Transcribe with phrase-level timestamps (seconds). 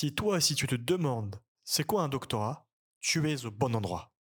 [0.00, 2.68] Si toi aussi tu te demandes c'est quoi un doctorat,
[3.00, 4.12] tu es au bon endroit.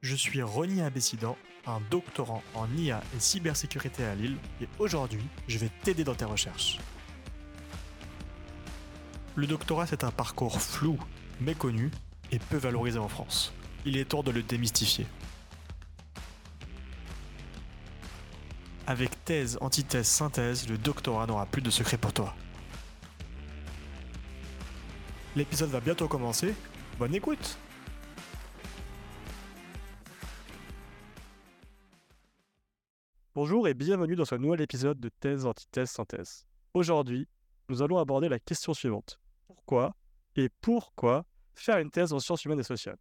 [0.00, 5.58] Je suis Rony Abessidan, un doctorant en IA et cybersécurité à Lille, et aujourd'hui, je
[5.58, 6.78] vais t'aider dans tes recherches.
[9.34, 10.98] Le doctorat, c'est un parcours flou,
[11.42, 11.90] méconnu
[12.32, 13.52] et peu valorisé en France.
[13.84, 15.06] Il est temps de le démystifier.
[18.86, 22.34] Avec thèse, antithèse, synthèse, le doctorat n'aura plus de secret pour toi.
[25.36, 26.54] L'épisode va bientôt commencer.
[26.98, 27.58] Bonne écoute
[33.34, 36.46] Bonjour et bienvenue dans ce nouvel épisode de Thèse, Antithèse, Synthèse.
[36.74, 37.26] Aujourd'hui,
[37.70, 39.18] nous allons aborder la question suivante.
[39.46, 39.96] Pourquoi
[40.36, 42.98] et pourquoi faire une thèse en sciences humaines et sociales?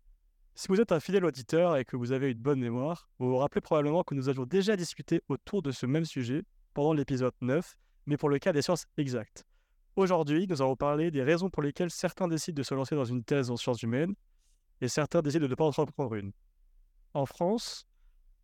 [0.56, 3.38] Si vous êtes un fidèle auditeur et que vous avez une bonne mémoire, vous vous
[3.38, 6.44] rappelez probablement que nous avions déjà discuté autour de ce même sujet
[6.74, 9.46] pendant l'épisode 9, mais pour le cas des sciences exactes.
[9.96, 13.24] Aujourd'hui, nous allons parler des raisons pour lesquelles certains décident de se lancer dans une
[13.24, 14.14] thèse en sciences humaines
[14.82, 16.32] et certains décident de ne pas entreprendre une.
[17.14, 17.88] En France,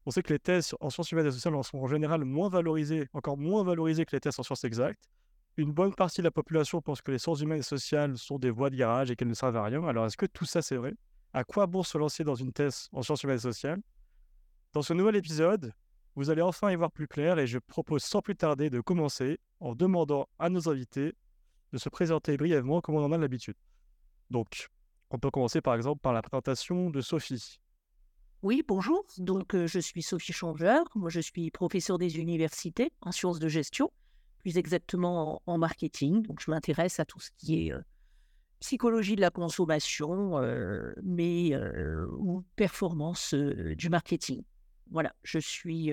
[0.06, 3.08] on sait que les thèses en sciences humaines et sociales sont en général moins valorisées,
[3.14, 5.10] encore moins valorisées que les thèses en sciences exactes.
[5.58, 8.50] Une bonne partie de la population pense que les sciences humaines et sociales sont des
[8.50, 9.84] voies de garage et qu'elles ne servent à rien.
[9.84, 10.94] Alors est-ce que tout ça c'est vrai?
[11.34, 13.82] À quoi bon se lancer dans une thèse en sciences humaines et sociales?
[14.74, 15.74] Dans ce nouvel épisode,
[16.16, 19.40] vous allez enfin y voir plus clair et je propose sans plus tarder de commencer
[19.60, 21.16] en demandant à nos invités
[21.72, 23.56] de se présenter brièvement comme on en a l'habitude.
[24.30, 24.70] Donc,
[25.12, 27.60] on peut commencer par exemple par la présentation de Sophie.
[28.42, 29.06] Oui, bonjour.
[29.18, 30.86] Donc, euh, je suis Sophie Changeur.
[30.96, 33.92] Moi, je suis professeure des universités en sciences de gestion,
[34.38, 36.22] plus exactement en, marketing.
[36.24, 37.82] Donc, je m'intéresse à tout ce qui est euh,
[38.60, 44.44] psychologie de la consommation, euh, mais euh, ou performance euh, du marketing.
[44.92, 45.92] Voilà, je suis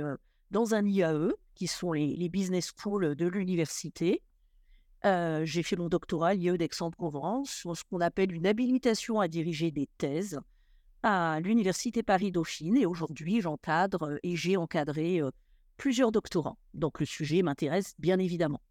[0.50, 4.23] dans un IAE, qui sont les, business schools de l'université.
[5.05, 9.86] J'ai fait mon doctorat à l'IAE d'Aix-en-Provence ce qu'on appelle une habilitation à diriger des
[9.98, 10.41] thèses
[11.02, 12.79] à l'université Paris-Dauphine.
[12.79, 15.20] Et aujourd'hui, j'encadre et j'ai encadré
[15.77, 16.58] plusieurs doctorants.
[16.73, 18.62] Donc le sujet m'intéresse bien évidemment.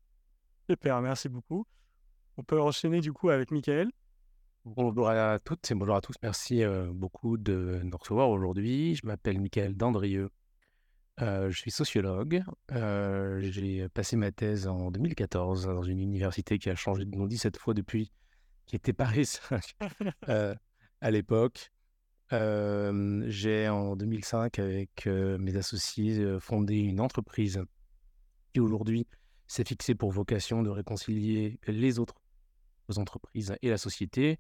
[0.68, 1.68] Super, merci beaucoup.
[2.38, 3.90] On peut enchaîner du coup avec Michael?
[4.66, 6.16] Bonjour à toutes et bonjour à tous.
[6.22, 8.96] Merci euh, beaucoup de nous recevoir aujourd'hui.
[8.96, 10.30] Je m'appelle Michael Dandrieux.
[11.22, 12.44] Euh, je suis sociologue.
[12.74, 17.26] Euh, j'ai passé ma thèse en 2014 dans une université qui a changé de nom
[17.26, 18.12] 17 fois depuis,
[18.66, 19.78] qui était Paris 5
[20.28, 21.72] à l'époque.
[22.32, 27.64] j'ai en 2005, avec mes associés, fondé une entreprise
[28.54, 29.08] qui aujourd'hui
[29.48, 32.16] s'est fixée pour vocation de réconcilier les autres
[32.88, 34.40] aux entreprises et la société.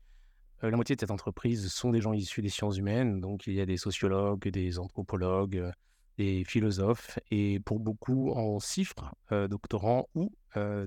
[0.63, 3.53] Euh, la moitié de cette entreprise sont des gens issus des sciences humaines, donc il
[3.53, 5.71] y a des sociologues, des anthropologues, euh,
[6.17, 10.31] des philosophes, et pour beaucoup en chiffres, euh, doctorants ou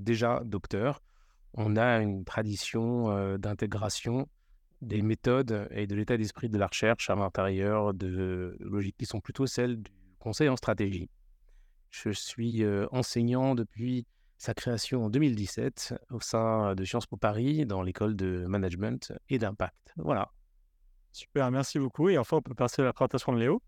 [0.00, 1.02] déjà docteurs,
[1.52, 4.26] on a une tradition d'intégration
[4.80, 9.20] des méthodes et de l'état d'esprit de la recherche à l'intérieur de logiques qui sont
[9.20, 11.10] plutôt celles du conseil en stratégie.
[11.90, 14.06] Je suis enseignant depuis
[14.38, 19.38] sa création en 2017 au sein de Sciences Po Paris dans l'école de management et
[19.38, 19.93] d'impact.
[19.97, 20.31] Voilà.
[21.12, 22.09] Super, merci beaucoup.
[22.09, 23.60] Et enfin, on peut passer à la présentation de Léo.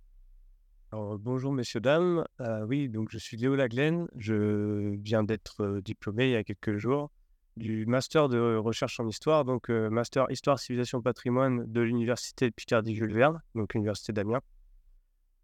[0.93, 2.25] bonjour messieurs, dames.
[2.41, 4.07] Euh, oui, donc je suis Léo Laglaine.
[4.17, 7.11] Je viens d'être euh, diplômé il y a quelques jours
[7.57, 12.55] du master de recherche en histoire, donc euh, master histoire, civilisation, patrimoine de l'université de
[12.55, 14.41] Picardie-Jules Verne, donc l'université d'Amiens.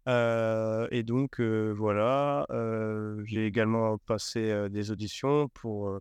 [0.07, 5.99] Euh, et donc, euh, voilà, euh, j'ai également passé des auditions pour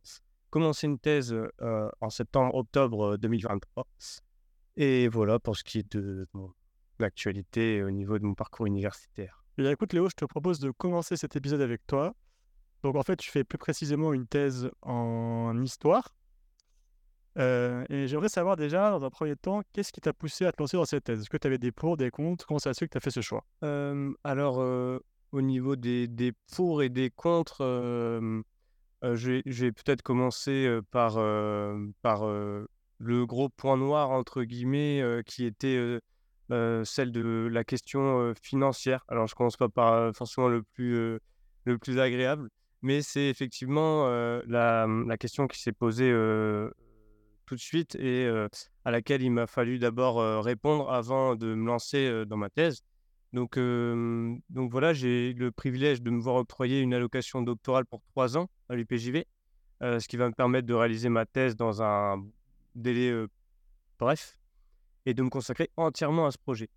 [0.51, 1.37] commencer une thèse
[2.01, 3.87] en septembre-octobre 2023.
[4.77, 6.27] Et voilà pour ce qui est de,
[6.99, 9.45] l'actualité au niveau de mon parcours universitaire.
[9.59, 12.15] Bien, écoute, Léo, je te propose de commencer cet épisode avec toi.
[12.83, 16.16] Donc, en fait, je fais plus précisément une thèse en histoire.
[17.39, 20.63] Euh, et j'aimerais savoir déjà, dans un premier temps, qu'est-ce qui t'a poussé à te
[20.63, 21.21] lancer dans cette thèse?
[21.21, 22.47] Est-ce que tu avais des pour, des contre?
[22.47, 23.45] Comment ça se fait que tu as fait ce choix?
[24.25, 24.59] Alors,
[25.33, 27.63] au niveau des, des, pour et des contre,
[29.03, 31.15] je vais peut-être commencer par,
[32.03, 36.01] par le gros point noir, entre guillemets, qui était
[36.49, 39.05] celle de la question financière.
[39.09, 41.19] Alors, je commence pas par forcément le plus,
[41.65, 42.49] le plus agréable,
[42.81, 44.09] mais c'est effectivement
[44.47, 46.15] la, question qui s'est posée
[47.47, 48.29] tout de suite et
[48.85, 52.83] à laquelle il m'a fallu d'abord répondre avant de me lancer dans ma thèse.
[53.33, 58.37] Donc, donc voilà, j'ai le privilège de me voir octroyer une allocation doctorale pour trois
[58.37, 59.25] ans à l'UPJV,
[59.81, 62.25] ce qui va me permettre de réaliser ma thèse dans un
[62.75, 63.15] délai
[63.99, 64.39] bref
[65.07, 66.69] et de me consacrer entièrement à ce projet.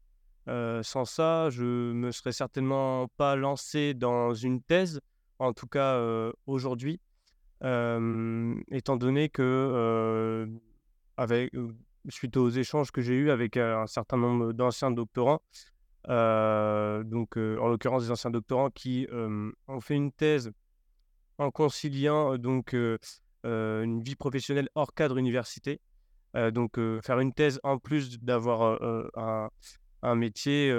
[0.48, 5.02] sans ça, je me serais certainement pas lancé dans une thèse
[5.40, 6.02] en tout cas
[6.46, 7.00] aujourd'hui,
[7.62, 10.48] étant donné que
[12.08, 15.42] suite aux échanges que j'ai eus avec un certain nombre d'anciens doctorants,
[16.08, 20.52] donc en l'occurrence des anciens doctorants qui ont fait une thèse
[21.38, 22.74] en conciliant donc
[23.44, 25.82] une vie professionnelle hors cadre université.
[26.34, 28.82] donc faire une thèse en plus d'avoir
[29.16, 29.50] un,
[30.02, 30.74] un, métier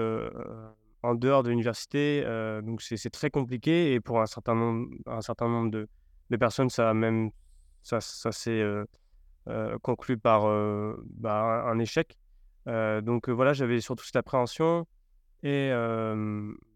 [1.02, 2.22] en dehors de l'université,
[2.64, 5.88] donc c'est très compliqué et pour un certain nombre, un certain nombre de,
[6.30, 7.30] de personnes, ça même
[7.82, 8.64] ça, ça s'est
[9.82, 10.42] conclu par
[11.04, 12.16] bah, un, échec.
[12.66, 14.86] donc voilà, j'avais surtout cette appréhension
[15.42, 15.70] et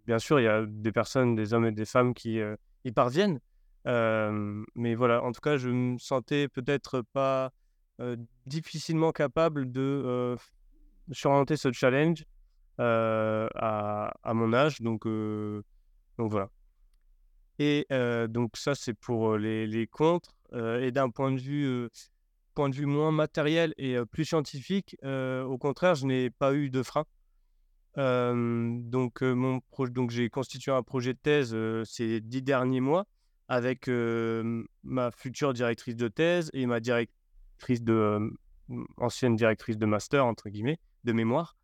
[0.06, 2.40] bien sûr, il y a des personnes, des hommes et des femmes qui
[2.84, 3.40] y parviennent.
[3.84, 7.52] mais voilà, en tout cas, je me sentais peut-être pas
[8.46, 10.36] difficilement capable de
[11.12, 12.24] surmonter ce challenge
[12.78, 14.80] à, à, mon âge.
[14.80, 16.48] Donc, donc voilà.
[17.58, 17.86] Et
[18.28, 20.34] donc ça, c'est pour les, les contres.
[20.54, 21.88] et d'un point de vue
[22.54, 26.82] point de vue moins matériel et plus scientifique, au contraire, je n'ai pas eu de
[26.82, 27.04] frein
[27.96, 29.60] donc, mon
[29.90, 33.06] donc j'ai constitué un projet de thèse ces dix derniers mois
[33.48, 33.88] avec
[34.82, 38.32] ma future directrice de thèse et ma directrice de
[38.96, 41.56] ancienne directrice de master entre guillemets de mémoire.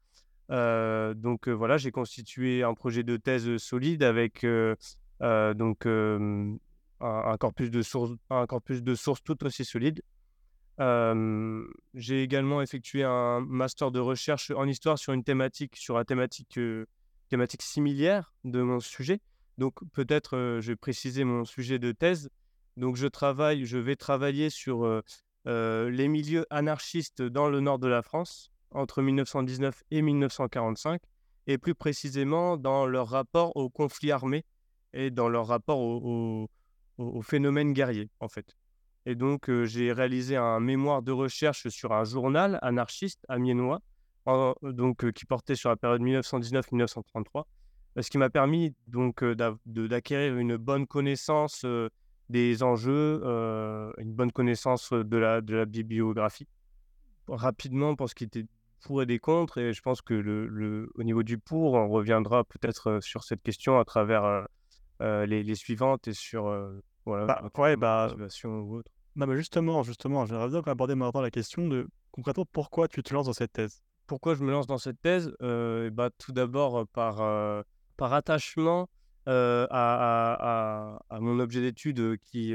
[0.51, 4.47] donc voilà, j'ai constitué un projet de thèse solide avec
[5.21, 10.03] donc un, corpus de sources, un corpus de sources tout aussi solide
[11.95, 16.59] j'ai également effectué un master de recherche en histoire sur une thématique, sur la thématique,
[17.29, 19.21] thématique similaire de mon sujet.
[19.59, 22.31] Donc peut-être je vais préciser mon sujet de thèse.
[22.79, 25.03] Donc je travaille, je vais travailler sur
[25.45, 31.03] les milieux anarchistes dans le nord de la France entre 1919 et 1945,
[31.47, 34.45] et plus précisément dans leur rapport au conflit armé
[34.93, 36.49] et dans leur rapport au,
[37.23, 38.57] phénomène guerrier en fait.
[39.07, 43.81] Et donc, j'ai réalisé un mémoire de recherche sur un journal anarchiste amiénois,
[44.63, 47.45] donc, qui portait sur la période 1919-1933,
[47.99, 49.25] ce qui m'a permis donc
[49.65, 51.65] d'acquérir une bonne connaissance
[52.29, 53.23] des enjeux,
[53.99, 56.47] une bonne connaissance de la, de la bibliographie.
[57.27, 58.45] Rapidement, pour ce qui était
[58.83, 62.45] pour et des contre, et je pense que le, au niveau du pour, on reviendra
[62.45, 64.47] peut-être sur cette question à travers
[65.01, 66.53] les, les, suivantes et sur
[67.07, 68.15] voilà, bah, ouais, bah,
[68.45, 68.93] ou autre?
[69.17, 73.13] Non, mais justement, justement, j'aimerais bien aborder maintenant la question de concrètement pourquoi tu te
[73.13, 73.83] lances dans cette thèse?
[74.07, 75.35] Pourquoi je me lance dans cette thèse?
[75.43, 77.63] Euh, bah, Tout d'abord par, euh,
[77.97, 78.89] par attachement
[79.29, 82.55] euh, à, à, à, mon objet d'étude qui,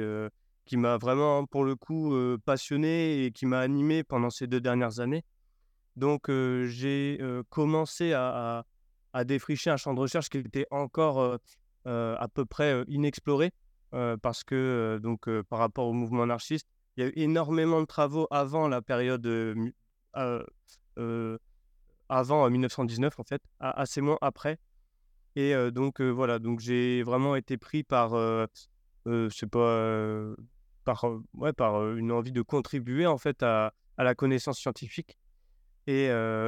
[0.66, 2.16] qui m'a vraiment, pour le coup,
[2.46, 5.24] passionné et qui m'a animé pendant ces deux dernières années.
[5.96, 7.20] Donc, j'ai
[7.50, 8.66] commencé à,
[9.14, 11.38] à, défricher un champ de recherche qui était encore
[11.86, 13.52] à peu près inexploré
[14.22, 16.68] parce que donc par rapport au mouvement anarchiste,
[16.98, 19.26] il y a eu énormément de travaux avant la période
[22.10, 24.58] avant 1919 en fait, assez moins après.
[25.36, 28.12] Et donc voilà, donc j'ai vraiment été pris par,
[29.04, 30.36] pas,
[30.86, 35.18] par, ouais, par une envie de contribuer en fait à, à la connaissance scientifique.
[35.88, 36.06] Et,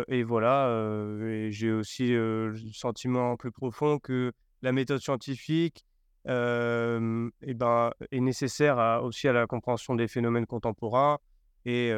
[0.07, 4.31] et voilà, j'ai aussi le sentiment plus profond que
[4.62, 5.86] la méthode scientifique
[6.25, 11.20] et ben, est nécessaire aussi à la compréhension des phénomènes contemporains.
[11.65, 11.93] Et,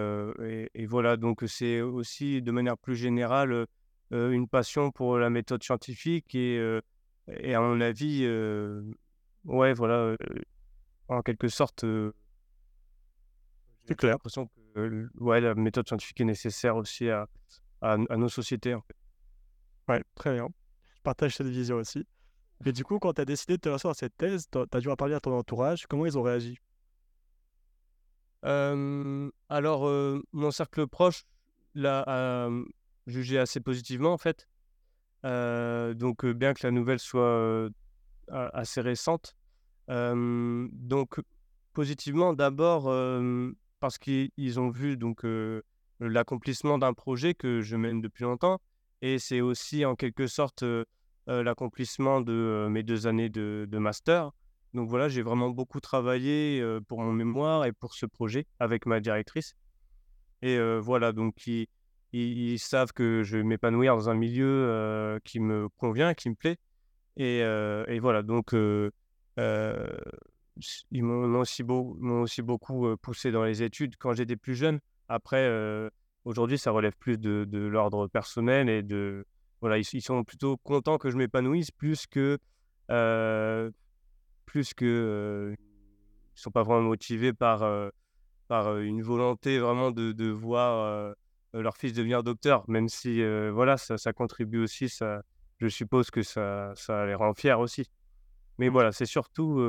[0.73, 3.65] et, voilà, donc c'est aussi de manière plus générale
[4.11, 6.79] une passion pour la méthode scientifique et,
[7.27, 8.27] et à mon avis,
[9.45, 10.15] ouais, voilà,
[11.07, 11.85] en quelque sorte,
[13.85, 14.13] c'est clair.
[14.13, 17.27] l'impression que ouais, la méthode scientifique est nécessaire aussi à,
[17.81, 18.75] à, à nos sociétés.
[18.75, 18.95] En fait.
[19.87, 20.47] Ouais, très bien.
[20.95, 22.05] Je partage cette vision aussi.
[22.65, 24.79] Et du coup, quand tu as décidé de te lancer dans cette thèse, tu as
[24.79, 25.87] dû en parler à ton entourage.
[25.87, 26.57] Comment ils ont réagi?
[28.43, 29.89] Alors,
[30.33, 31.23] mon cercle proche
[31.75, 32.49] l'a
[33.07, 34.47] jugé assez positivement, en fait.
[35.23, 37.69] donc, bien que la nouvelle soit
[38.29, 39.35] assez récente.
[39.87, 41.21] donc,
[41.73, 42.93] positivement, d'abord,
[43.79, 45.25] parce qu'ils ont vu donc
[46.01, 48.59] l'accomplissement d'un projet que je mène depuis longtemps.
[49.01, 50.65] Et c'est aussi, en quelque sorte,
[51.29, 54.31] l'accomplissement de euh, mes deux années de, master.
[54.73, 58.85] Donc voilà, j'ai vraiment beaucoup travaillé euh, pour mon mémoire et pour ce projet avec
[58.85, 59.55] ma directrice.
[60.41, 61.47] Et voilà, donc
[62.13, 66.55] ils, savent que je vais m'épanouir dans un milieu qui me convient, qui me plaît.
[67.17, 67.43] Et,
[67.99, 68.93] voilà, donc ils
[71.03, 74.79] m'ont aussi, aussi, beaucoup poussé dans les études quand j'étais plus jeune.
[75.09, 75.45] Après,
[76.23, 79.25] aujourd'hui, ça relève plus de l'ordre personnel et de,
[79.61, 82.37] voilà, ils, sont plutôt contents que je m'épanouisse plus que,
[84.45, 87.91] plus que ils sont pas vraiment motivés par,
[88.47, 91.13] par une volonté vraiment de, de voir
[91.53, 95.21] leur fils devenir docteur, même si voilà, ça, ça, contribue aussi, ça,
[95.57, 97.85] je suppose que ça, ça les rend fiers aussi.
[98.57, 99.61] Mais voilà, c'est surtout,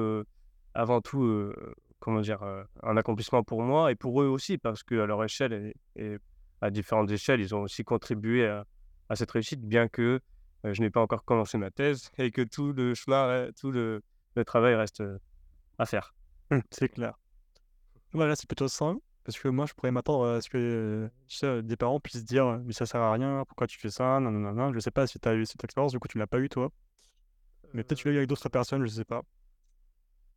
[0.74, 1.52] avant tout,
[2.00, 2.42] comment dire,
[2.82, 6.18] un accomplissement pour moi et pour eux aussi, parce qu'à leur échelle et,
[6.60, 8.66] à différentes échelles, ils ont aussi contribué à,
[9.10, 10.20] à cette réussite, bien que
[10.64, 14.02] je n'ai pas encore commencé ma thèse et que tout le chemin, tout le,
[14.36, 15.02] le travail reste
[15.78, 16.14] à faire.
[16.50, 17.18] Mmh, c'est clair.
[18.12, 19.00] Voilà, c'est plutôt simple.
[19.24, 22.86] Parce que moi, je pourrais m'attendre à ce que des parents puissent dire Mais ça
[22.86, 24.18] sert à rien, pourquoi tu fais ça?
[24.20, 26.40] Non Je sais pas si tu as eu cette expérience, du coup, tu l'as pas
[26.40, 26.70] eu toi.
[27.74, 29.22] Mais peut-être tu l'as eu avec d'autres personnes, je sais pas.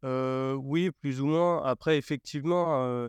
[0.04, 1.64] oui, plus ou moins.
[1.64, 3.08] Après, effectivement,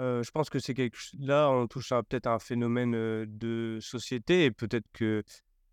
[0.00, 4.50] je pense que c'est quelque Là, on touche peut-être à un phénomène de société et
[4.50, 5.22] peut-être que.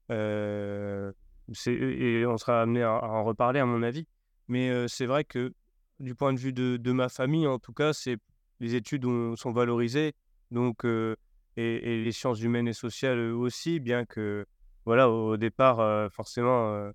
[0.09, 4.07] et on sera amené à, en reparler, à mon avis.
[4.47, 5.53] Mais c'est vrai que
[5.99, 8.17] du point de vue de, ma famille, en tout cas, c'est
[8.59, 9.05] les études
[9.35, 10.13] sont valorisées,
[10.51, 14.45] donc et, les sciences humaines et sociales aussi, bien que
[14.85, 16.91] voilà, au, départ, forcément,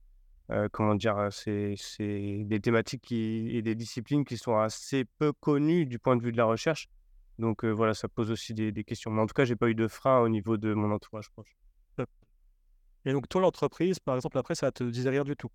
[0.73, 1.77] comment dire, c'est
[2.45, 6.33] des thématiques qui, et des disciplines qui sont assez peu connues du point de vue
[6.33, 6.89] de la recherche.
[7.39, 9.11] Donc voilà, ça pose aussi des, des questions.
[9.11, 11.57] Mais en tout cas, j'ai pas eu de frein au niveau de mon entourage proche.
[13.05, 15.51] Et donc toi, l'entreprise, par exemple, après, ça te disait rien du tout?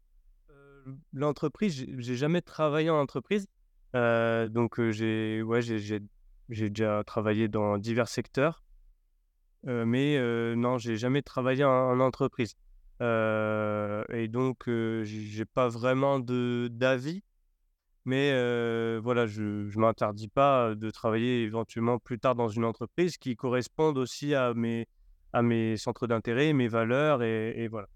[1.13, 3.47] L'entreprise, j'ai jamais travaillé en entreprise.
[3.95, 8.63] Euh, donc, j'ai ouais, j'ai déjà travaillé dans divers secteurs.
[9.67, 10.17] Euh, mais
[10.55, 12.55] non, j'ai jamais travaillé en, entreprise.
[13.01, 14.69] et donc,
[15.03, 17.23] j'ai pas vraiment d'avis.
[18.07, 18.31] Mais
[18.99, 23.97] voilà, je ne m'interdis pas de travailler éventuellement plus tard dans une entreprise qui corresponde
[23.97, 24.87] aussi à mes,
[25.33, 27.21] à mes centres d'intérêt, mes valeurs.
[27.21, 27.89] Et, et voilà.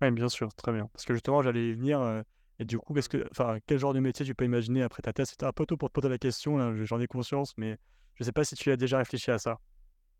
[0.00, 0.88] Oui, bien sûr, très bien.
[0.92, 2.24] Parce que justement, j'allais y venir.
[2.58, 5.30] et du coup, que, enfin, quel genre de métier tu peux imaginer après ta thèse?
[5.30, 7.78] C'était un peu tôt pour te poser la question, j'en ai conscience, mais
[8.14, 9.60] je ne sais pas si tu as déjà réfléchi à ça.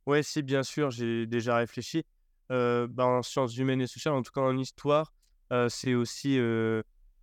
[0.06, 2.04] Oui, si, bien sûr, j'ai déjà réfléchi.
[2.48, 5.12] bah, en sciences humaines et sociales, en tout cas en histoire,
[5.68, 6.38] c'est aussi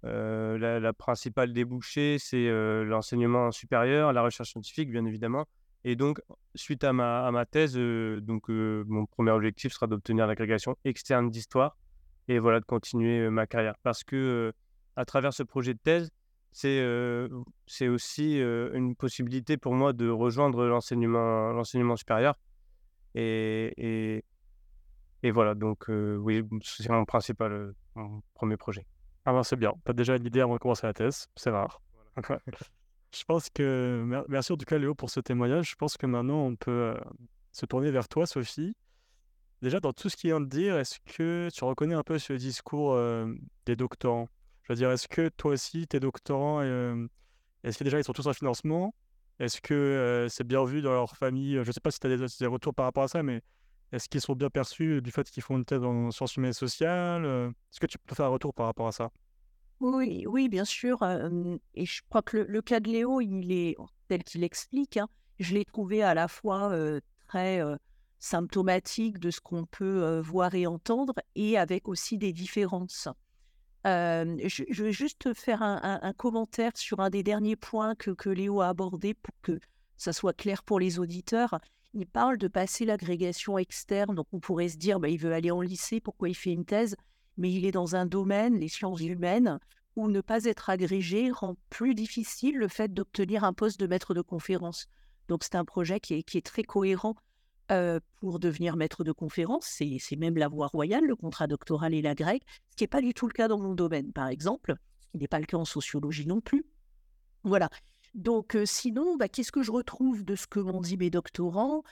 [0.03, 2.47] la, la, principale débouchée, c'est
[2.85, 5.45] l'enseignement supérieur, la recherche scientifique, bien évidemment.
[5.83, 6.21] Et donc,
[6.55, 11.77] suite à ma, thèse, donc, mon premier objectif sera d'obtenir l'agrégation externe d'histoire
[12.27, 13.75] et voilà, de continuer ma carrière.
[13.83, 14.53] Parce que
[14.95, 16.11] à travers ce projet de thèse,
[16.51, 22.35] c'est aussi une possibilité pour moi de rejoindre l'enseignement supérieur.
[23.15, 24.23] Et, et,
[25.23, 28.85] et, voilà, donc oui, c'est mon principal mon premier projet.
[29.29, 31.51] Ah ben c'est bien, tu as déjà une idée avant de commencer la thèse, c'est
[31.51, 31.79] rare.
[33.15, 35.69] Je pense que, merci en tout cas Léo pour ce témoignage.
[35.69, 36.97] Je pense que maintenant on peut
[37.51, 38.75] se tourner vers toi, Sophie.
[39.61, 42.33] Déjà, dans tout ce qu'il vient de dire, est-ce que tu reconnais un peu ce
[42.33, 42.99] discours
[43.67, 44.29] des doctorants?
[44.63, 48.25] Je veux dire, est-ce que toi aussi, tes doctorants, est-ce que déjà ils sont tous
[48.25, 48.95] en financement?
[49.37, 51.53] Est-ce que c'est bien vu dans leur famille?
[51.53, 53.43] Je ne sais pas si tu as des, retours par rapport à ça, mais
[53.91, 56.53] est-ce qu'ils sont bien perçus du fait qu'ils font une thèse en sciences humaines et
[56.53, 59.11] sociales Est-ce que tu peux faire un retour par rapport à ça?
[59.79, 61.01] Oui, oui, bien sûr.
[61.73, 63.77] et je crois que le, cas de Léo, il est
[64.07, 64.97] tel qu'il explique.
[64.97, 65.07] Hein,
[65.39, 66.71] je l'ai trouvé à la fois
[67.27, 67.61] très
[68.19, 73.07] symptomatique de ce qu'on peut voir et entendre et avec aussi des différences.
[73.85, 78.67] je, vais juste faire un, commentaire sur un des derniers points que, que Léo a
[78.67, 79.59] abordé pour que
[79.97, 81.59] ça soit clair pour les auditeurs.
[81.93, 85.49] Il parle de passer l'agrégation externe, donc on pourrait se dire, bah, il veut aller
[85.49, 86.95] en lycée, pourquoi il fait une thèse?
[87.37, 89.59] Mais il est dans un domaine, les sciences humaines,
[89.95, 94.13] où ne pas être agrégé rend plus difficile le fait d'obtenir un poste de maître
[94.13, 94.87] de conférence.
[95.27, 97.15] Donc c'est un projet qui est, très cohérent
[98.19, 99.65] pour devenir maître de conférence.
[99.67, 103.01] C'est même la voie royale, le contrat doctoral et la grecque, ce qui n'est pas
[103.01, 105.57] du tout le cas dans mon domaine, par exemple, ce qui n'est pas le cas
[105.57, 106.65] en sociologie non plus.
[107.43, 107.69] Voilà.
[108.15, 111.83] Donc, sinon, bah, qu'est-ce que je retrouve de ce que m'ont dit mes doctorants?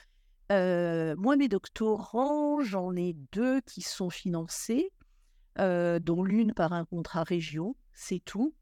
[0.50, 4.90] Moi, mes doctorants, j'en ai deux qui sont financés,
[5.56, 8.54] dont l'une par un contrat région, c'est tout.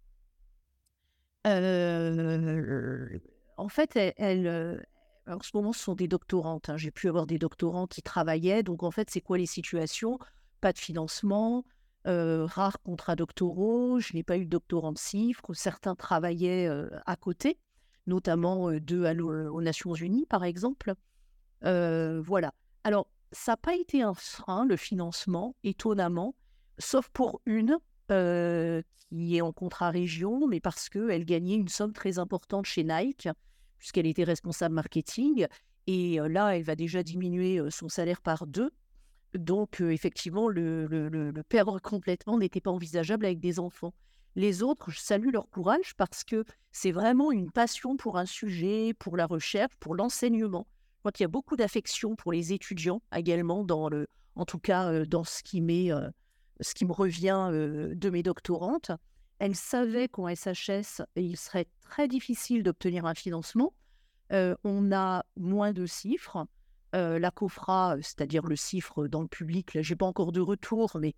[3.57, 4.87] en fait, elle,
[5.27, 6.69] en ce moment, ce sont des doctorantes.
[6.69, 6.77] Hein.
[6.77, 8.63] J'ai pu avoir des doctorants qui travaillaient.
[8.63, 10.19] Donc, en fait, c'est quoi les situations?
[10.61, 11.65] Pas de financement,
[12.07, 13.99] euh, rares contrats doctoraux.
[14.01, 15.55] Je n'ai pas eu de doctorant de CIFRE.
[15.55, 17.59] Certains travaillaient euh, à côté,
[18.07, 20.95] notamment euh, deux aux Nations Unies, par exemple.
[21.63, 22.53] voilà.
[22.85, 26.35] Alors, ça n'a pas été un frein, le financement, étonnamment,
[26.79, 32.19] sauf pour une qui est en contrat région, mais parce qu'elle gagnait une somme très
[32.19, 33.29] importante chez Nike
[33.79, 35.47] puisqu'elle était responsable marketing.
[35.89, 38.71] Et là, elle va déjà diminuer son salaire par deux.
[39.37, 43.95] Donc, effectivement, le, le, perdre complètement n'était pas envisageable avec des enfants.
[44.35, 48.93] Les autres, je salue leur courage parce que c'est vraiment une passion pour un sujet,
[48.99, 50.67] pour la recherche, pour l'enseignement.
[50.97, 54.59] Je crois qu'il y a beaucoup d'affection pour les étudiants également, dans le, en tout
[54.59, 55.63] cas dans ce qui,
[56.61, 58.91] ce qui me revient de mes doctorantes.
[59.39, 63.73] Elles savaient qu'en SHS, il serait très difficile d'obtenir un financement.
[64.31, 66.47] on a moins de chiffres.
[66.93, 70.99] La COFRA, c'est-à-dire le chiffre dans le public, là, je n'ai pas encore de retour,
[71.01, 71.15] mais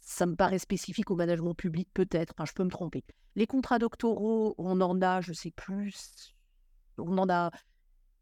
[0.00, 2.32] ça me paraît spécifique au management public, peut-être.
[2.34, 3.04] Enfin, je peux me tromper.
[3.36, 6.34] Les contrats doctoraux, on en a, je sais plus,
[6.96, 7.50] on en a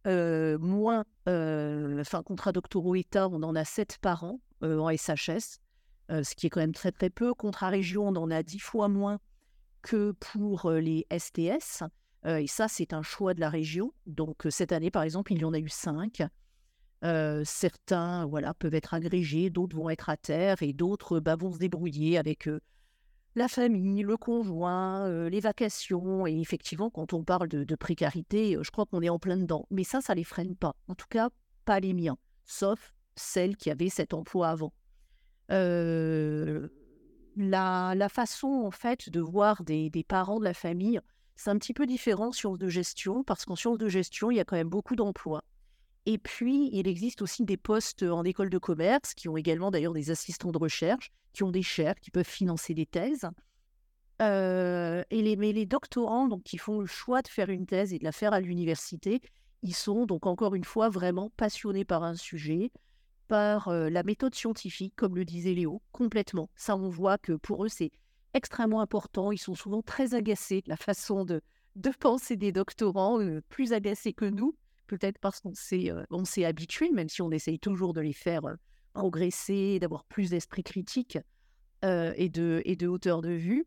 [0.06, 1.04] euh, moins.
[1.28, 5.60] Euh, enfin, contrats doctoraux État, on en a 7 par an euh, en SHS,
[6.10, 7.34] ce qui est quand même très très peu.
[7.34, 9.18] Contrats région, on en a 10 fois moins
[9.82, 11.82] que pour les STS.
[12.26, 13.92] Et ça, c'est un choix de la région.
[14.06, 16.22] Donc, cette année, par exemple, il y en a eu 5
[17.44, 21.58] certains voilà, peuvent être agrégés, d'autres vont être à terre et d'autres bah, vont se
[21.58, 22.48] débrouiller avec
[23.36, 26.26] la famille, le conjoint, les vacations.
[26.26, 29.66] Et effectivement, quand on parle de, précarité, je crois qu'on est en plein dedans.
[29.70, 30.74] Mais ça, ça ne les freine pas.
[30.88, 31.28] En tout cas,
[31.64, 34.72] pas les miens, sauf celles qui avaient cet emploi avant.
[37.38, 41.00] La, la, façon, en fait, de voir des parents de la famille,
[41.36, 44.36] c'est un petit peu différent en sciences de gestion, parce qu'en sciences de gestion, il
[44.36, 45.44] y a quand même beaucoup d'emplois.
[46.06, 49.92] Et puis, il existe aussi des postes en école de commerce qui ont également d'ailleurs
[49.92, 53.28] des assistants de recherche, qui ont des chaires, qui peuvent financer des thèses.
[54.22, 57.92] Euh, et les, mais les doctorants donc, qui font le choix de faire une thèse
[57.92, 59.20] et de la faire à l'université,
[59.62, 62.70] ils sont donc encore une fois vraiment passionnés par un sujet,
[63.28, 66.48] par euh, la méthode scientifique, comme le disait Léo, complètement.
[66.54, 67.90] Ça, on voit que pour eux, c'est
[68.36, 69.32] extrêmement important.
[69.32, 71.42] Ils sont souvent très agacés de la façon de,
[71.98, 74.54] penser des doctorants, euh, plus agacés que nous
[74.86, 75.90] peut-être parce qu'on s'est,
[76.24, 78.42] s'est habitué, même si on essaye toujours de les faire
[78.92, 81.18] progresser, d'avoir plus d'esprit critique
[81.82, 83.66] et, de, et de hauteur de vue.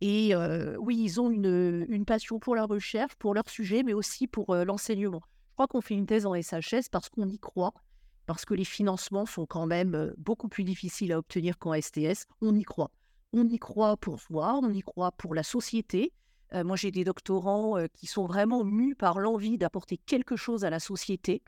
[0.00, 0.34] et
[0.78, 4.54] oui, ils ont une, une, passion pour la recherche, pour leur sujet, mais aussi pour
[4.54, 5.22] l'enseignement.
[5.48, 7.74] Je crois qu'on fait une thèse en SHS parce qu'on y croit,
[8.26, 12.26] parce que les financements sont quand même beaucoup plus difficiles à obtenir qu'en STS.
[12.42, 12.90] On y croit.
[13.32, 16.12] On y croit pour soi, on y croit pour la société,
[16.52, 20.78] moi, j'ai des doctorants qui sont vraiment mus par l'envie d'apporter quelque chose à la
[20.78, 21.42] société,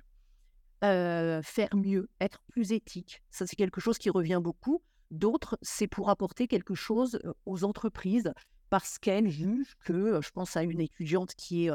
[0.83, 3.23] faire mieux, être plus éthique.
[3.31, 4.83] Ça, c'est quelque chose qui revient beaucoup.
[5.11, 8.33] D'autres, c'est pour apporter quelque chose aux entreprises
[8.71, 11.71] parce qu'elles jugent que, je pense à une étudiante qui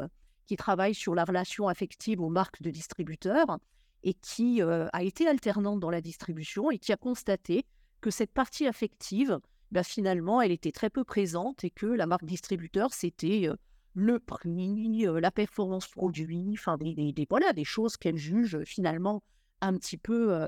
[0.58, 3.58] travaille sur la relation affective aux marques de distributeurs
[4.04, 7.64] et qui a été alternante dans la distribution et qui a constaté
[8.02, 9.40] que cette partie affective,
[9.72, 13.48] bah, finalement, elle était très peu présente et que la marque distributeur, c'était
[13.94, 19.22] le prix, la performance produit, enfin des, des, voilà, des choses qu'elle juge finalement
[19.62, 20.38] un petit peu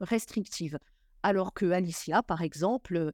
[0.00, 0.78] restrictives.
[1.22, 3.12] Alors que Alicia, par exemple,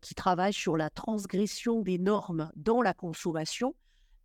[0.00, 3.74] qui travaille sur la transgression des normes dans la consommation,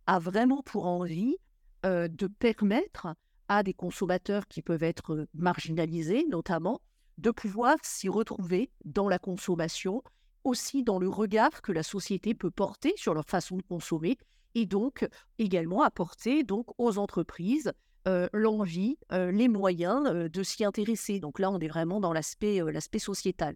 [0.06, 1.36] a vraiment pour envie
[1.84, 3.08] de permettre
[3.48, 6.80] à des consommateurs qui peuvent être marginalisés, notamment,
[7.18, 10.02] de pouvoir s'y retrouver dans la consommation
[10.44, 14.16] aussi dans le regard que la société peut porter sur leur façon de consommer
[14.54, 15.06] et donc
[15.38, 17.72] également apporter donc aux entreprises
[18.06, 21.20] euh, l'envie, euh, les moyens euh, de s'y intéresser.
[21.20, 23.54] Donc là, on est vraiment dans l'aspect l'aspect sociétal.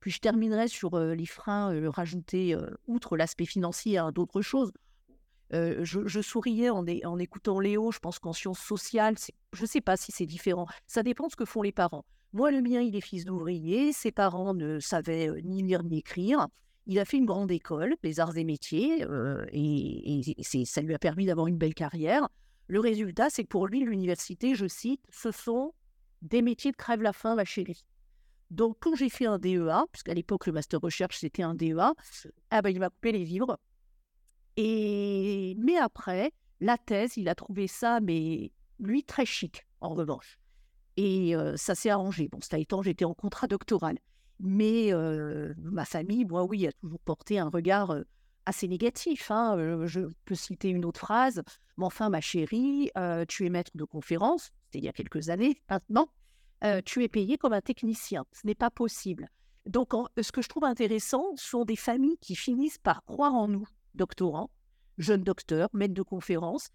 [0.00, 2.56] Puis je terminerai sur les freins rajoutés,
[2.88, 4.72] outre l'aspect financier, à d'autres choses.
[5.52, 6.86] Je, souriais en,
[7.18, 7.92] écoutant Léo.
[7.92, 9.16] Je pense qu'en sciences sociales,
[9.52, 10.66] je ne sais pas si c'est différent.
[10.86, 12.04] Ça dépend de ce que font les parents.
[12.32, 13.92] Moi, le mien, il est fils d'ouvrier.
[13.92, 16.48] Ses parents ne savaient ni lire ni écrire.
[16.86, 19.06] Il a fait une grande école, les arts et métiers,
[19.52, 22.28] et, ça lui a permis d'avoir une belle carrière.
[22.66, 25.74] Le résultat, c'est que pour lui, l'université, je cite, ce sont
[26.22, 27.84] des métiers de crève la faim, ma chérie.
[28.50, 31.92] Donc, quand j'ai fait un DEA, puisqu'à l'époque, le master recherche, c'était un DEA,
[32.50, 33.58] ah ben, il m'a coupé les vivres.
[34.56, 35.56] Et...
[35.58, 40.38] Mais après, la thèse, il a trouvé ça, mais lui, très chic, en revanche.
[40.96, 42.28] Et ça s'est arrangé.
[42.28, 43.98] Bon, cela étant, j'étais en contrat doctoral.
[44.40, 44.92] Mais
[45.58, 47.96] ma famille, moi, oui, a toujours porté un regard
[48.44, 49.30] assez négatif.
[49.30, 49.86] Hein.
[49.86, 51.42] Je peux citer une autre phrase.
[51.78, 52.90] Mais enfin, ma chérie,
[53.28, 56.08] tu es maître de conférence, c'était il y a quelques années maintenant,
[56.84, 58.26] tu es payé comme un technicien.
[58.32, 59.28] Ce n'est pas possible.
[59.64, 63.66] Donc, ce que je trouve intéressant sont des familles qui finissent par croire en nous,
[63.94, 64.50] doctorants,
[64.98, 66.70] jeunes docteurs, maîtres de conférence,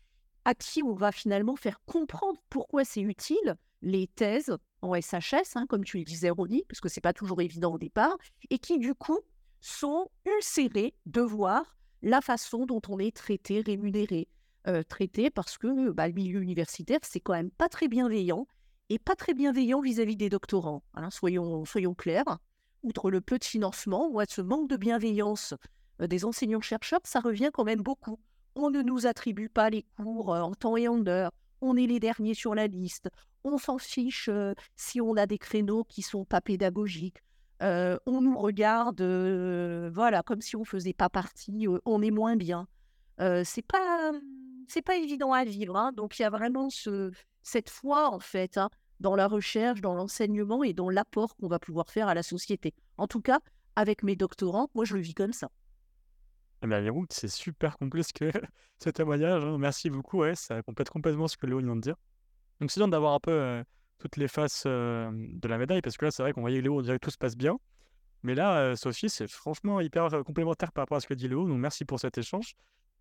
[0.45, 5.65] à qui on va finalement faire comprendre pourquoi c'est utile les thèses en SHS, hein,
[5.67, 8.17] comme tu le disais, Ronnie, parce que ce n'est pas toujours évident au départ,
[8.49, 9.19] et qui du coup
[9.59, 14.27] sont ulcérés de voir la façon dont on est traité, rémunéré.
[14.67, 18.47] Euh, traité parce que bah, le milieu universitaire, c'est quand même pas très bienveillant,
[18.89, 20.83] et pas très bienveillant vis-à-vis des doctorants.
[20.93, 21.63] Hein, soyons,
[21.97, 22.39] clairs.
[22.83, 25.53] outre le peu de financement, moi, ce manque de bienveillance
[25.99, 28.19] des enseignants-chercheurs, ça revient quand même beaucoup.
[28.55, 31.31] On ne nous attribue pas les cours euh, en temps et en heure.
[31.61, 33.09] On est les derniers sur la liste.
[33.43, 37.23] On s'en fiche euh, si on a des créneaux qui sont pas pédagogiques.
[37.61, 39.01] on nous regarde,
[39.91, 41.67] voilà, comme si on faisait pas partie.
[41.85, 42.67] on est moins bien.
[43.19, 44.11] c'est pas,
[44.67, 45.75] c'est pas évident à vivre.
[45.75, 45.91] Hein.
[45.93, 49.93] Donc il y a vraiment ce, cette foi en fait hein, dans la recherche, dans
[49.93, 52.73] l'enseignement et dans l'apport qu'on va pouvoir faire à la société.
[52.97, 53.39] En tout cas,
[53.75, 55.49] avec mes doctorants, moi je le vis comme ça.
[56.63, 58.31] Eh bien, c'est super complet ce, que,
[58.83, 59.43] ce témoignage.
[59.43, 59.57] hein.
[59.57, 60.19] Merci beaucoup.
[60.19, 61.95] Ouais, ça complète complètement ce que Léo vient de dire.
[62.59, 63.63] Donc, c'est bien d'avoir un peu
[63.99, 66.81] toutes les faces de la médaille, parce que là, c'est vrai qu'on voyait Léo, on
[66.81, 67.57] dirait que tout se passe bien.
[68.23, 71.47] Mais là, Sophie, c'est franchement hyper complémentaire par rapport à ce que dit Léo.
[71.47, 72.53] Donc, merci pour cet échange.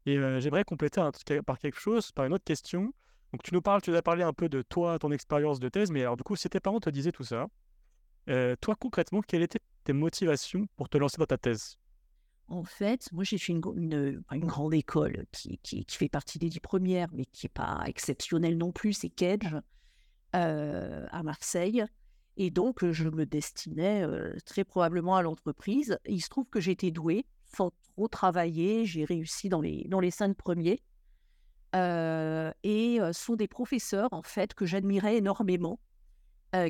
[0.04, 1.00] Et j'aimerais compléter
[1.44, 2.92] par quelque chose, par une autre question.
[3.32, 5.68] Donc, tu nous parles, tu nous as parlé un peu de toi, ton expérience de
[5.68, 7.46] thèse, mais alors, du coup, si tes parents te disaient tout ça,
[8.60, 11.78] toi, concrètement, quelles étaient tes motivations pour te lancer dans ta thèse?
[12.48, 17.08] En fait, moi, j'ai fait une, grande école qui, qui, fait partie des dix premières,
[17.12, 19.54] mais qui n'est pas exceptionnelle non plus, c'est Kedge,
[20.34, 21.84] euh, à Marseille.
[22.36, 25.98] Et donc, je me destinais euh, très probablement à l'entreprise.
[26.06, 28.84] Il se trouve que j'étais douée, sans trop travailler.
[28.84, 30.80] J'ai réussi dans les, dans les cinq premiers.
[31.74, 35.80] Euh, et ce sont des professeurs, en fait, que j'admirais énormément,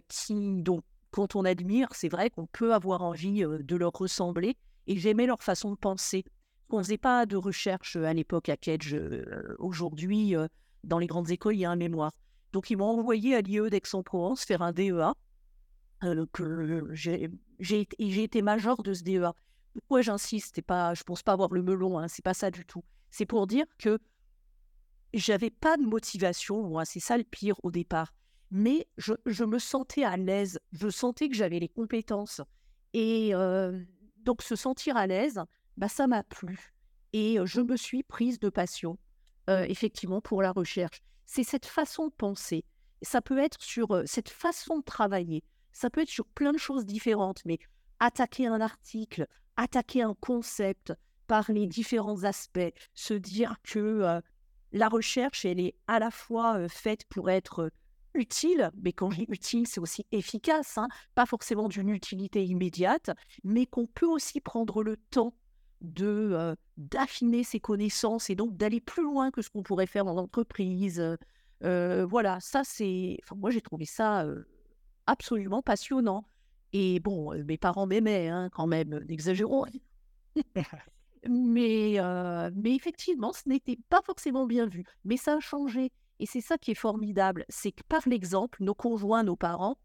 [0.09, 4.97] qui, donc, quand on admire, c'est vrai qu'on peut avoir envie de leur ressembler et
[4.97, 6.25] j'aimais leur façon de penser.
[6.71, 8.97] On ne faisait pas de recherche à l'époque à Kedge.
[9.59, 10.35] Aujourd'hui,
[10.85, 12.13] dans les grandes écoles, il y a un mémoire.
[12.53, 15.13] Donc, ils m'ont envoyé à l'IE d'Aix-en-Provence faire un DEA.
[17.61, 19.33] j'ai été major de ce DEA.
[19.75, 20.63] Pourquoi j'insiste?
[20.63, 22.83] Pas, Je ne pense pas avoir le melon, hein, c'est pas ça du tout.
[23.11, 23.99] C'est pour dire que
[25.13, 28.15] j'avais pas de motivation, moi, c'est ça le pire au départ.
[28.51, 32.41] Mais je, je me sentais à l'aise, je sentais que j'avais les compétences.
[32.95, 33.33] Et,
[34.27, 35.41] donc se sentir à l'aise,
[35.79, 36.75] bah, ça m'a plu.
[37.15, 38.99] Et je me suis prise de passion,
[39.49, 41.01] effectivement, pour la recherche.
[41.25, 42.65] C'est cette façon de penser.
[43.01, 45.43] Ça peut être sur cette façon de travailler.
[45.73, 47.59] Ça peut être sur plein de choses différentes, mais
[48.01, 50.93] attaquer un article, attaquer un concept
[51.27, 54.21] par les différents aspects, se dire que
[54.73, 57.71] la recherche, elle est à la fois faite pour être
[58.17, 63.11] utile, mais quand je dis utile, c'est aussi efficace, hein, pas forcément d'une utilité immédiate,
[63.45, 65.35] mais qu'on peut aussi prendre le temps
[65.81, 70.05] de euh, d'affiner ses connaissances et donc d'aller plus loin que ce qu'on pourrait faire
[70.05, 71.03] dans l'entreprise.
[71.63, 74.45] Euh, voilà, ça c'est, enfin, moi j'ai trouvé ça euh,
[75.07, 76.29] absolument passionnant.
[76.73, 79.65] Et bon, mes parents m'aimaient hein, quand même, n'exagérons.
[81.29, 81.99] mais,
[82.55, 84.85] mais effectivement, ce n'était pas forcément bien vu.
[85.05, 85.93] Mais ça a changé.
[86.19, 89.79] Et c'est ça qui est formidable, c'est que par l'exemple, nos conjoints, nos parents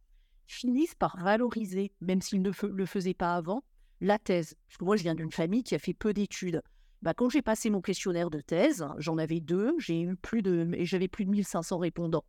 [0.47, 3.63] finissent par valoriser, même s'ils ne le faisaient pas avant,
[4.01, 4.55] la thèse.
[4.67, 6.61] Parce que moi, je viens d'une famille qui a fait peu d'études.
[7.01, 10.69] Bah, quand j'ai passé mon questionnaire de thèse, j'en avais deux, j'ai eu plus de,
[10.73, 12.25] et j'avais plus de 1500 répondants.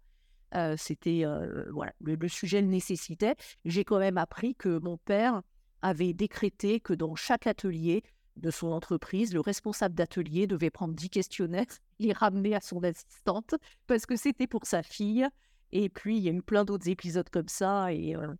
[0.54, 1.64] Euh, c'était euh,
[2.00, 3.34] le, sujet le nécessitait.
[3.64, 5.42] J'ai quand même appris que mon père
[5.80, 8.02] avait décrété que dans chaque atelier,
[8.36, 11.66] de son entreprise, le responsable d'atelier devait prendre 10 questionnaires,
[11.98, 13.54] les ramener à son assistante
[13.86, 15.26] parce que c'était pour sa fille.
[15.72, 17.92] Et puis, il y a eu plein d'autres épisodes comme ça.
[17.92, 18.34] Et, euh,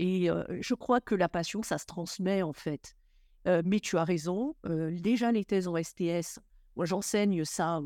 [0.00, 2.94] euh, je crois que la passion, ça se transmet en fait.
[3.46, 4.54] Euh, mais tu as raison.
[4.64, 6.38] déjà, les thèses en STS,
[6.76, 7.80] moi, j'enseigne ça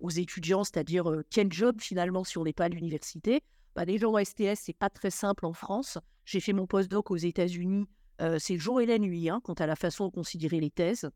[0.00, 3.42] aux étudiants, c'est-à-dire quel job finalement si on n'est pas à l'université.
[3.74, 5.98] Bah, déjà en STS, c'est pas très simple en France.
[6.24, 7.86] J'ai fait mon postdoc aux États-Unis
[8.38, 11.10] c'est le jour et la nuit hein, quant à la façon de considérer les thèses.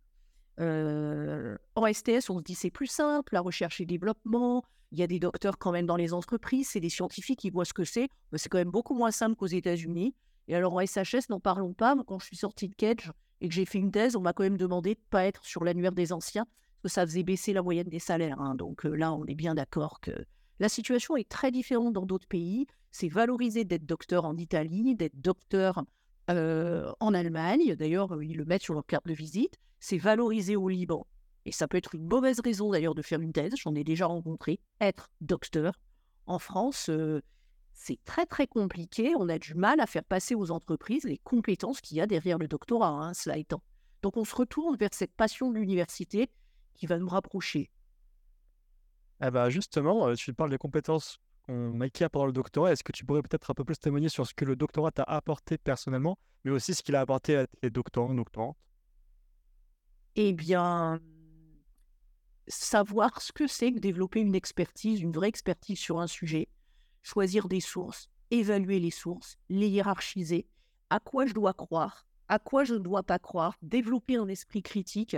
[0.59, 4.65] en STS, on se dit c'est plus simple, la recherche et développement.
[4.93, 7.65] Il y a des docteurs quand même dans les entreprises, c'est des scientifiques qui voient
[7.65, 8.09] ce que c'est.
[8.35, 10.15] c'est quand même beaucoup moins simple qu'aux États-Unis.
[10.49, 11.97] Et alors en SHS, n'en parlons pas.
[12.07, 13.11] quand je suis sortie de Kedge
[13.41, 15.45] et que j'ai fait une thèse, on m'a quand même demandé de ne pas être
[15.45, 18.41] sur l'annuaire des anciens, parce que ça faisait baisser la moyenne des salaires.
[18.41, 18.55] Hein.
[18.55, 20.13] Donc là, on est bien d'accord que
[20.61, 22.67] la situation est très différente dans d'autres pays.
[22.91, 25.83] C'est valorisé d'être docteur en Italie, d'être docteur
[26.29, 31.07] en Allemagne, d'ailleurs, ils le mettent sur leur carte de visite, c'est valorisé au Liban.
[31.45, 34.07] Et ça peut être une mauvaise raison d'ailleurs de faire une thèse, j'en ai déjà
[34.07, 35.75] rencontré, être docteur.
[36.27, 36.89] En France,
[37.73, 41.81] c'est très très compliqué, on a du mal à faire passer aux entreprises les compétences
[41.81, 43.63] qu'il y a derrière le doctorat, hein, cela étant.
[44.03, 46.31] Donc on se retourne vers cette passion de l'université
[46.75, 47.71] qui va nous rapprocher.
[49.21, 52.73] Ah bah justement, tu parles des compétences qu'on acquiert pendant le doctorat.
[52.73, 55.05] Est-ce que tu pourrais peut-être un peu plus témoigner sur ce que le doctorat t'a
[55.05, 58.57] apporté personnellement, mais aussi ce qu'il a apporté à tes doctorants, doctorantes?
[60.17, 61.01] Eh bien,
[62.49, 66.49] savoir ce que c'est que développer une expertise, une vraie expertise sur un sujet,
[67.03, 70.47] choisir des sources, évaluer les sources, les hiérarchiser,
[70.91, 74.63] à quoi je dois croire, à quoi je ne dois pas croire, développer un esprit
[74.63, 75.17] critique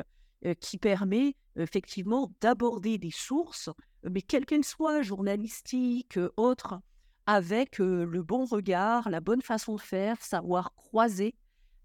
[0.60, 3.70] qui permet effectivement d'aborder des sources,
[4.10, 6.80] mais quelles qu'elles soient, journalistiques, autres,
[7.26, 11.34] avec le bon regard, la bonne façon de faire, savoir croiser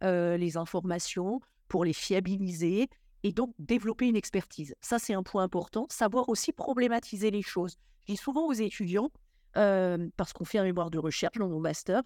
[0.02, 2.90] les informations pour les fiabiliser
[3.24, 4.76] et donc développer une expertise.
[4.82, 5.88] Ça, c'est un point important.
[5.90, 7.78] Savoir aussi problématiser les choses.
[8.08, 9.12] Je dis souvent aux étudiants,
[9.54, 12.02] parce qu'on fait un mémoire de recherche dans mon master,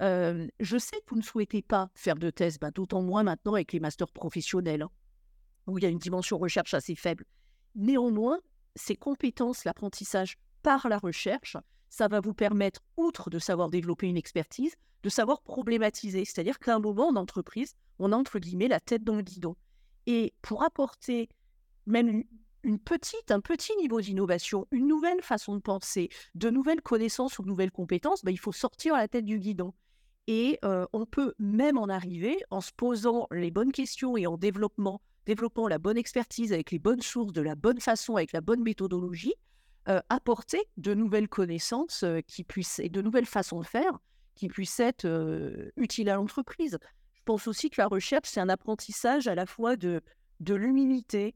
[0.00, 3.72] je sais que vous ne souhaitez pas faire de thèse, ben, d'autant moins maintenant avec
[3.72, 4.90] les masters professionnels, hein,
[5.66, 7.24] où il y a une dimension recherche assez faible.
[7.74, 8.38] Néanmoins,
[8.76, 11.56] ces compétences, l'apprentissage par la recherche,
[11.88, 16.24] ça va vous permettre, outre de savoir développer une expertise, de savoir problématiser.
[16.24, 19.56] C'est-à-dire qu'à un moment en entreprise, on a entre guillemets la tête dans le guidon.
[20.06, 21.28] Et pour apporter
[21.86, 22.24] même
[22.62, 27.42] une petite, un petit niveau d'innovation, une nouvelle façon de penser, de nouvelles connaissances ou
[27.42, 29.72] de nouvelles compétences, ben, il faut sortir la tête du guidon.
[30.26, 30.58] Et
[30.92, 35.68] on peut même en arriver en se posant les bonnes questions et en développement, développant
[35.68, 39.34] la bonne expertise avec les bonnes sources, de la bonne façon, avec la bonne méthodologie,
[40.08, 43.98] apporter de nouvelles connaissances qui puissent et de nouvelles façons de faire
[44.34, 45.06] qui puissent être
[45.76, 46.78] utiles à l'entreprise.
[47.14, 50.00] Je pense aussi que la recherche, c'est un apprentissage à la fois de,
[50.40, 51.34] de l'humilité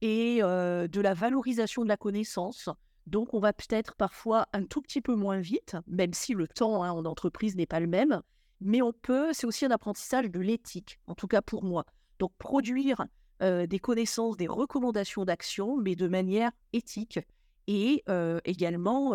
[0.00, 2.68] et de la valorisation de la connaissance.
[3.06, 6.82] Donc, on va peut-être parfois un tout petit peu moins vite, même si le temps
[6.82, 8.22] hein, en entreprise n'est pas le même.
[8.60, 11.84] Mais on peut, c'est aussi un apprentissage de l'éthique, en tout cas pour moi.
[12.18, 13.04] Donc, produire
[13.40, 17.18] des connaissances, des recommandations d'action, mais de manière éthique
[17.66, 18.04] et
[18.44, 19.12] également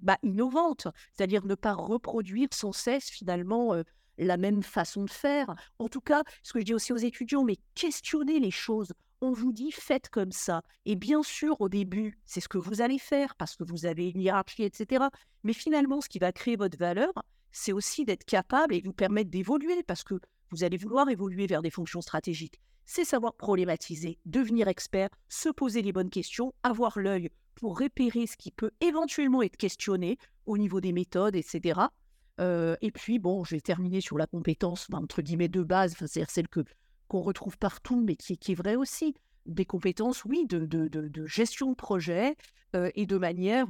[0.00, 3.74] bah, innovante, c'est-à-dire ne pas reproduire sans cesse finalement
[4.18, 5.54] la même façon de faire.
[5.78, 8.92] En tout cas, ce que je dis aussi aux étudiants, mais questionner les choses.
[9.20, 10.62] On vous dit faites comme ça.
[10.84, 14.10] Et bien sûr, au début, c'est ce que vous allez faire parce que vous avez
[14.10, 15.06] une hiérarchie, etc.
[15.42, 17.12] Mais finalement, ce qui va créer votre valeur,
[17.50, 20.20] c'est aussi d'être capable et vous permettre d'évoluer parce que
[20.54, 22.60] vous allez vouloir évoluer vers des fonctions stratégiques.
[22.86, 28.36] C'est savoir problématiser, devenir expert, se poser les bonnes questions, avoir l'œil pour repérer ce
[28.36, 31.80] qui peut éventuellement être questionné au niveau des méthodes, etc.
[32.38, 36.48] et puis, bon, j'ai terminé sur la compétence, ben, entre guillemets, de base, c'est-à-dire celle
[36.48, 36.60] que,
[37.08, 39.14] qu'on retrouve partout, mais qui, qui, est vraie aussi.
[39.46, 42.36] Des compétences, oui, de, gestion de projet
[42.74, 43.68] et de manière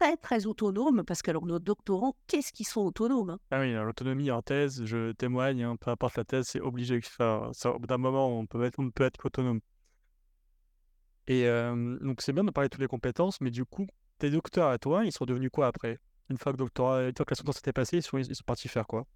[0.00, 3.38] très, très autonome, parce que alors nos doctorants, qu'est-ce qu'ils sont autonomes hein?
[3.50, 6.98] Ah oui, l'autonomie en thèse, je témoigne, hein, peu importe la thèse, c'est obligé.
[6.98, 9.60] Enfin, ça, au bout d'un moment, on peut être, on peut être autonome.
[11.26, 11.44] Et
[12.00, 13.86] donc, c'est bien de parler de toutes les compétences, mais du coup,
[14.18, 15.98] tes docteurs à toi, ils sont devenus quoi après?
[16.28, 18.44] Une fois que, doctorat, une fois que la sentence s'était passée, ils sont, ils sont
[18.44, 19.06] partis faire quoi?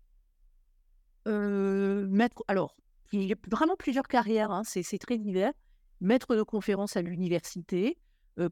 [1.26, 2.76] Maître, alors,
[3.12, 5.52] il y a vraiment plusieurs carrières, hein, c'est, très divers.
[6.00, 7.98] Maître de conférence à l'université,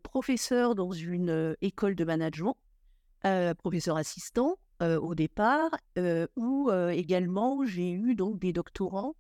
[0.02, 2.56] professeur dans une école de management,
[3.58, 5.70] professeur assistant au départ,
[6.36, 9.14] ou également j'ai eu donc des doctorants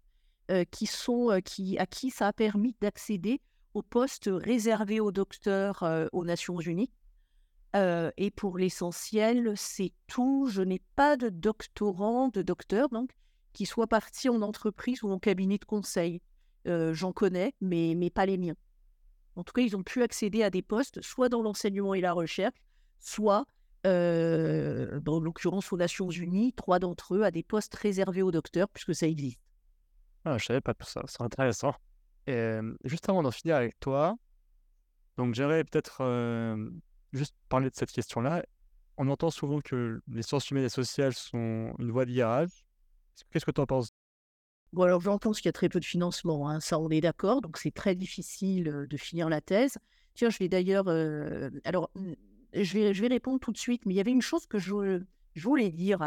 [0.70, 3.40] qui sont, qui, à qui ça a permis d'accéder
[3.74, 6.90] au poste réservé aux docteurs aux Nations Unies.
[7.74, 10.46] et pour l'essentiel, c'est tout.
[10.50, 13.10] Je n'ai pas de doctorant, de docteur, donc,
[13.52, 16.20] qui soit parti en entreprise ou en cabinet de conseil.
[16.66, 18.56] J'en connais, mais, mais pas les miens.
[19.36, 22.12] En tout cas, ils ont pu accéder à des postes, soit dans l'enseignement et la
[22.12, 22.54] recherche,
[22.98, 23.44] soit,
[23.84, 28.94] dans l'occurrence aux Nations Unies, trois d'entre eux à des postes réservés aux docteurs, puisque
[28.94, 29.40] ça existe.
[30.24, 31.74] Ah, je savais pas tout ça, c'est intéressant.
[32.26, 34.16] Et juste avant d'en finir avec toi,
[35.16, 36.56] donc j'aimerais peut-être
[37.12, 38.44] juste parler de cette question-là.
[38.98, 42.50] On entend souvent que les sciences humaines et sociales sont une voie de virage.
[43.30, 43.91] Qu'est-ce que tu en penses
[44.72, 47.42] Bon, alors j'entends qu'il y a très peu de financement, hein, ça on est d'accord,
[47.42, 49.76] donc c'est très difficile de finir la thèse.
[50.14, 50.88] Tiens, je vais d'ailleurs.
[51.64, 52.12] alors, mmh,
[52.54, 54.58] je vais, je vais répondre tout de suite, mais il y avait une chose que
[54.58, 55.02] je,
[55.34, 56.02] je voulais dire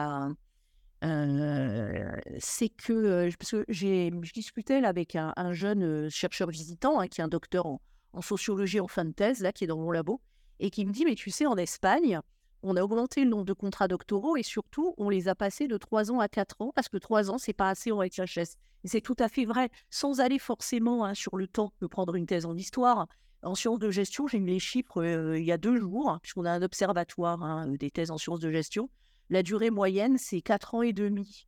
[2.39, 7.23] c'est que, parce que j'ai, je discutais avec un, jeune chercheur visitant, hein, qui est
[7.23, 7.82] un docteur en,
[8.21, 10.21] sociologie en fin de thèse, là, qui est dans mon labo,
[10.60, 12.19] et qui me dit, mais tu sais, en Espagne,
[12.67, 15.78] on a augmenté le nombre de contrats doctoraux et surtout, on les a passés de
[15.78, 18.58] 3 ans à 4 ans parce que 3 ans, c'est pas assez en HHS.
[18.84, 22.15] Et c'est tout à fait vrai, sans aller forcément hein, sur le temps de prendre
[22.15, 23.08] une thèse en histoire.
[23.43, 25.06] En sciences de gestion, j'ai mis les chiffres
[25.38, 28.49] il y a deux jours, puisqu'on a un observatoire hein, des thèses en sciences de
[28.49, 28.89] gestion.
[29.30, 31.47] La durée moyenne, c'est 4 ans et demi,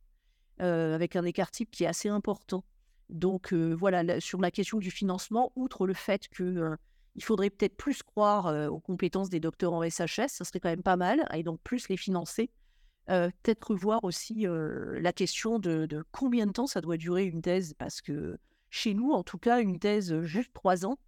[0.58, 2.62] avec un écart type qui est assez important.
[3.08, 6.76] Donc voilà, sur la question du financement, outre le fait qu'il
[7.18, 10.82] il faudrait peut-être plus croire aux compétences des docteurs en SHS, ça serait quand même
[10.82, 12.50] pas mal, et donc plus les financer.
[13.06, 18.00] peut-être voir aussi la question de, combien de temps ça doit durer une thèse, parce
[18.00, 18.38] que
[18.70, 20.98] chez nous, en tout cas, une thèse juste trois ans,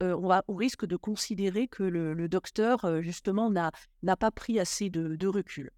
[0.00, 5.70] on, va, risque de considérer que le, docteur, justement, n'a pas pris assez de recul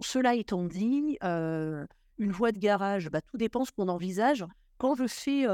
[0.00, 4.44] cela étant dit, une voie de garage, bah, tout dépend ce qu'on envisage.
[4.80, 5.46] Quand je fais,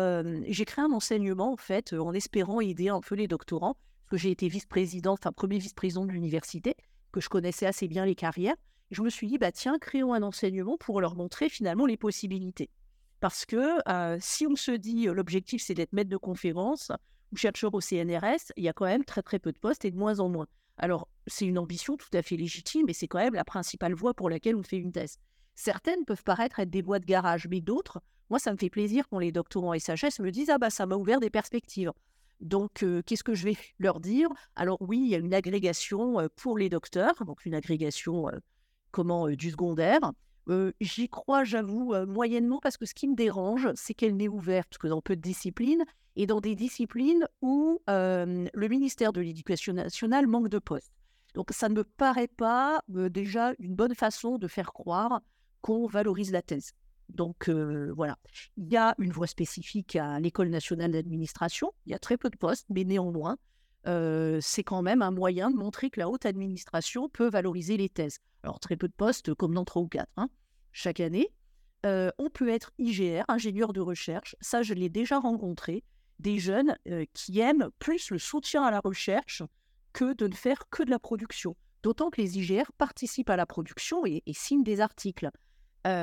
[0.46, 1.56] j'ai créé un enseignement
[1.98, 6.04] en espérant aider un peu les doctorants, parce que j'ai été vice-président, enfin premier vice-président
[6.04, 6.76] de l'université,
[7.10, 8.54] que je connaissais assez bien les carrières.
[8.92, 12.70] je me suis dit, bah tiens, créons un enseignement pour leur montrer finalement les possibilités.
[13.18, 13.80] Parce que
[14.20, 16.92] si on se dit l'objectif c'est d'être maître de conférence
[17.32, 19.90] ou chercheur au CNRS, il y a quand même très très peu de postes et
[19.90, 20.46] de moins en moins.
[20.76, 24.14] Alors c'est une ambition tout à fait légitime, mais c'est quand même la principale voie
[24.14, 25.18] pour laquelle on fait une thèse.
[25.56, 29.08] Certaines peuvent paraître être des voies de garage, mais d'autres, moi ça me fait plaisir
[29.08, 31.92] quand les doctorants SHS me disent ah bah ça m'a ouvert des perspectives.
[32.40, 34.28] Donc, qu'est-ce que je vais leur dire?
[34.56, 38.30] Alors oui, il y a une agrégation pour les docteurs, donc une agrégation
[38.90, 40.12] comment du secondaire.
[40.80, 44.86] J'y crois, j'avoue, moyennement, parce que ce qui me dérange, c'est qu'elle n'est ouverte que
[44.86, 45.84] dans peu de disciplines,
[46.16, 50.92] et dans des disciplines où le ministère de l'Éducation nationale manque de postes.
[51.34, 55.20] Donc ça ne me paraît pas déjà une bonne façon de faire croire
[55.60, 56.72] qu'on valorise la thèse.
[57.08, 58.18] Donc voilà,
[58.56, 62.30] il y a une voie spécifique à l'École nationale d'administration, il y a très peu
[62.30, 63.38] de postes, mais néanmoins,
[63.84, 68.18] c'est quand même un moyen de montrer que la haute administration peut valoriser les thèses.
[68.42, 70.28] Alors très peu de postes, comme dans trois ou quatre, hein,
[70.72, 71.32] chaque année.
[71.84, 75.84] on peut être IGR, ingénieur de recherche, ça je l'ai déjà rencontré,
[76.18, 76.76] des jeunes
[77.12, 79.42] qui aiment plus le soutien à la recherche
[79.92, 81.56] que de ne faire que de la production.
[81.82, 85.30] D'autant que les IGR participent à la production et signent des articles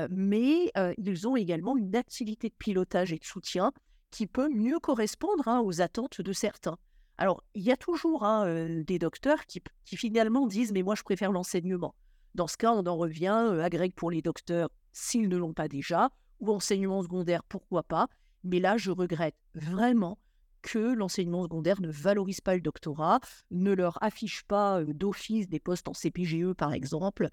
[0.10, 3.72] mais ils ont également une activité de pilotage et de soutien
[4.12, 6.78] qui peut mieux correspondre hein, aux attentes de certains.
[7.18, 11.32] Alors, il y a toujours hein, des docteurs qui, finalement disent Mais moi, je préfère
[11.32, 11.96] l'enseignement.
[12.36, 15.68] Dans ce cas, on en revient à Greg pour les docteurs s'ils ne l'ont pas
[15.68, 18.08] déjà, ou enseignement secondaire, pourquoi pas.
[18.44, 20.18] Mais là, je regrette vraiment
[20.64, 23.20] que l'enseignement secondaire ne valorise pas le doctorat,
[23.52, 27.30] ne leur affiche pas d'office des postes en CPGE, par exemple,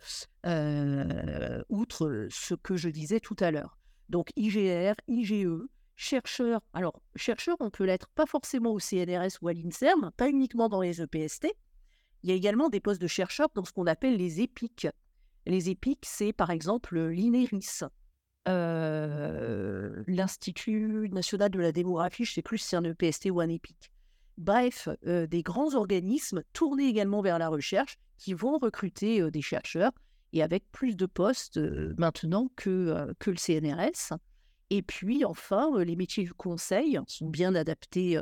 [1.70, 3.78] outre ce que je disais tout à l'heure.
[4.10, 5.62] Donc IGR, IGE,
[5.96, 6.60] chercheur.
[6.72, 10.80] Alors, chercheur, on peut l'être pas forcément au CNRS ou à l'INSERM, pas uniquement dans
[10.80, 11.46] les EPST.
[12.22, 14.88] Il y a également des postes de chercheurs dans ce qu'on appelle les EPIC.
[15.46, 17.84] Les EPIC, c'est par exemple l'INERIS,
[20.06, 23.48] l'Institut national de la démographie, je ne sais plus si c'est un EPST ou un
[23.48, 23.90] EPIC.
[24.38, 29.92] Bref, des grands organismes tournés également vers la recherche qui vont recruter des chercheurs
[30.32, 31.60] et avec plus de postes
[31.98, 34.16] maintenant que, que le CNRS.
[34.70, 38.18] Et puis enfin, les métiers du conseil sont bien adaptés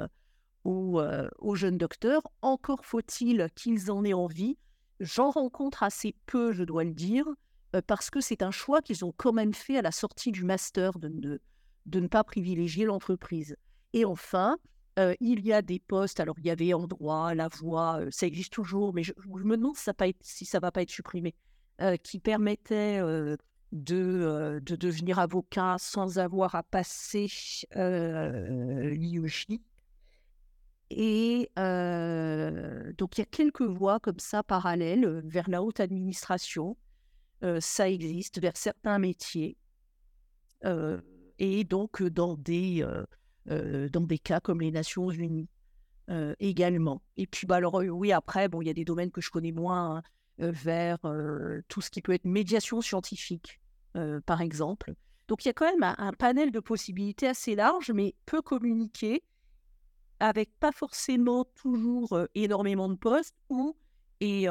[0.65, 1.01] aux,
[1.39, 2.23] aux, jeunes docteurs.
[2.43, 4.57] Encore faut-il qu'ils en aient envie.
[5.01, 7.27] J'en rencontre assez peu, je dois le dire
[7.87, 10.99] parce que c'est un choix qu'ils ont quand même fait à la sortie du master
[10.99, 11.41] de,
[11.87, 13.57] de, ne pas privilégier l'entreprise.
[13.93, 14.57] Et enfin,
[15.21, 18.53] il y a des postes, alors il y avait en droit, la voix, ça existe
[18.53, 21.35] toujours, mais je, me demande si ça, ça va pas être supprimé,
[22.03, 23.01] qui permettaient
[23.73, 27.27] de, de devenir avocat sans avoir à passer
[27.75, 29.47] l'IEJ.
[30.91, 36.77] Et donc il y a quelques voies comme ça parallèles vers la haute administration
[37.61, 39.57] ça existe vers certains métiers.
[41.39, 42.87] et donc dans des,
[43.47, 45.49] dans des cas comme les Nations Unies
[46.41, 47.03] également.
[47.17, 49.53] Et puis bah, alors oui, après, bon, il y a des domaines que je connais
[49.53, 50.03] moins, hein,
[50.39, 50.99] vers
[51.69, 53.61] tout ce qui peut être médiation scientifique,
[54.27, 54.95] par exemple.
[55.29, 58.41] Donc il y a quand même un, un, panel de possibilités assez large, mais peu
[58.41, 59.23] communiqué,
[60.21, 63.77] avec pas forcément toujours énormément de postes ou
[64.21, 64.47] et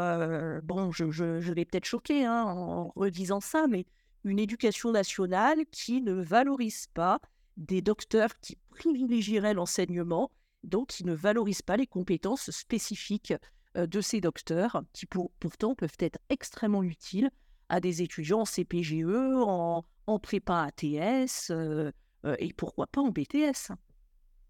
[0.63, 3.86] bon, je, vais peut-être choquer hein, en redisant ça, mais
[4.23, 7.19] une éducation nationale qui ne valorise pas
[7.58, 10.32] des docteurs qui privilégieraient l'enseignement,
[10.63, 13.34] donc qui ne valorise pas les compétences spécifiques
[13.75, 17.30] de ces docteurs, qui pourtant peuvent être extrêmement utiles
[17.69, 21.51] à des étudiants en CPGE, en prépa ATS,
[22.39, 23.73] et pourquoi pas en BTS.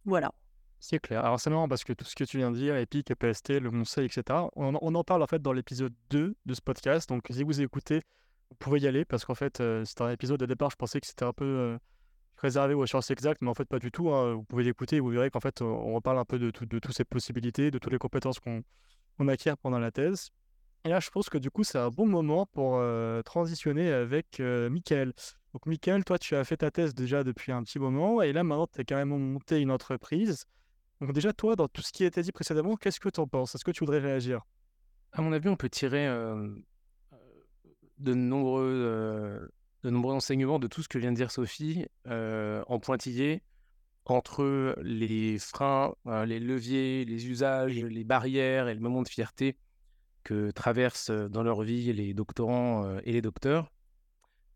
[0.06, 0.34] Voilà.
[0.80, 1.26] C'est clair.
[1.26, 3.72] Alors c'est marrant parce que tout ce que tu viens de dire, Epic, PST, le
[3.72, 7.10] conseil, etc., on, en parle en fait dans l'épisode 2 de ce podcast.
[7.10, 8.02] Donc si vous écoutez,
[8.50, 11.02] vous pouvez y aller parce qu'en fait, euh, c'était un épisode de départ, je pensais
[11.02, 11.78] que c'était un peu euh,
[12.38, 14.12] réservé aux sciences exactes, mais en fait pas du tout.
[14.12, 14.36] Hein.
[14.36, 17.06] Vous pouvez l'écouter et vous verrez qu'en fait, on reparle un peu de, toutes ces
[17.06, 20.30] possibilités, de toutes les compétences qu'on acquiert pendant la thèse.
[20.86, 24.40] Et là, je pense que du coup, c'est un bon moment pour euh, transitionner avec
[24.40, 25.12] Michael.
[25.54, 28.44] Donc, Michael, toi, tu as fait ta thèse déjà depuis un petit moment, et là,
[28.44, 30.46] maintenant, tu as carrément monté une entreprise.
[31.02, 33.28] Donc déjà, toi, dans tout ce qui a été dit précédemment, qu'est-ce que tu en
[33.28, 33.54] penses?
[33.56, 34.42] Est-ce que tu voudrais réagir?
[35.12, 36.08] À mon avis, on peut tirer
[37.98, 39.52] de, nombreux,
[39.84, 43.44] de nombreux enseignements de tout ce que vient de dire Sophie en pointillé
[44.06, 45.94] entre les freins,
[46.26, 49.58] les leviers, les usages, les barrières et le moment de fierté
[50.24, 53.72] que traversent dans leur vie les doctorants et les docteurs.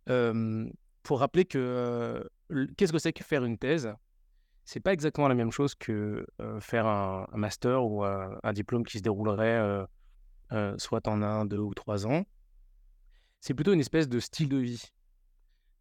[0.06, 2.28] pour rappeler que
[2.78, 3.94] qu'est-ce que c'est que faire une thèse?
[4.64, 6.26] C'est pas exactement la même chose que
[6.60, 9.86] faire un, master ou un diplôme qui se déroulerait
[10.78, 12.26] soit en un, deux ou trois ans.
[13.40, 14.92] C'est plutôt une espèce de style de vie.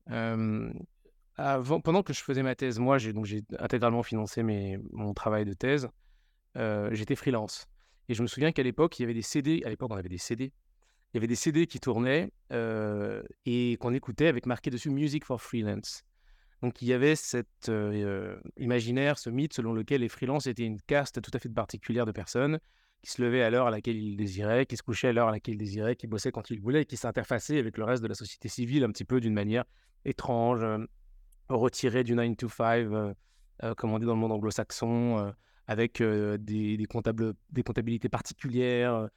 [0.06, 5.44] pendant que je faisais ma thèse, moi, j'ai donc j'ai intégralement financé mes, mon travail
[5.44, 5.88] de thèse.
[6.56, 7.66] j'étais freelance.
[8.08, 9.62] Et je me souviens qu'à l'époque, il y avait des CD.
[9.64, 10.52] À l'époque, on avait des CD
[11.12, 15.40] il y avait des CD qui tournaient et qu'on écoutait avec marqué dessus Music for
[15.40, 16.04] Freelance.
[16.62, 20.80] Donc il y avait cet euh, imaginaire, ce mythe selon lequel les freelances étaient une
[20.80, 22.60] caste tout à fait particulière de personnes
[23.02, 25.30] qui se levaient à l'heure à laquelle ils désiraient, qui se couchaient à l'heure à
[25.30, 28.14] laquelle ils désiraient, qui bossaient quand ils voulaient qui s'interfaçaient avec le reste de la
[28.14, 29.64] société civile un petit peu d'une manière
[30.04, 30.84] étrange, euh,
[31.48, 33.16] retirée du 9 to 5,
[33.76, 35.34] comme on dit dans le monde anglo-saxon
[35.66, 39.08] avec des, comptables, des comptabilités particulières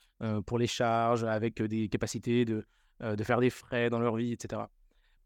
[0.45, 2.65] pour les charges, avec des capacités de,
[3.01, 4.63] de faire des frais dans leur vie, etc.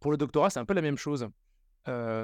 [0.02, 1.30] Pour le doctorat, c'est un peu la même chose.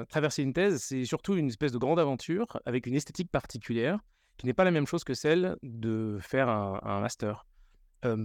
[0.08, 3.98] Traverser une thèse, c'est surtout une espèce de grande aventure avec une esthétique particulière
[4.36, 7.46] qui n'est pas la même chose que celle de faire un, master.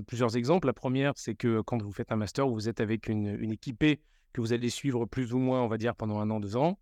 [0.07, 0.67] plusieurs exemples.
[0.67, 4.01] La première, c'est que quand vous faites un master, vous êtes avec une, une équipée
[4.33, 6.79] que vous allez suivre plus ou moins, on va dire, pendant un an, deux ans.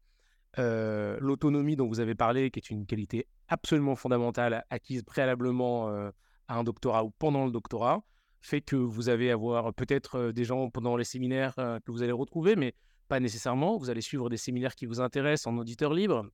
[0.57, 6.63] L'autonomie dont vous avez parlé, qui est une qualité absolument fondamentale acquise préalablement à un
[6.63, 8.01] doctorat ou pendant le doctorat,
[8.41, 12.55] fait que vous allez avoir peut-être des gens pendant les séminaires que vous allez retrouver,
[12.55, 12.73] mais
[13.07, 13.77] pas nécessairement.
[13.77, 16.25] Vous allez suivre des séminaires qui vous intéressent en auditeur libre.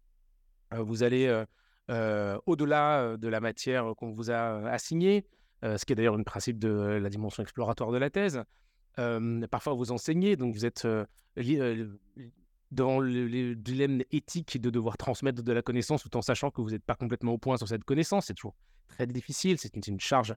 [0.72, 1.44] vous allez
[1.90, 5.26] au-delà de la matière qu'on vous a assignée,
[5.62, 8.44] ce qui est d'ailleurs un principe de la dimension exploratoire de la thèse.
[9.52, 10.88] parfois, vous enseignez, donc vous êtes
[12.72, 16.72] dans le, dilemme éthique de devoir transmettre de la connaissance tout en sachant que vous
[16.72, 18.26] n'êtes pas complètement au point sur cette connaissance.
[18.28, 18.56] C'est toujours
[18.88, 20.36] très difficile, c'est une, charge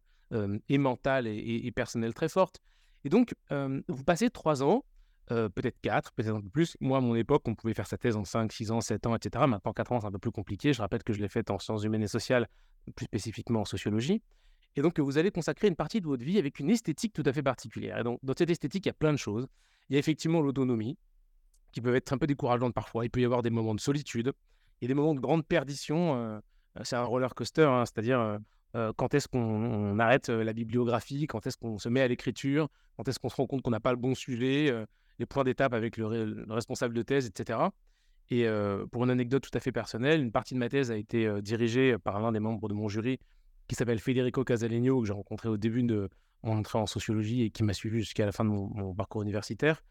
[0.68, 2.60] et mentale et, personnelle très forte.
[3.04, 4.84] Et donc, vous passez trois ans,
[5.28, 6.76] peut-être quatre, peut-être un peu plus.
[6.80, 9.14] Moi, à mon époque, on pouvait faire sa thèse en cinq, six ans, sept ans,
[9.14, 9.44] etc.
[9.48, 10.72] Maintenant, quatre ans, c'est un peu plus compliqué.
[10.72, 12.48] Je rappelle que je l'ai faite en sciences humaines et sociales,
[12.94, 14.22] plus spécifiquement en sociologie.
[14.76, 17.32] Et donc, vous allez consacrer une partie de votre vie avec une esthétique tout à
[17.32, 17.98] fait particulière.
[17.98, 19.46] Et donc, dans cette esthétique, il y a plein de choses.
[19.88, 20.98] Il y a effectivement l'autonomie,
[21.76, 23.04] qui peuvent être un peu décourageantes parfois.
[23.04, 24.32] Il peut y avoir des moments de solitude
[24.80, 26.16] et des moments de grande perdition.
[26.16, 26.40] Euh,
[26.84, 28.38] c'est un roller coaster, hein, c'est-à-dire euh,
[28.76, 33.06] euh, quand est-ce qu'on arrête la bibliographie, quand est-ce qu'on se met à l'écriture, quand
[33.08, 34.72] est-ce qu'on se rend compte qu'on n'a pas le bon sujet,
[35.18, 36.06] les points d'étape avec le,
[36.48, 37.58] responsable de thèse, etc.
[38.30, 38.46] Et
[38.90, 41.96] pour une anecdote tout à fait personnelle, une partie de ma thèse a été dirigée
[41.96, 43.20] par l'un des membres de mon jury
[43.68, 46.08] qui s'appelle Federico Casalegno, que j'ai rencontré au début de
[46.42, 49.82] mon entrée en sociologie et qui m'a suivi jusqu'à la fin de mon parcours universitaire.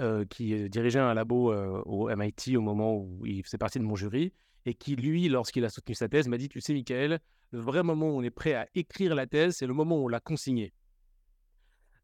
[0.00, 3.84] Euh, qui dirigeait un labo euh, au MIT au moment où il faisait partie de
[3.84, 4.32] mon jury,
[4.64, 7.20] et qui, lui, lorsqu'il a soutenu sa thèse, m'a dit, tu sais, Michael,
[7.50, 10.06] le vrai moment où on est prêt à écrire la thèse, c'est le moment où
[10.06, 10.72] on l'a consignée.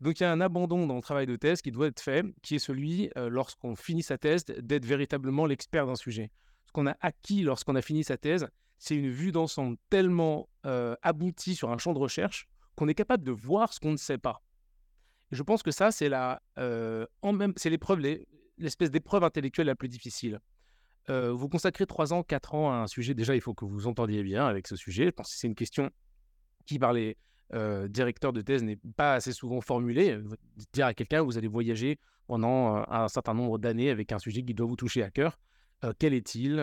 [0.01, 2.25] Donc il y a un abandon dans le travail de thèse qui doit être fait,
[2.43, 6.31] qui est celui, lorsqu'on finit sa thèse, d'être véritablement l'expert d'un sujet.
[6.67, 8.47] Ce qu'on a acquis lorsqu'on a fini sa thèse,
[8.79, 10.49] c'est une vue d'ensemble tellement
[11.03, 12.47] aboutie sur un champ de recherche
[12.77, 14.43] qu'on est capable de voir ce qu'on ne sait pas
[15.31, 18.01] je pense que ça, c'est la, même, c'est l'épreuve,
[18.57, 20.41] l'espèce d'épreuve intellectuelle la plus difficile.
[21.09, 24.23] Vous consacrez 3 ans, 4 ans à un sujet, déjà, il faut que vous entendiez
[24.23, 25.07] bien avec ce sujet.
[25.07, 25.91] Je pense que c'est une question
[26.67, 27.17] qui, par les
[27.55, 30.19] euh, directeurs de thèse, n'est pas assez souvent formulée.
[30.73, 34.55] Dire à quelqu'un, vous allez voyager pendant un certain nombre d'années avec un sujet qui
[34.55, 35.39] doit vous toucher à cœur.
[35.99, 36.59] quel est-il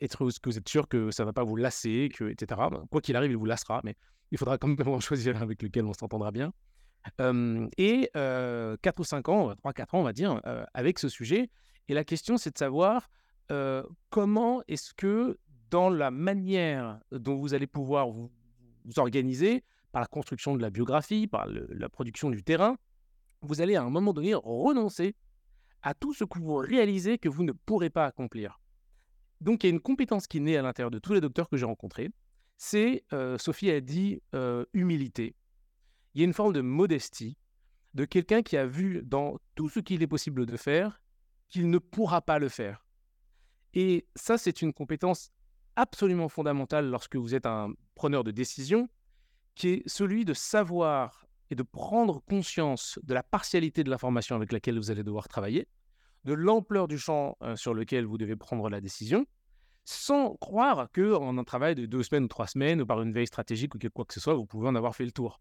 [0.00, 2.60] Est-ce que vous êtes sûr que ça ne va pas vous lasser, que, etc.
[2.90, 3.94] Quoi qu'il arrive, il vous lassera, mais
[4.32, 6.52] il faudra quand même choisir avec lequel on s'entendra bien
[7.78, 10.40] et 4 ou 5 ans, 3-4 ans, on va dire,
[10.74, 11.50] avec ce sujet.
[11.88, 13.08] Et la question, c'est de savoir
[14.10, 15.38] comment est-ce que
[15.70, 18.30] dans la manière dont vous allez pouvoir vous,
[18.96, 19.64] organiser,
[20.00, 22.76] la construction de la biographie, par la production du terrain,
[23.42, 25.14] vous allez à un moment donné renoncer
[25.82, 28.60] à tout ce que vous réalisez que vous ne pourrez pas accomplir.
[29.40, 31.56] Donc il y a une compétence qui naît à l'intérieur de tous les docteurs que
[31.56, 32.10] j'ai rencontrés,
[32.56, 33.04] c'est,
[33.38, 34.22] Sophie a dit,
[34.72, 35.36] humilité
[36.16, 37.36] il y a une forme de modestie
[37.92, 41.02] de quelqu'un qui a vu dans tout ce qu'il est possible de faire
[41.50, 42.86] qu'il ne pourra pas le faire.
[43.74, 45.30] Et ça, c'est une compétence
[45.76, 48.88] absolument fondamentale lorsque vous êtes un preneur de décision,
[49.56, 54.52] qui est celui de savoir et de prendre conscience de la partialité de l'information avec
[54.52, 55.66] laquelle vous allez devoir travailler,
[56.24, 59.26] de l'ampleur du champ euh, sur lequel vous devez prendre la décision,
[59.84, 63.12] sans croire que en un travail de deux semaines ou trois semaines ou par une
[63.12, 65.40] veille stratégique ou quoi que ce soit, vous pouvez en avoir fait le tour.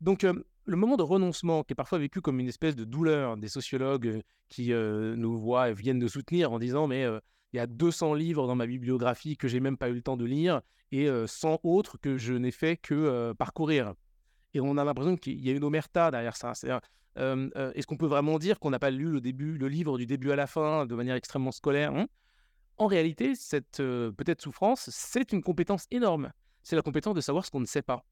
[0.00, 3.48] Donc, le moment de renoncement, qui est parfois vécu comme une espèce de douleur des
[3.48, 7.06] sociologues qui nous voient et viennent de soutenir en disant Mais
[7.52, 10.16] il y a 200 livres dans ma bibliographie que j'ai même pas eu le temps
[10.16, 10.60] de lire
[10.92, 13.94] et 100 autres que je n'ai fait que parcourir.
[14.54, 16.52] Et on a l'impression qu'il y a une omerta derrière ça.
[17.18, 19.98] Euh, euh, Est-ce qu'on peut vraiment dire qu'on n'a pas lu le, début, le livre
[19.98, 21.92] du début à la fin de manière extrêmement scolaire?
[22.76, 26.32] En réalité, cette euh, peut-être souffrance, c'est une compétence énorme.
[26.62, 28.04] C'est la compétence de savoir ce qu'on ne sait pas.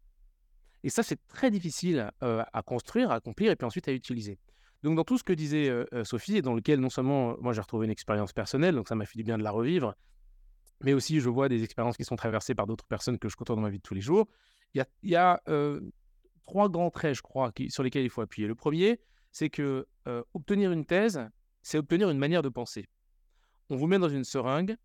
[0.84, 4.38] Et ça, c'est très difficile euh, à construire, à accomplir et puis ensuite à utiliser.
[4.82, 5.72] Donc, dans tout ce que disait
[6.04, 9.06] Sophie, et dans lequel non seulement moi j'ai retrouvé une expérience personnelle, donc ça m'a
[9.06, 9.94] fait du bien de la revivre,
[10.84, 13.56] mais aussi je vois des expériences qui sont traversées par d'autres personnes que je côtoie
[13.56, 14.28] dans ma vie de tous les jours.
[14.74, 15.42] Il y a,
[16.46, 18.46] trois grands traits, je crois, sur lesquels il faut appuyer.
[18.46, 19.00] Le premier,
[19.32, 19.86] c'est que
[20.32, 21.28] obtenir une thèse,
[21.62, 22.86] c'est obtenir une manière de penser.
[23.70, 24.76] On vous met dans une seringue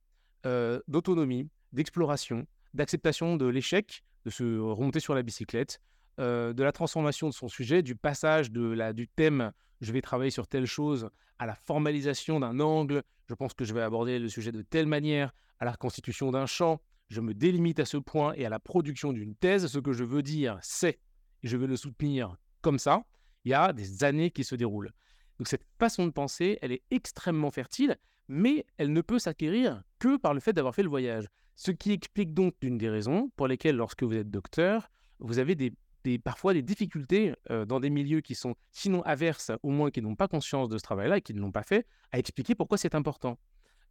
[0.88, 5.80] d'autonomie, d'exploration, d'acceptation de l'échec, de se remonter sur la bicyclette,
[6.18, 9.52] de la transformation de son sujet, du passage de la, du thème
[9.84, 11.10] je vais travailler sur telle chose
[11.40, 14.88] à la formalisation d'un angle, je pense que je vais aborder le sujet de telle
[14.88, 18.60] manière, à la constitution d'un champ, je me délimite à ce point et à la
[18.60, 21.00] production d'une thèse, ce que je veux dire c'est,
[21.44, 23.04] et je veux le soutenir comme ça,
[23.44, 24.92] il y a des années qui se déroulent.
[25.38, 30.18] Donc cette façon de penser, elle est extrêmement fertile, mais elle ne peut s'acquérir que
[30.18, 31.28] par le fait d'avoir fait le voyage.
[31.56, 35.56] Ce qui explique donc une des raisons pour lesquelles, lorsque vous êtes docteur, vous avez
[35.56, 35.74] des,
[36.04, 40.02] des- parfois des difficultés euh, dans des milieux qui sont sinon averses, au moins qui
[40.02, 42.78] n'ont pas conscience de ce travail-là et qui ne l'ont pas fait, à expliquer pourquoi
[42.78, 43.38] c'est important.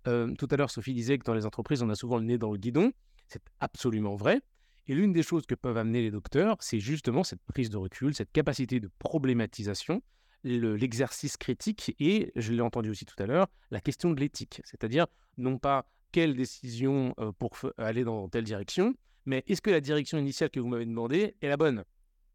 [0.08, 2.38] Euh, tout à l'heure, Sophie disait que dans les entreprises, on a souvent le nez
[2.38, 2.92] dans le guidon.
[3.28, 4.40] C'est absolument vrai.
[4.88, 8.14] Et l'une des choses que peuvent amener les docteurs, c'est justement cette prise de recul,
[8.14, 10.02] cette capacité de problématisation,
[10.42, 14.60] le- l'exercice critique et, je l'ai entendu aussi tout à l'heure, la question de l'éthique.
[14.64, 15.06] C'est-à-dire,
[15.38, 18.94] non pas quelle décision euh, pour aller dans telle direction,
[19.24, 21.84] mais est-ce que la direction initiale que vous m'avez demandée est la bonne?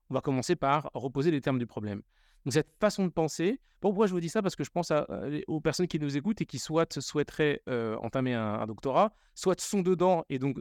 [0.09, 2.01] On va commencer par reposer les termes du problème.
[2.45, 4.41] Donc cette façon de penser, pourquoi je vous dis ça?
[4.41, 7.97] Parce que je pense euh, aux personnes qui nous écoutent et qui soit souhaiteraient euh,
[7.97, 10.57] entamer un, doctorat, soit sont dedans et donc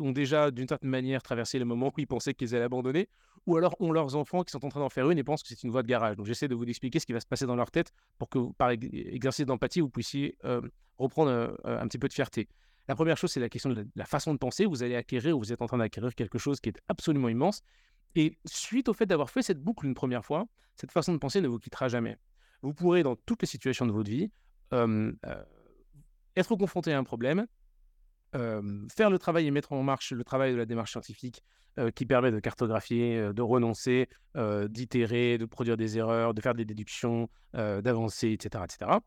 [0.00, 3.08] ont déjà d'une certaine manière traversé le moment où ils pensaient qu'ils allaient abandonner,
[3.46, 5.48] ou alors ont leurs enfants qui sont en train d'en faire une et pensent que
[5.48, 6.16] c'est une voie de garage.
[6.16, 8.52] Donc j'essaie de vous expliquer ce qui va se passer dans leur tête pour que,
[8.52, 10.60] par ex- exercice d'empathie, vous puissiez euh,
[10.98, 12.48] reprendre un petit peu de fierté.
[12.88, 14.64] La première chose, c'est la question de la façon de penser.
[14.64, 17.62] Vous allez acquérir ou vous êtes en train d'acquérir quelque chose qui est absolument immense.
[18.14, 21.40] Et suite au fait d'avoir fait cette boucle une première fois, cette façon de penser
[21.40, 22.16] ne vous quittera jamais.
[22.62, 24.30] Vous pourrez, dans toutes les situations de votre vie,
[26.36, 27.46] être confronté à un problème,
[28.32, 31.44] faire le travail et mettre en marche le travail de la démarche scientifique
[31.94, 37.28] qui permet de cartographier, de renoncer, d'itérer, de produire des erreurs, de faire des déductions,
[37.52, 38.64] d'avancer, etc.
[38.64, 38.98] etc.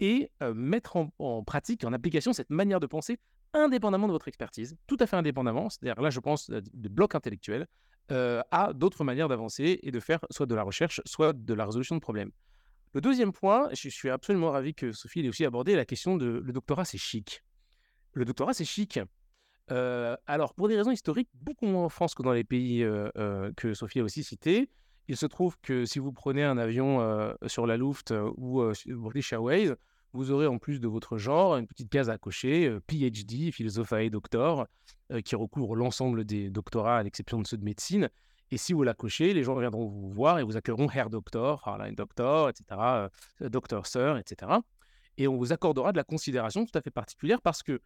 [0.00, 3.18] Et mettre en, en pratique, en application cette manière de penser
[3.52, 7.14] indépendamment de votre expertise, tout à fait indépendamment, c'est-à-dire là je pense euh, de blocs
[7.14, 7.66] intellectuels,
[8.12, 11.64] euh, à d'autres manières d'avancer et de faire soit de la recherche, soit de la
[11.64, 12.30] résolution de problèmes.
[12.92, 16.42] Le deuxième point, je suis absolument ravi que Sophie ait aussi abordé la question de
[16.44, 17.44] le doctorat, c'est chic.
[18.14, 18.98] Le doctorat, c'est chic.
[19.70, 22.84] Euh, alors, pour des raisons historiques, beaucoup moins en France que dans les pays
[23.56, 24.68] que Sophie a aussi cités.
[25.06, 29.76] Il se trouve que si vous prenez un avion sur la Luft ou British Airways,
[30.12, 34.10] vous aurez en plus de votre genre une petite case à cocher, euh, PhD, Philosophae
[34.10, 34.66] Doctor,
[35.12, 38.08] euh, qui recouvre l'ensemble des doctorats à l'exception de ceux de médecine.
[38.50, 41.60] Et si vous la cochez, les gens viendront vous voir et vous accueilleront Herr Doctor,
[41.60, 42.64] Fraulein Doctor, etc.,
[43.42, 44.52] euh, Docteur Sir, etc.
[45.16, 47.80] Et on vous accordera de la considération tout à fait particulière parce que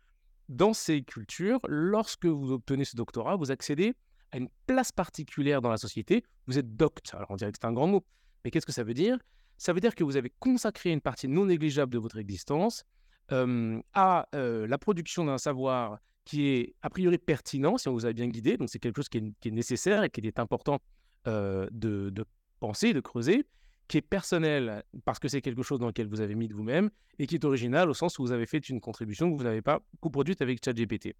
[0.48, 3.94] dans ces cultures, lorsque vous obtenez ce doctorat, vous accédez
[4.30, 6.24] à une place particulière dans la société.
[6.46, 7.14] Vous êtes docte.
[7.14, 8.04] Alors on dirait que c'est un grand mot,
[8.44, 9.18] mais qu'est-ce que ça veut dire?
[9.59, 12.84] Ça veut dire que vous avez consacré une partie non négligeable de votre existence
[13.30, 18.28] à la production d'un savoir qui est a priori pertinent si on vous a bien
[18.28, 18.57] guidé.
[18.57, 20.80] Donc c'est quelque chose qui est, nécessaire et qui est important
[21.26, 22.26] de,
[22.61, 23.46] penser, de creuser,
[23.88, 26.90] qui est personnel parce que c'est quelque chose dans lequel vous avez mis de vous-même
[27.18, 29.62] et qui est original au sens où vous avez fait une contribution que vous n'avez
[29.62, 31.14] pas coproduite avec ChatGPT.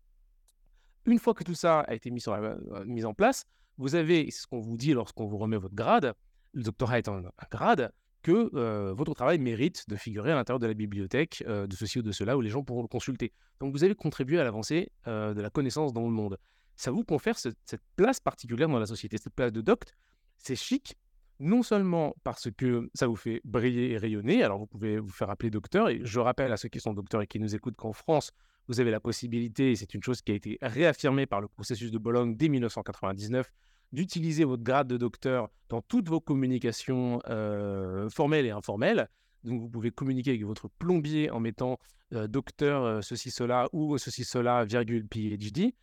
[1.07, 3.45] Une fois que tout ça a été mis, euh, en place,
[3.77, 6.15] vous avez c'est ce qu'on vous dit lorsqu'on vous remet votre grade,
[6.53, 7.93] le doctorat étant un grade,
[8.25, 12.11] que votre travail mérite de figurer à l'intérieur de la bibliothèque de ceci ou de
[12.11, 13.33] cela où les gens pourront le consulter.
[13.61, 16.39] Donc vous avez contribué à l'avancée de la connaissance dans le monde.
[16.75, 19.95] Ça vous confère ce- cette place particulière dans la société, cette place de docte.
[20.39, 20.97] C'est chic,
[21.39, 25.31] non seulement parce que ça vous fait briller et rayonner, alors vous pouvez vous faire
[25.31, 27.93] appeler docteur, et je rappelle à ceux qui sont docteurs et qui nous écoutent qu'en
[27.93, 28.33] France,
[28.67, 31.91] vous avez la possibilité, et c'est une chose qui a été réaffirmée par le processus
[31.91, 33.53] de Bologne dès 1999,
[33.95, 39.09] d'utiliser votre grade de docteur dans toutes vos communications euh, formelles et informelles.
[39.45, 41.79] Donc vous pouvez communiquer avec votre plombier en mettant
[42.13, 45.75] euh, docteur euh, ceci, cela ou ceci, cela, virgule, PhD,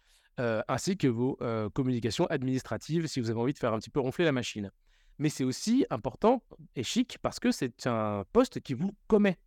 [0.68, 1.38] ainsi que vos
[1.76, 4.72] communications administratives si vous avez envie de faire un petit peu ronfler la machine.
[5.20, 6.42] Mais c'est aussi important
[6.76, 9.38] et chic parce que c'est un poste qui vous commet.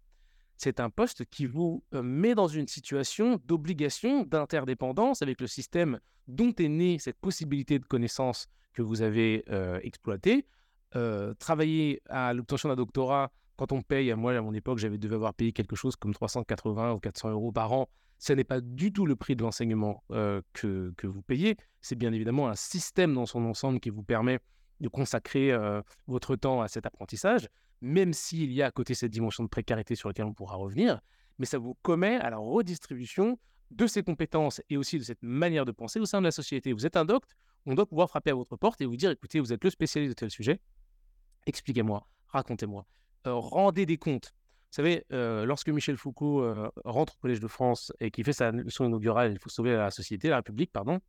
[0.65, 6.01] C'est un poste qui vous euh, met dans une situation d'obligation, d'interdépendance avec le système
[6.27, 10.47] dont est née cette possibilité de connaissance que vous avez euh, exploitée,
[10.97, 15.17] euh, travailler à l'obtention d'un doctorat, quand on paye, moi à mon époque, j'avais devais
[15.17, 17.91] avoir payé quelque chose comme 380 ou 400 euros par an.
[18.19, 21.59] Ce n'est pas du tout le prix de l'enseignement euh, que, vous payez.
[21.83, 24.39] C'est bien évidemment un système dans son ensemble qui vous permet
[24.81, 25.53] de consacrer
[26.07, 27.49] votre temps à cet apprentissage,
[27.81, 31.01] même s'il y a à côté cette dimension de précarité sur laquelle on pourra revenir.
[31.39, 33.39] Mais ça vous commet à la redistribution
[33.71, 36.73] de ces compétences et aussi de cette manière de penser au sein de la société.
[36.73, 37.35] Vous êtes un docte,
[37.67, 40.11] on doit pouvoir frapper à votre porte et vous dire, écoutez, vous êtes le spécialiste
[40.11, 40.61] de tel sujet,
[41.47, 42.87] expliquez-moi, racontez-moi,
[43.27, 44.33] euh, rendez des comptes.
[44.35, 48.33] Vous savez, euh, lorsque Michel Foucault euh, rentre au Collège de France et qu'il fait
[48.33, 51.01] sa leçon inaugurale, il faut sauver la société, la République, pardon,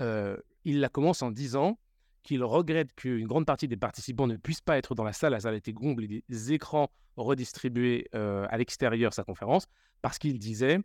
[0.00, 1.78] il la commence en disant
[2.24, 5.40] qu'il regrette qu'une grande partie des participants ne puissent pas être dans la salle, la
[5.40, 9.68] salle était et des écrans redistribués à l'extérieur sa conférence,
[10.02, 10.80] parce qu'il disait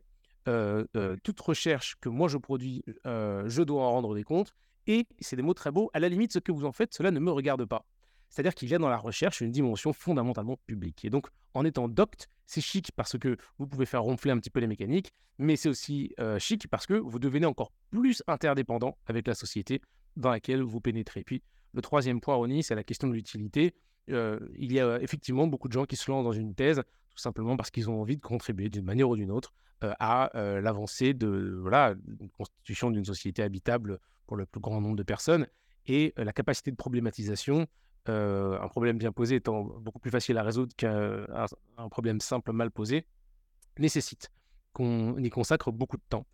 [0.45, 4.53] toute recherche que moi je produis, je dois en rendre des comptes,
[4.85, 7.11] et c'est des mots très beaux, à la limite, ce que vous en faites, cela
[7.11, 7.85] ne me regarde pas.
[8.29, 11.03] C'est-à-dire qu'il y a dans la recherche une dimension fondamentalement publique.
[11.03, 14.49] Et donc, en étant docte, c'est chic parce que vous pouvez faire ronfler un petit
[14.49, 19.27] peu les mécaniques, mais c'est aussi chic parce que vous devenez encore plus interdépendant avec
[19.27, 19.81] la société
[20.19, 21.23] dans laquelle vous pénétrez.
[21.23, 21.41] Puis,
[21.73, 23.73] le troisième point, Ronnie, c'est la question de l'utilité.
[24.07, 27.57] il y a effectivement beaucoup de gens qui se lancent dans une thèse tout simplement
[27.57, 31.95] parce qu'ils ont envie de contribuer d'une manière ou d'une autre à l'avancée de voilà,
[32.37, 35.47] constitution d'une société habitable pour le plus grand nombre de personnes.
[35.87, 37.67] Et la capacité de problématisation,
[38.05, 41.25] un problème bien posé étant beaucoup plus facile à résoudre qu'un
[41.89, 43.05] problème simple mal posé,
[43.77, 44.29] nécessite
[44.73, 46.25] qu'on y consacre beaucoup de temps.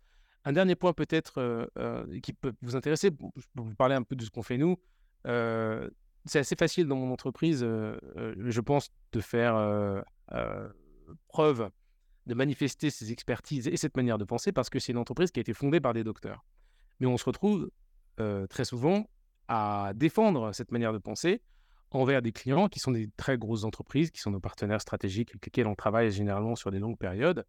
[0.46, 1.68] Un dernier point peut-être
[2.22, 3.26] qui peut vous intéresser, peux
[3.56, 4.76] vous parler un peu de ce qu'on fait nous.
[5.24, 10.04] c'est assez facile dans mon entreprise, je pense, de faire
[11.28, 11.68] preuve
[12.26, 15.40] de manifester ses expertises et cette manière de penser parce que c'est une entreprise qui
[15.40, 16.44] a été fondée par des docteurs.
[17.00, 17.70] Mais on se retrouve
[18.20, 19.08] euh, très souvent
[19.48, 21.40] à défendre cette manière de penser
[21.92, 25.46] envers des clients qui sont des très grosses entreprises, qui sont nos partenaires stratégiques avec
[25.46, 27.46] lesquels on travaille généralement sur des longues périodes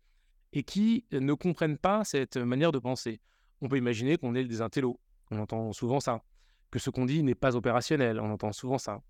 [0.53, 3.19] et qui ne comprennent pas cette manière de penser.
[3.61, 4.99] On peut imaginer qu'on est des intellos,
[5.31, 6.23] on entend souvent ça,
[6.71, 9.01] que ce qu'on dit n'est pas opérationnel, on entend souvent ça.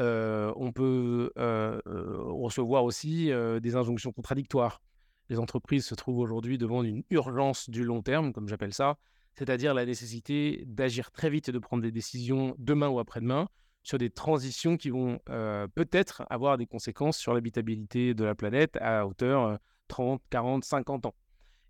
[0.00, 3.30] Euh, on peut euh, recevoir aussi
[3.60, 4.80] des injonctions contradictoires
[5.28, 8.98] les entreprises se trouvent aujourd'hui devant une urgence du long terme, comme j'appelle ça,
[9.34, 13.48] c'est-à-dire la nécessité d'agir très vite et de prendre des décisions demain ou après-demain
[13.82, 18.78] sur des transitions qui vont euh, peut-être avoir des conséquences sur l'habitabilité de la planète
[18.80, 19.58] à hauteur
[19.88, 21.14] 30, 40, 50 ans.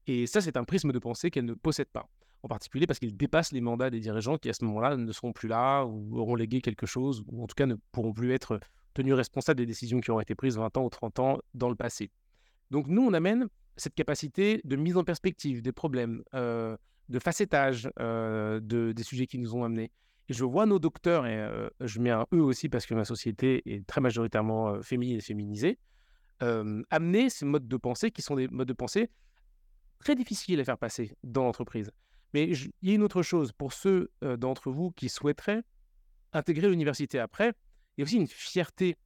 [0.07, 2.09] Et ça, c'est un prisme de pensée qu'elle ne possède pas,
[2.43, 5.33] en particulier parce qu'il dépasse les mandats des dirigeants qui, à ce moment-là, ne seront
[5.33, 8.61] plus là ou auront légué quelque chose, ou en tout cas ne pourront plus être
[8.93, 11.75] tenus responsables des décisions qui auront été prises 20 ans ou 30 ans dans le
[11.75, 12.11] passé.
[12.71, 16.77] Donc nous, on amène cette capacité de mise en perspective des problèmes, euh,
[17.09, 19.91] de facettage euh, de, des sujets qui nous ont amenés.
[20.29, 23.05] Et je vois nos docteurs, et euh, je mets un eux aussi parce que ma
[23.05, 25.79] société est très majoritairement féminine et féminisée,
[26.41, 29.11] amener ces modes de pensée qui sont des modes de pensée
[30.01, 31.91] très difficiles à faire passer dans l'entreprise.
[32.35, 35.63] Mais il y a une autre chose, pour ceux d'entre vous qui souhaiteraient
[36.33, 37.55] intégrer l'université après,
[37.97, 38.97] il y a aussi une fierté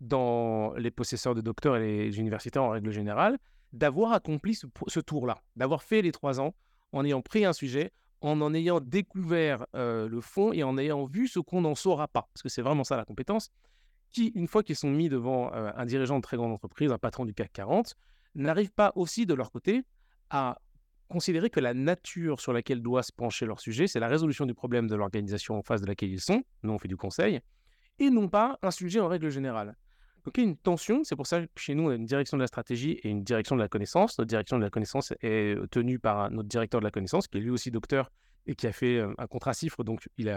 [0.00, 3.38] dans les possesseurs de docteurs et les universitaires en règle générale,
[3.72, 6.54] d'avoir accompli ce, tour-là, d'avoir fait les trois ans
[6.92, 11.28] en ayant pris un sujet, en en ayant découvert le fond et en ayant vu
[11.28, 12.28] ce qu'on n'en saura pas.
[12.32, 13.50] Parce que c'est vraiment ça la compétence,
[14.14, 16.98] qui, une fois qu'ils sont mis devant euh, un dirigeant de très grande entreprise, un
[16.98, 17.96] patron du CAC 40,
[18.36, 19.82] n'arrivent pas aussi de leur côté
[20.30, 20.58] à
[21.08, 24.54] considérer que la nature sur laquelle doit se pencher leur sujet, c'est la résolution du
[24.54, 27.40] problème de l'organisation en face de laquelle ils sont, nous on fait du conseil,
[27.98, 29.76] et non pas un sujet en règle générale.
[30.24, 32.06] Donc il y a une tension, c'est pour ça que chez nous, on a une
[32.06, 34.18] direction de la stratégie et une direction de la connaissance.
[34.18, 37.36] Notre direction de la connaissance est euh, tenue par notre directeur de la connaissance, qui
[37.36, 38.10] est lui aussi docteur
[38.46, 40.32] et qui a fait euh, un contrat cifre, donc il,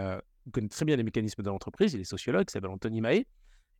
[0.52, 3.26] connaît très bien les mécanismes de l'entreprise, il est sociologue, il s'appelle Anthony Mahé.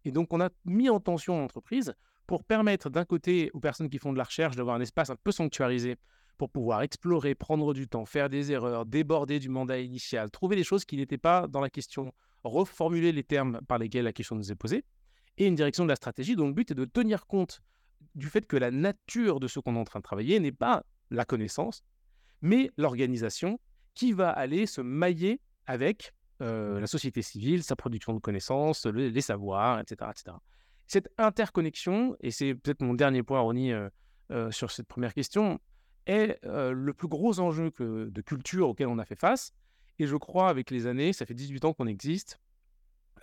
[0.05, 1.95] Et donc on a mis en tension l'entreprise
[2.27, 5.17] pour permettre d'un côté aux personnes qui font de la recherche d'avoir un espace un
[5.17, 5.97] peu sanctuarisé
[6.37, 10.63] pour pouvoir explorer, prendre du temps, faire des erreurs, déborder du mandat initial, trouver des
[10.63, 12.13] choses qui n'étaient pas dans la question,
[12.45, 14.85] reformuler les termes par lesquels la question nous est posée.
[15.37, 17.61] Et une direction de la stratégie dont le but est de tenir compte
[18.15, 20.85] du fait que la nature de ce qu'on est en train de travailler n'est pas
[21.11, 21.83] la connaissance,
[22.41, 23.59] mais l'organisation
[23.95, 29.21] qui va aller se mailler avec euh, la société civile, sa production de connaissances, les
[29.21, 30.37] savoirs, etc., etc.
[30.87, 33.89] Cette interconnexion, et c'est peut-être mon dernier point, Ronnie, euh,
[34.31, 35.59] euh, sur cette première question,
[36.07, 39.53] est le plus gros enjeu de culture auquel on a fait face.
[39.99, 42.41] Et je crois, avec les années, ça fait 18 ans qu'on existe,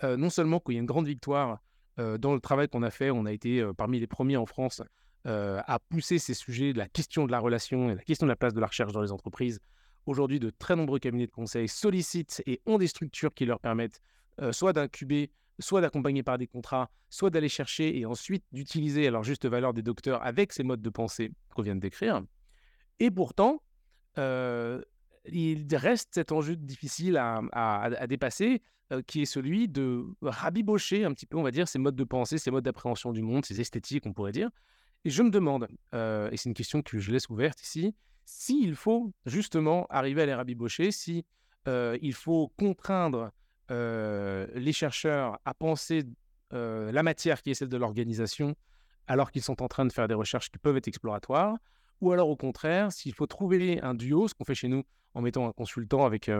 [0.04, 1.58] non seulement qu'il y a une grande victoire
[1.96, 4.82] dans le travail qu'on a fait, on a été parmi les premiers en France
[5.24, 8.36] à pousser ces sujets de la question de la relation et la question de la
[8.36, 9.58] place de la recherche dans les entreprises.
[10.06, 14.00] Aujourd'hui, de très nombreux cabinets de conseil sollicitent et ont des structures qui leur permettent
[14.52, 19.22] soit d'incuber soit d'accompagner par des contrats, soit d'aller chercher et ensuite d'utiliser à leur
[19.22, 22.22] juste valeur des docteurs avec ces modes de pensée qu'on vient de décrire.
[23.00, 23.62] Et pourtant,
[24.18, 24.80] euh,
[25.26, 31.26] il reste cet enjeu difficile à, dépasser, euh, qui est celui de rabibocher un petit
[31.26, 34.06] peu, on va dire, ces modes de pensée, ces modes d'appréhension du monde, ces esthétiques,
[34.06, 34.50] on pourrait dire.
[35.04, 37.94] Et je me demande, euh, et c'est une question que je laisse ouverte ici,
[38.26, 41.24] s'il faut justement arriver à les rabibocher, si
[41.66, 43.30] il faut contraindre
[43.70, 46.04] les chercheurs à penser
[46.50, 48.54] la matière qui est celle de l'organisation,
[49.06, 51.56] alors qu'ils sont en train de faire des recherches qui peuvent être exploratoires,
[52.00, 54.82] ou alors au contraire, s'il faut trouver un duo, ce qu'on fait chez nous
[55.14, 56.30] en mettant un consultant avec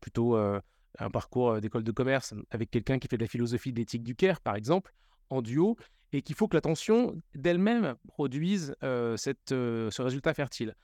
[0.00, 4.02] plutôt un parcours d'école de commerce, avec quelqu'un qui fait de la philosophie de l'éthique
[4.02, 4.92] du care, par exemple,
[5.30, 5.76] en duo,
[6.12, 10.74] et qu'il faut que l'attention d'elle-même produise ce résultat fertile.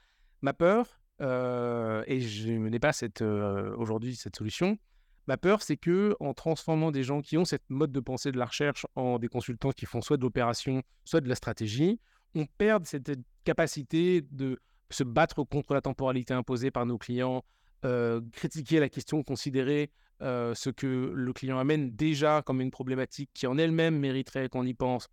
[0.43, 2.93] Ma peur, et je n'ai pas
[3.76, 4.78] aujourd'hui cette solution,
[5.26, 8.38] ma peur, c'est que en transformant des gens qui ont cette mode de pensée de
[8.38, 12.01] la recherche en des consultants qui font soit de l'opération, soit de la stratégie,
[12.34, 13.12] on perd cette
[13.45, 17.45] capacité de se battre contre la temporalité imposée par nos clients,
[18.32, 23.59] critiquer la question, considérer ce que le client amène déjà comme une problématique qui en
[23.59, 25.09] elle-même mériterait qu'on y pense.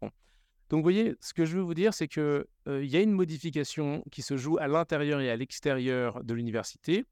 [0.69, 3.11] Donc, vous voyez, ce que je veux vous dire, c'est qu'il il y a une
[3.11, 7.05] modification qui se joue à l'intérieur et à l'extérieur de l'université,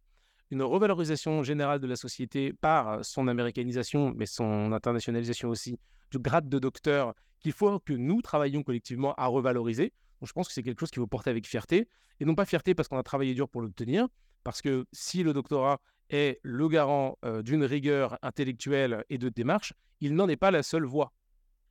[0.52, 5.80] une revalorisation générale de la société par son américanisation, mais son internationalisation aussi,
[6.12, 9.94] du grade de docteur qu'il faut que nous travaillions collectivement à revaloriser.
[10.20, 11.88] Donc, je pense que c'est quelque chose qu'il faut porter avec fierté,
[12.20, 14.08] et non pas fierté parce qu'on a travaillé dur pour l'obtenir,
[14.44, 15.80] parce que si le doctorat
[16.10, 20.86] est le garant d'une rigueur intellectuelle et de démarche, il n'en est pas la seule
[20.86, 21.14] voie.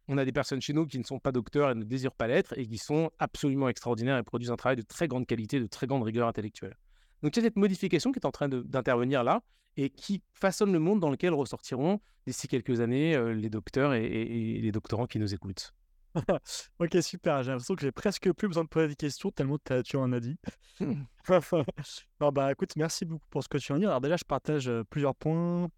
[0.09, 2.27] On a des personnes chez nous qui ne sont pas docteurs et ne désirent pas
[2.27, 5.67] l'être et qui sont absolument extraordinaires et produisent un travail de très grande qualité, de
[5.67, 6.77] très grande rigueur intellectuelle.
[7.23, 9.41] Donc il y a cette modification qui est en train d'intervenir là
[9.77, 14.61] et qui façonne le monde dans lequel ressortiront d'ici quelques années euh, les docteurs et,
[14.61, 15.75] les doctorants qui nous écoutent.
[16.79, 17.43] ok, super.
[17.43, 20.21] J'ai l'impression que j'ai presque plus besoin de poser des questions tellement tu en as
[20.21, 20.37] dit.
[22.21, 23.87] non, bah écoute, merci beaucoup pour ce que tu en dis.
[23.87, 25.69] Alors déjà, je partage euh, plusieurs points.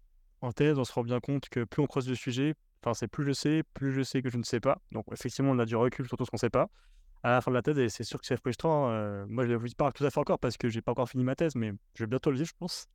[0.41, 3.07] En thèse, on se rend bien compte que plus on creuse le sujet, enfin, c'est
[3.07, 4.79] plus je sais, plus je sais que je ne sais pas.
[4.91, 6.69] Donc effectivement, on a du recul sur tout ce qu'on ne sait pas.
[7.23, 8.91] À la fin de la thèse, et c'est sûr que c'est frustrant.
[8.91, 11.09] Euh, moi, je ne vous pas tout à fait encore parce que j'ai pas encore
[11.09, 12.87] fini ma thèse, mais je vais bientôt le dire, je pense.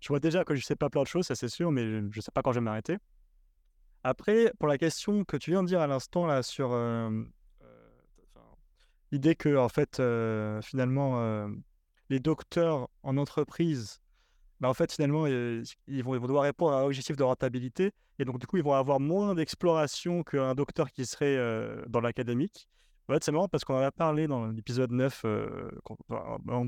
[0.00, 1.96] Je vois déjà que je sais pas plein de choses, ça c'est sûr, mais je
[1.98, 2.98] ne sais pas quand je vais m'arrêter.
[4.04, 7.10] Après, pour la question que tu viens de dire à l'instant là sur euh,
[9.10, 11.48] l'idée que en fait euh, finalement
[12.08, 14.00] les docteurs en entreprise,
[14.60, 15.62] bah, en fait finalement ils,
[16.02, 18.62] vont, ils vont devoir répondre à un objectif de rentabilité et donc du coup ils
[18.62, 21.36] vont avoir moins d'exploration qu'un docteur qui serait
[21.88, 22.68] dans l'académique.
[23.08, 25.24] En c'est marrant parce qu'on en a parlé dans l'épisode 9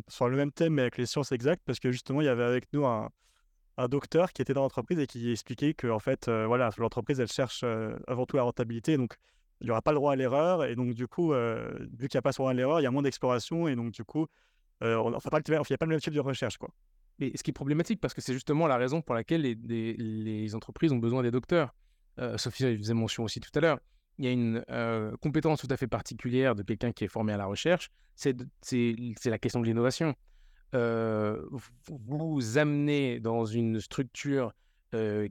[0.08, 2.44] sur le même thème mais avec les sciences exactes parce que justement il y avait
[2.44, 3.08] avec nous un,
[3.78, 7.20] un docteur qui était dans l'entreprise et qui expliquait que en fait, euh, voilà, l'entreprise,
[7.20, 8.96] elle cherche euh, avant tout la rentabilité.
[8.96, 9.14] Donc,
[9.60, 10.64] il n'y aura pas le droit à l'erreur.
[10.64, 12.82] Et donc, du coup, euh, vu qu'il n'y a pas ce droit à l'erreur, il
[12.82, 13.68] y a moins d'exploration.
[13.68, 14.26] Et donc, du coup,
[14.80, 16.58] on ne fait pas, le même type de recherche.
[16.58, 16.70] Quoi.
[17.18, 20.92] Mais ce qui est problématique, parce que c'est justement la raison pour laquelle les, entreprises
[20.92, 21.74] ont besoin des docteurs.
[22.36, 23.78] Sophie faisait mention aussi tout à l'heure.
[24.18, 24.64] Il y a une
[25.20, 28.36] compétence tout à fait particulière de quelqu'un qui est formé à la recherche, c'est
[29.24, 30.14] la question de l'innovation
[30.72, 34.52] vous amener dans une structure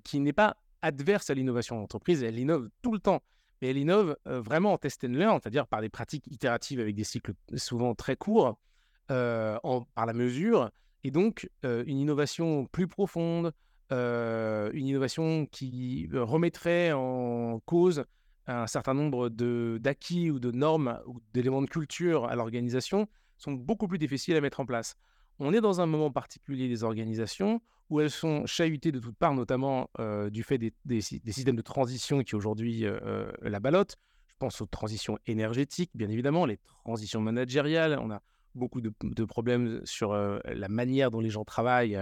[0.04, 3.22] qui n'est pas adverse à l'innovation d'entreprise, elle innove tout le temps.
[3.62, 7.04] Mais elle innove vraiment en test and learn, c'est-à-dire par des pratiques itératives avec des
[7.04, 8.60] cycles souvent très courts,
[9.08, 10.70] par la mesure,
[11.04, 13.54] et donc une innovation plus profonde,
[13.92, 18.06] une innovation qui remettrait en cause
[18.48, 23.88] un certain nombre d'acquis ou de normes ou d'éléments de culture à l'organisation sont beaucoup
[23.88, 24.96] plus difficiles à mettre en place
[25.40, 29.34] on est dans un moment particulier des organisations où elles sont chahutées de toutes parts,
[29.34, 33.96] notamment euh, du fait des, systèmes de transition qui aujourd'hui euh, euh, la ballotte.
[34.28, 37.98] Je pense aux transitions énergétiques, bien évidemment, les transitions managériales.
[38.02, 38.22] On a
[38.58, 41.98] beaucoup de, problèmes sur la manière dont les gens travaillent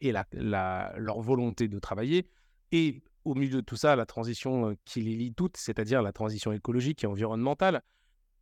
[0.00, 2.28] et leur volonté de travailler.
[2.72, 6.52] Et au milieu de tout ça, la transition qui les lie toutes, c'est-à-dire la transition
[6.52, 7.82] écologique et environnementale.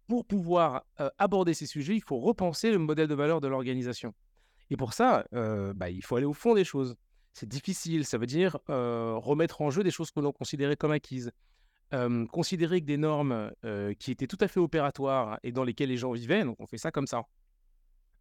[0.07, 0.85] Pour pouvoir
[1.19, 4.15] aborder ces sujets, il faut repenser le modèle de valeur de l'organisation.
[4.71, 6.97] Et pour ça, bah, il faut aller au fond des choses.
[7.33, 11.33] C'est difficile, ça veut dire remettre en jeu des choses que l'on considérait comme acquises.
[12.31, 13.51] considérer que des normes
[13.99, 16.79] qui étaient tout à fait opératoires et dans lesquelles les gens vivaient, donc on fait
[16.79, 17.25] ça comme ça,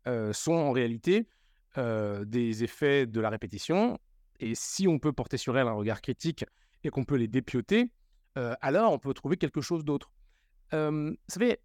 [0.05, 1.27] sont en réalité
[1.75, 3.99] des effets de la répétition.
[4.39, 6.45] Et si on peut porter sur elles un regard critique
[6.83, 7.91] et qu'on peut les dépioter,
[8.35, 10.11] alors on peut trouver quelque chose d'autre.
[10.71, 11.59] vous savez,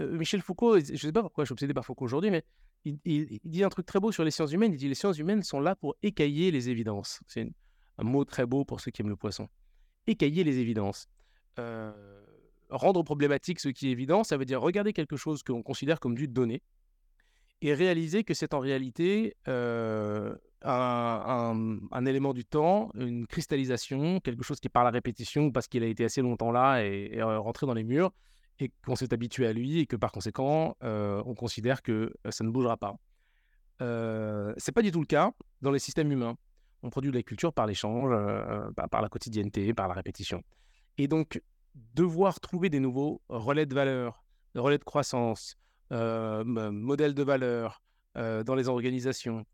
[0.00, 2.44] Michel Foucault, je ne sais pas pourquoi je suis obsédé par Foucault aujourd'hui, mais
[2.84, 4.72] il, dit un truc très beau sur les sciences humaines.
[4.72, 7.20] Il dit les sciences humaines sont là pour écailler les évidences.
[7.26, 7.48] C'est
[7.98, 9.48] un mot très beau pour ceux qui aiment le poisson.
[10.06, 11.08] écailler les évidences.
[11.58, 11.92] Euh,
[12.70, 16.00] rendre problématique ce qui est évident, ça veut dire regarder quelque chose que l'on considère
[16.00, 16.62] comme du donné
[17.60, 24.60] et réaliser que c'est en réalité euh, un, élément du temps, une cristallisation, quelque chose
[24.60, 27.66] qui est par la répétition parce qu'il a été assez longtemps là et, et rentré
[27.66, 28.12] dans les murs
[28.60, 32.44] et qu'on s'est habitué à lui et que par conséquent, euh, on considère que ça
[32.44, 32.96] ne bougera pas.
[33.80, 35.32] Euh, c'est pas du tout le cas
[35.62, 36.36] dans les systèmes humains.
[36.82, 38.12] On produit de la culture par l'échange,
[38.90, 40.42] par la quotidienneté, par la répétition.
[40.96, 41.40] Et donc,
[41.94, 47.82] devoir trouver des nouveaux relais de valeur, relais de croissance, euh, modèles de valeur
[48.18, 49.44] euh, dans les organisations,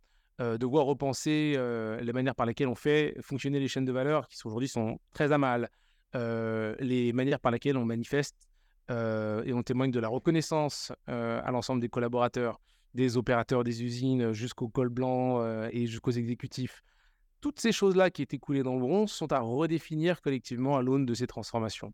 [0.40, 4.26] euh, devoir repenser euh, les manières par lesquelles on fait fonctionner les chaînes de valeur
[4.28, 5.68] qui aujourd'hui sont très à mal,
[6.14, 8.48] les manières par lesquelles on manifeste
[8.88, 12.60] et on témoigne de la reconnaissance à l'ensemble des collaborateurs,
[12.94, 16.84] des opérateurs des usines jusqu'au col blanc et jusqu'aux exécutifs.
[17.40, 21.04] Toutes ces choses-là qui étaient coulées dans le bronze sont à redéfinir collectivement à l'aune
[21.04, 21.92] de ces transformations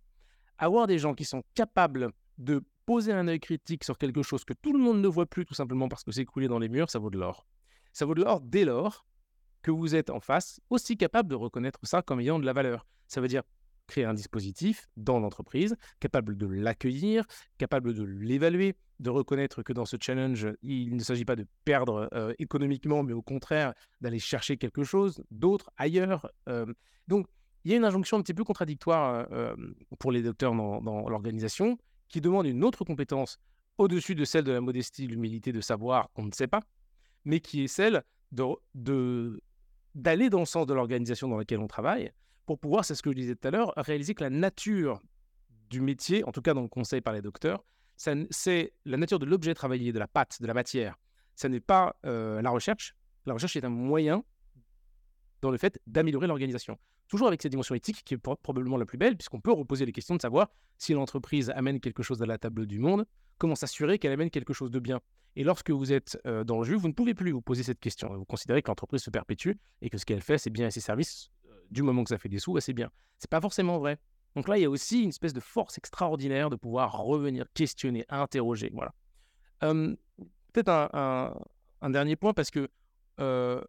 [0.60, 2.10] avoir des gens qui sont capables
[2.40, 5.46] de poser un œil critique sur quelque chose que tout le monde ne voit plus
[5.46, 7.46] tout simplement parce que c'est coulé dans les murs, ça vaut de l'or.
[7.92, 9.06] Ça vaut de l'or dès lors
[9.62, 12.86] que vous êtes en face aussi capable de reconnaître ça comme ayant de la valeur.
[13.06, 13.42] Ça veut dire
[13.86, 17.24] créer un dispositif dans l'entreprise, capable de l'accueillir,
[17.58, 22.08] capable de l'évaluer, de reconnaître que dans ce challenge, il ne s'agit pas de perdre
[22.14, 26.30] euh, économiquement, mais au contraire d'aller chercher quelque chose d'autre ailleurs.
[26.48, 26.66] Euh.
[27.08, 27.26] donc,
[27.64, 29.54] il y a une injonction un petit peu contradictoire euh,
[29.98, 31.76] pour les docteurs dans, l'organisation
[32.10, 33.38] qui demande une autre compétence
[33.78, 36.60] au-dessus de celle de la modestie, l'humilité de savoir qu'on ne sait pas,
[37.24, 39.42] mais qui est celle d'aller de,
[39.94, 42.12] d'aller dans le sens de l'organisation dans laquelle on travaille
[42.50, 45.00] pour pouvoir, c'est ce que je disais tout à l'heure, réaliser que la nature
[45.70, 47.62] du métier, en tout cas dans le conseil par les docteurs,
[47.96, 50.96] c'est la nature de l'objet travaillé, de la pâte, de la matière.
[51.36, 52.96] Ça n'est pas euh, la recherche.
[53.24, 54.24] La recherche est un moyen
[55.42, 56.78] dans le fait d'améliorer l'organisation
[57.10, 59.92] toujours avec cette dimension éthique qui est probablement la plus belle, puisqu'on peut reposer les
[59.92, 63.04] questions de savoir si l'entreprise amène quelque chose à la table du monde,
[63.36, 65.00] comment s'assurer qu'elle amène quelque chose de bien.
[65.36, 67.80] Et lorsque vous êtes euh, dans le jeu, vous ne pouvez plus vous poser cette
[67.80, 68.14] question.
[68.16, 70.80] Vous considérez que l'entreprise se perpétue et que ce qu'elle fait, c'est bien et ses
[70.80, 72.90] services, euh, du moment que ça fait des sous, c'est bien.
[73.18, 73.98] C'est pas forcément vrai.
[74.36, 78.04] Donc là, il y a aussi une espèce de force extraordinaire de pouvoir revenir questionner,
[78.08, 78.70] interroger.
[78.72, 78.94] Voilà.
[80.52, 82.68] Peut-être un, dernier point parce que
[83.18, 83.60] euh,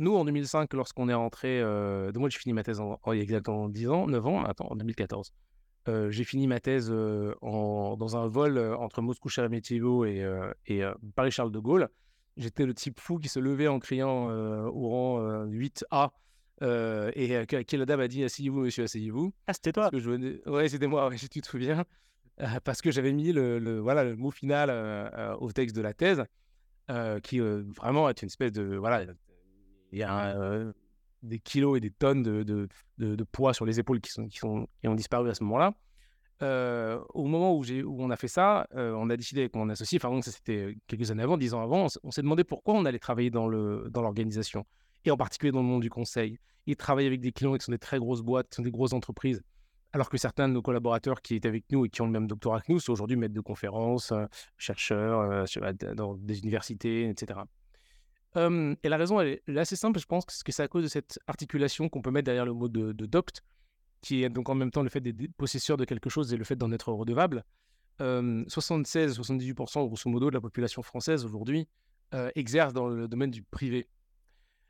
[0.00, 3.16] nous, en 2005, lorsqu'on est rentré, euh, de moi, j'ai fini ma thèse en, il
[3.16, 5.32] y a exactement 10 ans, 9 ans, attends, en 2014.
[5.88, 10.24] Euh, j'ai fini ma thèse euh, en, dans un vol entre Moscou Sheremetyevo et,
[10.66, 10.82] et
[11.14, 11.88] Paris-Charles de Gaulle.
[12.36, 14.28] J'étais le type fou qui se levait en criant
[14.68, 16.10] au rang 8A
[17.14, 19.32] et à qui la dame a dit Asseyez-vous, monsieur, asseyez-vous.
[19.46, 21.84] Ah, c'était toi je Ouais, c'était moi, ouais, si tu te souviens.
[22.64, 24.70] parce que j'avais mis le, le, voilà, le mot final
[25.40, 26.24] au texte de la thèse,
[27.22, 28.76] qui vraiment est une espèce de.
[28.76, 29.04] Voilà,
[29.92, 30.72] il y a euh,
[31.22, 32.68] des kilos et des tonnes de, de,
[32.98, 35.74] de, poids sur les épaules qui, sont, qui, sont, qui ont disparu à ce moment-là.
[36.40, 39.68] Euh, au moment où, où, on a fait ça, euh, on a décidé avec mon
[39.70, 42.84] associé, enfin ça c'était quelques années avant, dix ans avant, on, s'est demandé pourquoi on
[42.84, 44.66] allait travailler dans l'organisation, dans
[45.04, 47.72] et en particulier dans le monde du conseil, et travailler avec des clients qui sont
[47.72, 49.42] des très grosses boîtes, qui sont des grosses entreprises,
[49.92, 52.28] alors que certains de nos collaborateurs qui étaient avec nous et qui ont le même
[52.28, 54.12] doctorat que nous sont aujourd'hui maîtres de conférences,
[54.58, 55.44] chercheurs
[55.96, 57.40] dans des universités, etc
[58.36, 61.18] et la raison, elle est assez simple, je pense, que c'est à cause de cette
[61.26, 63.42] articulation qu'on peut mettre derrière le mot de, de doct,
[64.00, 66.44] qui est donc en même temps le fait d'être possesseur de quelque chose et le
[66.44, 67.44] fait d'en être redevable.
[68.00, 71.66] 76-78% grosso modo de la population française aujourd'hui
[72.36, 73.88] exerce dans le domaine du privé.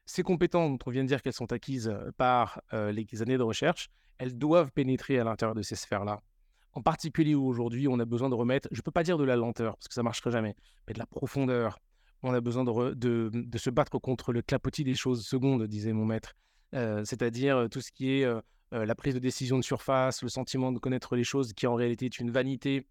[0.07, 4.39] Ces compétences on vient de dire qu'elles sont acquises par les années de recherche, elles
[4.39, 6.23] doivent pénétrer à l'intérieur de ces sphères-là.
[6.73, 9.37] En particulier aujourd'hui, on a besoin de remettre, je ne peux pas dire de la
[9.37, 10.55] lenteur, parce que ça ne marcherait jamais,
[10.87, 11.79] mais de la profondeur,
[12.23, 16.35] on a besoin de, se battre contre le clapotis des choses secondes, disait mon maître.
[16.75, 18.41] Euh, c'est-à-dire euh, tout ce qui est euh,
[18.73, 22.07] la prise de décision de surface, le sentiment de connaître les choses qui en réalité
[22.07, 22.87] est une vanité,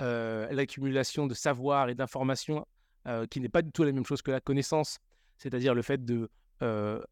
[0.00, 2.66] l'accumulation de savoir et d'informations
[3.30, 4.98] qui n'est pas du tout la même chose que la connaissance,
[5.36, 6.30] c'est-à-dire le fait de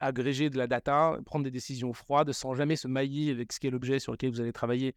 [0.01, 3.67] agréger de la data, prendre des décisions froides sans jamais se mailler avec ce qui
[3.67, 4.95] est l'objet sur lequel vous allez travailler,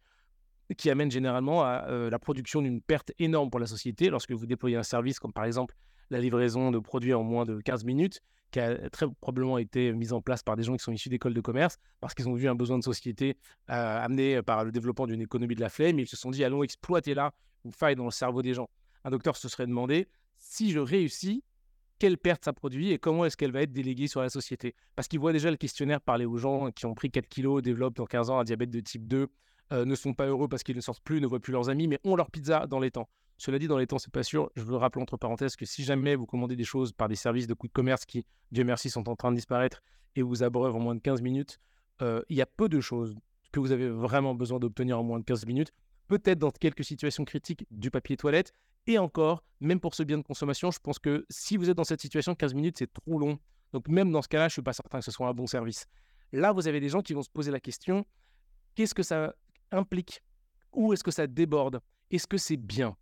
[0.78, 4.76] qui amène généralement à la production d'une perte énorme pour la société lorsque vous déployez
[4.76, 5.76] un service comme par exemple
[6.10, 10.12] la livraison de produits en moins de 15 minutes, qui a très probablement été mise
[10.12, 12.48] en place par des gens qui sont issus d'écoles de commerce, parce qu'ils ont vu
[12.48, 13.36] un besoin de société
[13.70, 16.62] euh, amené par le développement d'une économie de la flemme, ils se sont dit, allons
[16.62, 17.32] exploiter là
[17.64, 18.68] une faille dans le cerveau des gens.
[19.04, 21.42] Un docteur se serait demandé, si je réussis,
[21.98, 24.74] quelle perte ça produit et comment est-ce qu'elle va être déléguée sur la société?
[24.96, 27.94] Parce qu'il voit déjà le questionnaire parler aux gens qui ont pris 4 kilos, développent
[27.96, 29.28] dans 15 ans un diabète de type 2,
[29.72, 31.86] euh, ne sont pas heureux parce qu'ils ne sortent plus, ne voient plus leurs amis,
[31.86, 33.08] mais ont leur pizza dans les temps.
[33.38, 34.50] Cela dit, dans les temps, c'est pas sûr.
[34.54, 37.46] Je veux rappeler entre parenthèses que si jamais vous commandez des choses par des services
[37.46, 39.82] de coûts de commerce qui, Dieu merci, sont en train de disparaître
[40.14, 41.58] et vous abreuvent en moins de 15 minutes,
[42.02, 43.14] euh, il y a peu de choses,
[43.52, 45.72] que vous avez vraiment besoin d'obtenir en moins de 15 minutes.
[46.08, 48.52] Peut-être dans quelques situations critiques du papier toilette.
[48.86, 51.84] Et encore, même pour ce bien de consommation, je pense que si vous êtes dans
[51.84, 53.38] cette situation, 15 minutes, c'est trop long.
[53.72, 55.46] Donc même dans ce cas-là, je ne suis pas certain que ce soit un bon
[55.46, 55.86] service.
[56.32, 58.04] Là, vous avez des gens qui vont se poser la question,
[58.74, 59.34] qu'est-ce que ça
[59.70, 60.22] implique?
[60.72, 61.80] Où est-ce que ça déborde?
[62.10, 62.96] Est-ce que c'est bien?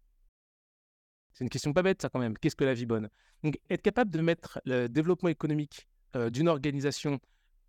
[1.41, 2.37] C'est une question pas bête, ça quand même.
[2.37, 3.09] Qu'est-ce que la vie bonne?
[3.43, 7.19] Donc être capable de mettre le développement économique euh, d'une organisation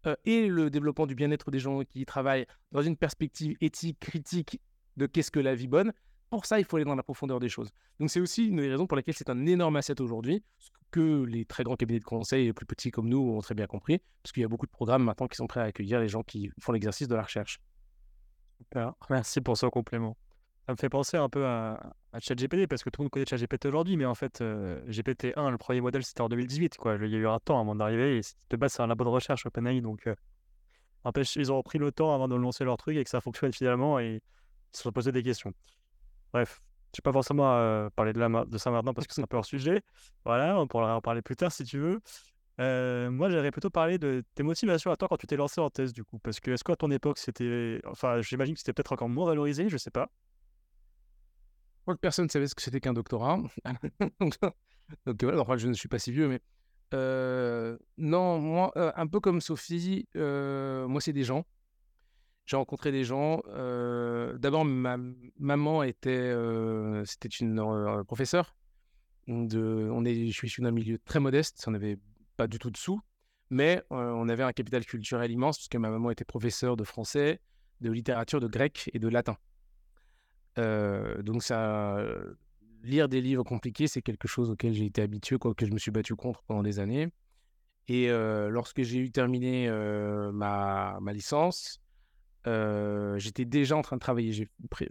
[0.06, 3.98] euh, et le développement du bien-être des gens qui y travaillent dans une perspective éthique,
[4.02, 4.60] critique
[4.98, 5.94] de qu'est-ce que la vie bonne,
[6.30, 7.70] pour ça, il faut aller dans la profondeur des choses.
[8.02, 10.44] Donc, c'est aussi une des raisons pour lesquelles c'est un énorme asset aujourd'hui,
[10.92, 13.68] que les très grands cabinets de conseil les plus petits comme nous ont très bien
[13.68, 16.10] compris, parce qu'il y a beaucoup de programmes maintenant qui sont prêts à accueillir les
[16.10, 17.62] gens qui font l'exercice de la recherche.
[18.58, 20.18] Super, merci pour ce complément.
[20.72, 21.82] Ça me fait penser un peu à,
[22.18, 25.58] ChatGPT, parce que tout le monde connaît ChatGPT aujourd'hui, mais en fait, euh, GPT-1, le
[25.58, 26.78] premier modèle, c'était en 2018.
[26.78, 26.96] Quoi.
[26.96, 29.10] Il y a eu un temps avant d'arriver, et de base, c'est un labo de
[29.10, 30.16] recherche OpenAI, donc euh,
[31.36, 34.00] ils ont pris le temps avant de lancer leur truc et que ça fonctionne finalement,
[34.00, 34.22] et
[34.72, 35.52] se sont posés des questions.
[36.32, 39.36] Bref, je ne vais pas forcément parler de, ça maintenant parce que c'est un peu
[39.36, 39.82] hors sujet.
[40.24, 42.00] Voilà, on pourra en parler plus tard si tu veux.
[43.10, 45.92] moi, j'aimerais plutôt parler de tes motivations à toi quand tu t'es lancé en thèse,
[45.92, 46.18] du coup.
[46.20, 47.82] Parce que est-ce qu'à ton époque, c'était.
[47.88, 50.10] Enfin, j'imagine que c'était peut-être encore moins valorisé, je sais pas.
[51.88, 53.40] Moi, personne ne savait ce que c'était qu'un doctorat.
[54.20, 54.38] donc,
[55.24, 56.42] voilà, enfin, je ne suis pas si vieux, mais.
[57.98, 61.46] non, moi, un peu comme Sophie, moi, c'est des gens
[62.46, 63.42] j'ai rencontré des gens.
[63.48, 64.98] D'abord, ma
[65.40, 66.34] maman était,
[67.06, 68.56] c'était une professeure.
[69.28, 71.98] On est, je suis issu d'un milieu très modeste, on n'avait
[72.38, 73.00] pas du tout de sous,
[73.50, 77.40] mais on avait un capital culturel immense puisque ma maman était professeure de français,
[77.80, 79.38] de littérature, de grec et de latin.
[80.58, 82.04] Donc ça,
[82.84, 85.78] lire des livres compliqués, c'est quelque chose auquel j'ai été habitué, quoi, que je me
[85.78, 87.10] suis battu contre pendant des années.
[87.88, 89.70] Et lorsque j'ai eu terminé
[90.34, 91.82] ma, ma licence,
[92.45, 94.47] j'étais déjà en train de travailler.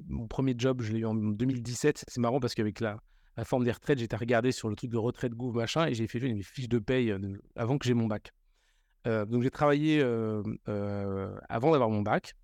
[0.09, 2.05] Mon premier job, je l'ai eu en 2017.
[2.07, 2.99] C'est marrant parce qu'avec la,
[3.37, 6.07] la, forme des retraites, j'étais regardé sur le truc de retraite Gouv machin et j'ai
[6.07, 7.15] fait une fiche de paye
[7.57, 8.33] avant que j'ai mon bac.
[9.05, 12.35] donc j'ai travaillé avant d'avoir mon bac.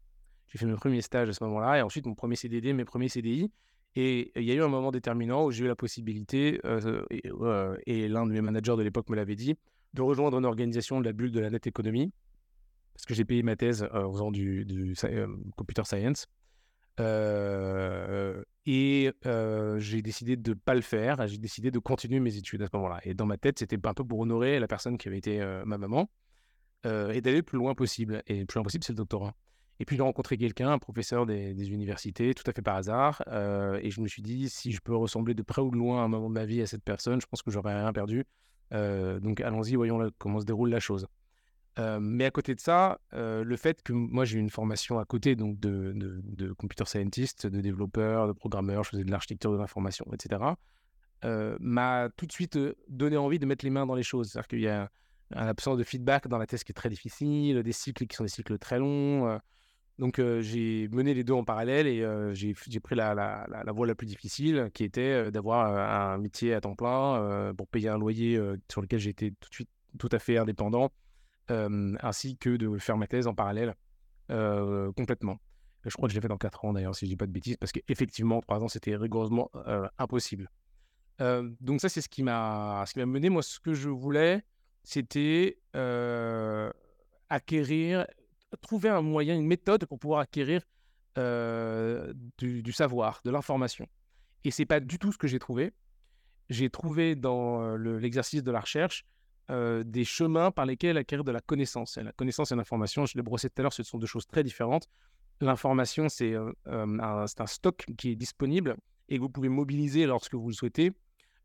[0.48, 3.08] J'ai fait mes premiers stages à ce moment-là et ensuite mon premier CDD, mes premiers
[3.08, 3.50] CDI.
[3.94, 6.60] Et il y a eu un moment déterminant où j'ai eu la possibilité,
[7.10, 7.22] et,
[7.86, 9.56] et l'un de mes managers de l'époque me l'avait dit,
[9.94, 12.12] de rejoindre une organisation de la bulle de la net économie
[12.96, 14.94] parce que j'ai payé ma thèse en faisant du,
[15.54, 16.26] computer science.
[18.64, 19.12] et
[19.78, 21.26] j'ai décidé de ne pas le faire.
[21.26, 23.00] J'ai décidé de continuer mes études à ce moment-là.
[23.04, 25.76] Et dans ma tête, c'était un peu pour honorer la personne qui avait été ma
[25.76, 26.08] maman
[26.84, 28.22] et d'aller le plus loin possible.
[28.26, 29.34] Et le plus loin possible, c'est le doctorat.
[29.78, 33.22] Et puis j'ai rencontré quelqu'un, un professeur des, universités, tout à fait par hasard.
[33.82, 36.04] et je me suis dit, si je peux ressembler de près ou de loin à
[36.04, 38.24] un moment de ma vie à cette personne, je pense que j'aurais rien perdu.
[38.72, 41.06] donc allons-y, voyons comment se déroule la chose
[42.00, 45.36] mais à côté de ça, le fait que moi j'ai eu une formation à côté
[45.36, 50.06] donc de, de, computer scientist, de développeur, de programmeur, je faisais de l'architecture de l'information,
[50.12, 50.40] etc.,
[51.60, 52.58] m'a tout de suite
[52.88, 54.30] donné envie de mettre les mains dans les choses.
[54.30, 54.90] C'est-à-dire qu'il y a
[55.34, 58.24] un absence de feedback dans la thèse qui est très difficile, des cycles qui sont
[58.24, 59.38] des cycles très longs.
[59.98, 64.70] Donc j'ai mené les deux en parallèle et j'ai pris la, voie la plus difficile
[64.74, 68.38] qui était d'avoir un métier à temps plein pour payer un loyer
[68.70, 70.92] sur lequel j'étais tout de suite tout à fait indépendant
[71.48, 73.74] ainsi que de faire ma thèse en parallèle
[74.28, 75.38] complètement.
[75.84, 77.32] Je crois que je l'ai fait dans 4 ans d'ailleurs, si je dis pas de
[77.32, 79.50] bêtises, parce qu'effectivement, 3 ans, c'était rigoureusement
[79.98, 80.50] impossible.
[81.18, 83.30] donc ça, c'est ce qui m'a mené.
[83.30, 84.42] Moi, ce que je voulais,
[84.82, 85.58] c'était
[87.28, 88.06] acquérir,
[88.56, 90.62] trouver un moyen, une méthode pour pouvoir acquérir
[91.16, 93.86] du, du, savoir, de l'information.
[94.44, 95.72] Et c'est pas du tout ce que j'ai trouvé.
[96.50, 99.04] J'ai trouvé dans l'exercice de la recherche
[99.48, 101.96] des chemins par lesquels acquérir de la connaissance.
[101.96, 104.44] La connaissance et l'information, je l'ai brossé tout à l'heure, ce sont deux choses très
[104.44, 104.88] différentes.
[105.40, 106.34] L'information, c'est
[106.66, 108.76] un, stock qui est disponible
[109.08, 110.92] et que vous pouvez mobiliser lorsque vous le souhaitez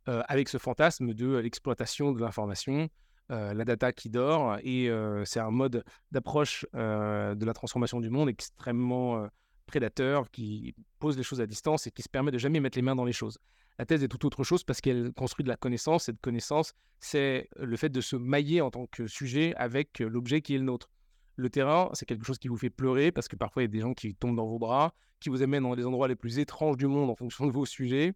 [0.05, 2.89] avec ce fantasme de l'exploitation de l'information,
[3.31, 4.57] la data qui dort.
[4.63, 4.91] Et
[5.25, 9.27] c'est un mode d'approche de la transformation du monde extrêmement
[9.65, 12.81] prédateur qui pose les choses à distance et qui se permet de jamais mettre les
[12.81, 13.39] mains dans les choses.
[13.79, 16.03] La thèse est tout autre chose parce qu'elle construit de la connaissance.
[16.03, 20.53] Cette connaissance, c'est le fait de se mailler en tant que sujet avec l'objet qui
[20.53, 20.91] est le nôtre.
[21.35, 23.71] Le terrain, c'est quelque chose qui vous fait pleurer parce que parfois il y a
[23.71, 26.37] des gens qui tombent dans vos bras, qui vous amènent dans les endroits les plus
[26.37, 28.13] étranges du monde en fonction de vos sujets,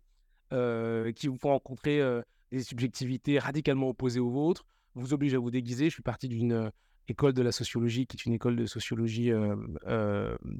[0.53, 4.65] euh, qui vous font rencontrer euh, des subjectivités radicalement opposées aux vôtres,
[4.95, 5.85] vous obligent à vous déguiser.
[5.85, 6.69] Je suis parti d'une euh,
[7.07, 9.31] école de la sociologie qui est une école de sociologie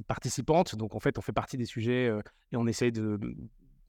[0.08, 0.76] participante.
[0.76, 2.12] Donc en fait, on fait partie des sujets
[2.52, 3.20] et on essaye de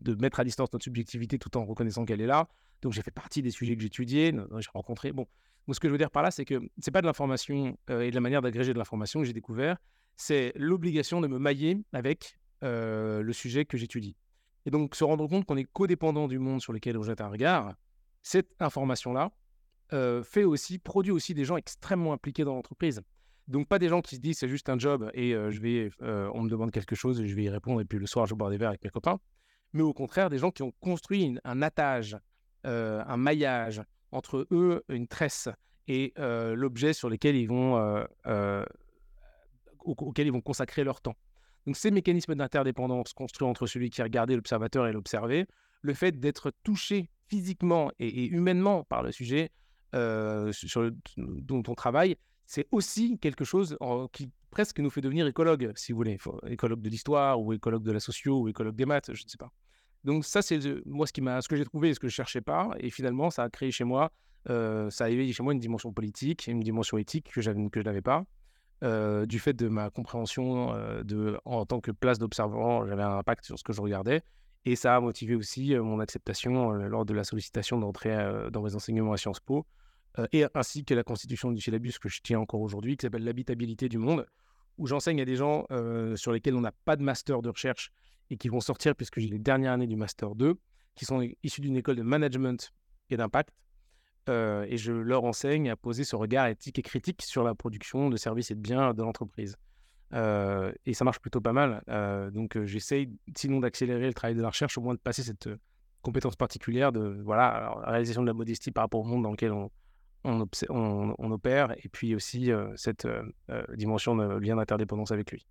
[0.01, 2.49] de mettre à distance notre subjectivité tout en reconnaissant qu'elle est là.
[2.83, 5.13] Donc j'ai fait partie des sujets que j'étudiais, j'ai rencontré.
[5.13, 5.27] Bon,
[5.71, 8.11] ce que je veux dire par là, c'est que c'est pas de l'information euh, et
[8.11, 9.77] de la manière d'agréger de l'information que j'ai découvert,
[10.17, 14.17] c'est l'obligation de me mailler avec le sujet que j'étudie.
[14.65, 17.29] Et donc, se rendre compte qu'on est codépendant du monde sur lequel on jette un
[17.29, 17.75] regard,
[18.23, 19.31] cette information-là
[19.91, 23.03] fait aussi, produit aussi des gens extrêmement impliqués dans l'entreprise.
[23.49, 26.43] Donc, pas des gens qui se disent c'est juste un job et je vais, on
[26.43, 28.51] me demande quelque chose et je vais y répondre et puis le soir je boire
[28.51, 29.19] des verres avec mes copains.
[29.73, 32.17] Mais au contraire, des gens qui ont construit un attage,
[32.65, 35.49] un maillage entre eux, une tresse
[35.87, 38.05] et l'objet sur lequel ils vont,
[39.85, 41.17] auquel ils vont consacrer leur temps.
[41.67, 45.47] Donc ces mécanismes d'interdépendance construits entre celui qui regardait l'observateur et l'observé,
[45.83, 49.51] le fait d'être touché physiquement et, humainement par le sujet
[49.93, 52.17] sur dont on travaille,
[52.47, 53.77] c'est aussi quelque chose
[54.13, 57.93] qui presque nous fait devenir écologue, si vous voulez, écologue de l'histoire ou écologue de
[57.93, 59.51] la socio ou écologue des maths, je ne sais pas.
[60.05, 62.71] Donc ça, c'est moi ce, que j'ai trouvé et ce que je cherchais pas.
[62.79, 64.13] Et finalement, ça a créé chez moi,
[64.47, 68.03] ça a éveillé chez moi une dimension politique, une dimension éthique que, que je n'avais
[68.03, 68.25] pas.
[69.27, 70.73] du fait de ma compréhension
[71.05, 74.23] de, en tant que place d'observant, j'avais un impact sur ce que je regardais.
[74.69, 78.17] Et ça a motivé aussi mon acceptation lors de la sollicitation d'entrée
[78.51, 79.65] dans mes enseignements à Sciences Po,
[80.33, 83.89] et ainsi que la constitution du syllabus que je tiens encore aujourd'hui, qui s'appelle L'habitabilité
[83.89, 84.27] du monde,
[84.77, 85.67] où j'enseigne à des gens
[86.17, 87.93] sur lesquels on n'a pas de master de recherche
[88.29, 90.57] et qui vont sortir, puisque j'ai les dernières années du Master 2,
[90.97, 92.73] qui sont issus d'une école de management
[93.09, 93.55] et d'impact.
[94.27, 98.17] Et je leur enseigne à poser ce regard éthique et critique sur la production de
[98.17, 99.57] services et de biens de l'entreprise.
[100.13, 101.83] Et ça marche plutôt pas mal.
[102.33, 105.49] Donc j'essaye, sinon d'accélérer le travail de la recherche, au moins de passer cette
[106.03, 109.71] compétence particulière de voilà, réalisation de la modestie par rapport au monde dans lequel on,
[110.69, 113.07] on, opère, et puis aussi cette
[113.75, 115.47] dimension de lien d'interdépendance avec lui.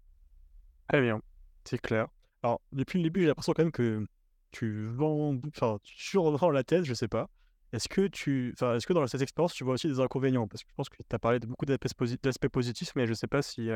[0.88, 1.22] Très bien,
[1.64, 2.08] c'est clair.
[2.44, 4.06] Alors, depuis le début, j'ai l'impression quand même que
[4.52, 7.30] tu vends, enfin, tu survends la thèse, je sais pas.
[7.74, 10.48] Est-ce que tu, est-ce que dans cette expérience, tu vois aussi des inconvénients?
[10.48, 13.28] Parce que je pense que tu as parlé de beaucoup d'aspects positifs, mais je sais
[13.28, 13.70] pas si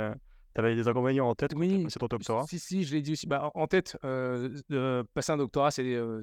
[0.55, 2.45] tu avais des inconvénients en tête oui, c'est ton doctorat?
[2.47, 3.27] Si, si, je l'ai dit aussi.
[3.27, 6.21] Bah, en tête, euh, passer un doctorat, c'est euh,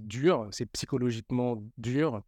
[0.00, 2.22] dur, c'est psychologiquement dur.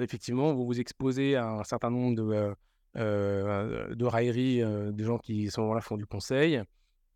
[0.00, 2.54] effectivement, vous vous exposez à un certain nombre de,
[2.94, 4.62] de railleries
[4.92, 6.62] des gens qui, à ce moment-là, font du conseil.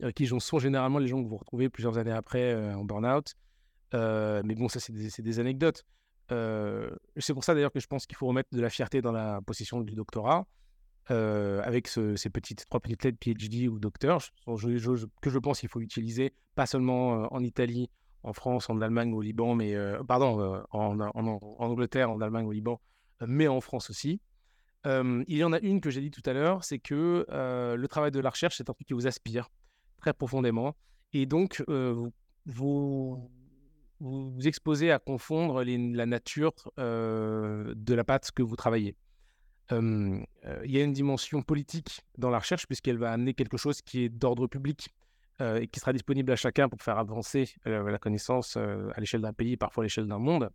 [0.03, 3.35] Euh, qui sont généralement les gens que vous retrouvez plusieurs années après euh, en burn-out.
[3.93, 5.85] Euh, mais bon, ça, c'est des, anecdotes.
[6.29, 9.41] c'est pour ça d'ailleurs que je pense qu'il faut remettre de la fierté dans la
[9.43, 10.47] possession du doctorat.
[11.11, 16.33] Avec ces petites trois petites lettres PhD ou docteur, que je pense qu'il faut utiliser,
[16.55, 17.91] pas seulement en Italie,
[18.23, 19.75] en France, en Allemagne au Liban, mais
[20.07, 21.01] pardon, en,
[21.59, 22.81] Angleterre, en Allemagne au Liban,
[23.27, 24.21] mais en France aussi.
[24.85, 28.11] il y en a une que j'ai dit tout à l'heure, c'est que le travail
[28.11, 29.49] de la recherche, c'est un truc qui vous aspire
[29.99, 30.77] très profondément.
[31.13, 31.65] Et donc,
[32.47, 33.31] vous,
[34.01, 38.97] vous exposez à confondre la nature de la pâte que vous travaillez.
[39.71, 44.05] Il y a une dimension politique dans la recherche puisqu'elle va amener quelque chose qui
[44.05, 44.91] est d'ordre public
[45.41, 49.57] et qui sera disponible à chacun pour faire avancer la connaissance à l'échelle d'un pays,
[49.57, 50.51] parfois à l'échelle d'un monde.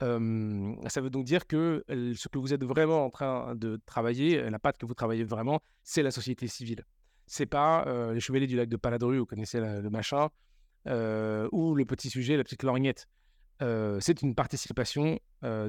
[0.00, 4.58] ça veut donc dire que ce que vous êtes vraiment en train de travailler, la
[4.58, 6.84] pâte que vous travaillez vraiment, c'est la société civile
[7.28, 10.28] c'est pas les chevaliers du lac de Paladru, vous connaissez le machin,
[10.86, 13.06] ou le petit sujet, la petite lorgnette.
[13.60, 15.18] C'est une participation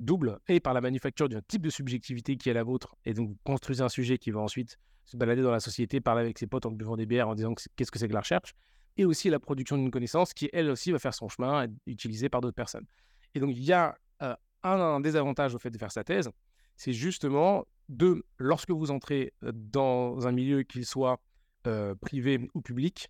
[0.01, 2.95] double et par la manufacture d'un type de subjectivité qui est la vôtre.
[3.05, 6.21] Et donc, vous construisez un sujet qui va ensuite se balader dans la société, parler
[6.21, 8.53] avec ses potes en buvant des bières, en disant qu'est-ce que c'est que la recherche.
[8.97, 12.29] Et aussi la production d'une connaissance qui, elle aussi, va faire son chemin, être utilisée
[12.29, 12.85] par d'autres personnes.
[13.33, 16.29] Et donc, il y a un, un désavantage au fait de faire sa thèse,
[16.75, 21.19] c'est justement de, lorsque vous entrez dans un milieu qu'il soit
[21.67, 23.09] euh, privé ou public,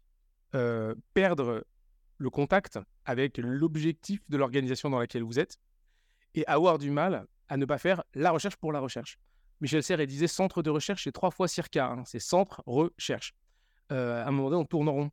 [0.56, 1.64] euh, perdre
[2.20, 5.58] le contact avec l'objectif de l'organisation dans laquelle vous êtes
[6.36, 9.18] et avoir du mal à ne pas faire la recherche pour la recherche.
[9.62, 13.34] Michel Serres disait centre de recherche, c'est trois fois circa, hein, c'est centre, recherche.
[13.92, 15.12] Euh, à un moment donné, on tourne rond.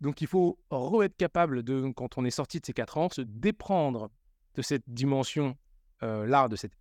[0.00, 3.22] Donc il faut re-être capable de, quand on est sorti de ces quatre ans, se
[3.22, 4.10] déprendre
[4.54, 5.56] de cette dimension
[6.02, 6.74] là, de cette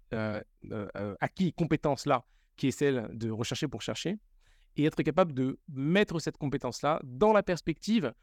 [1.22, 2.26] acquis, compétence-là,
[2.58, 4.20] qui est celle de rechercher pour chercher,
[4.76, 8.14] et être capable de mettre cette compétence-là dans la perspective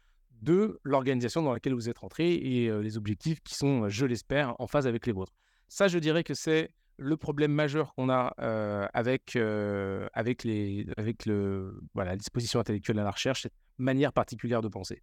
[0.43, 4.59] de l'organisation dans laquelle vous êtes rentré et euh, les objectifs qui sont, je l'espère,
[4.59, 5.33] en phase avec les vôtres.
[5.69, 10.85] Ça, je dirais que c'est le problème majeur qu'on a euh, avec, euh, avec, les,
[10.97, 15.01] avec le, voilà, la disposition intellectuelle à la recherche, cette manière particulière de penser.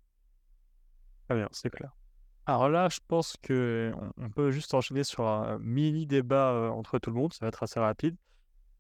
[1.29, 1.97] Très bien, c'est clair.
[2.47, 7.11] Alors là, je pense qu'on on peut juste enchaîner sur un mini débat entre tout
[7.11, 8.17] le monde, ça va être assez rapide.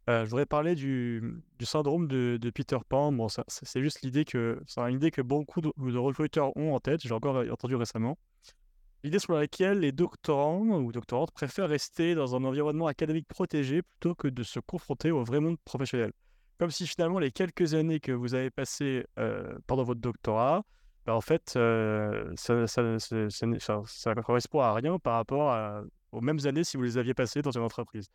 [0.09, 1.23] Je voudrais parler du,
[1.63, 3.13] syndrome de, de Peter Pan.
[3.13, 7.01] Bon, c'est juste l'idée que c'est une idée que beaucoup de, recruteurs ont en tête.
[7.03, 8.19] J'ai encore entendu récemment.
[9.03, 14.15] L'idée sur laquelle les doctorants ou doctorantes préfèrent rester dans un environnement académique protégé plutôt
[14.15, 16.13] que de se confronter au vrai monde professionnel.
[16.59, 19.07] comme si finalement les quelques années que vous avez passées
[19.67, 20.65] pendant votre doctorat,
[21.07, 26.65] bah, en fait, ça, ça, ça- ça correspond à rien par rapport aux mêmes années
[26.65, 28.09] si vous les aviez passées dans une entreprise.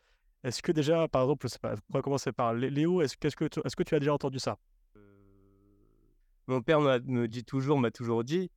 [0.46, 3.16] Est-ce que déjà, par exemple, je sais pas, on va commencer par Lé- Léo, est-ce
[3.16, 4.56] que, tu- que tu as déjà entendu ça?
[6.46, 8.48] Mon père me dit toujours, m'a toujours dit,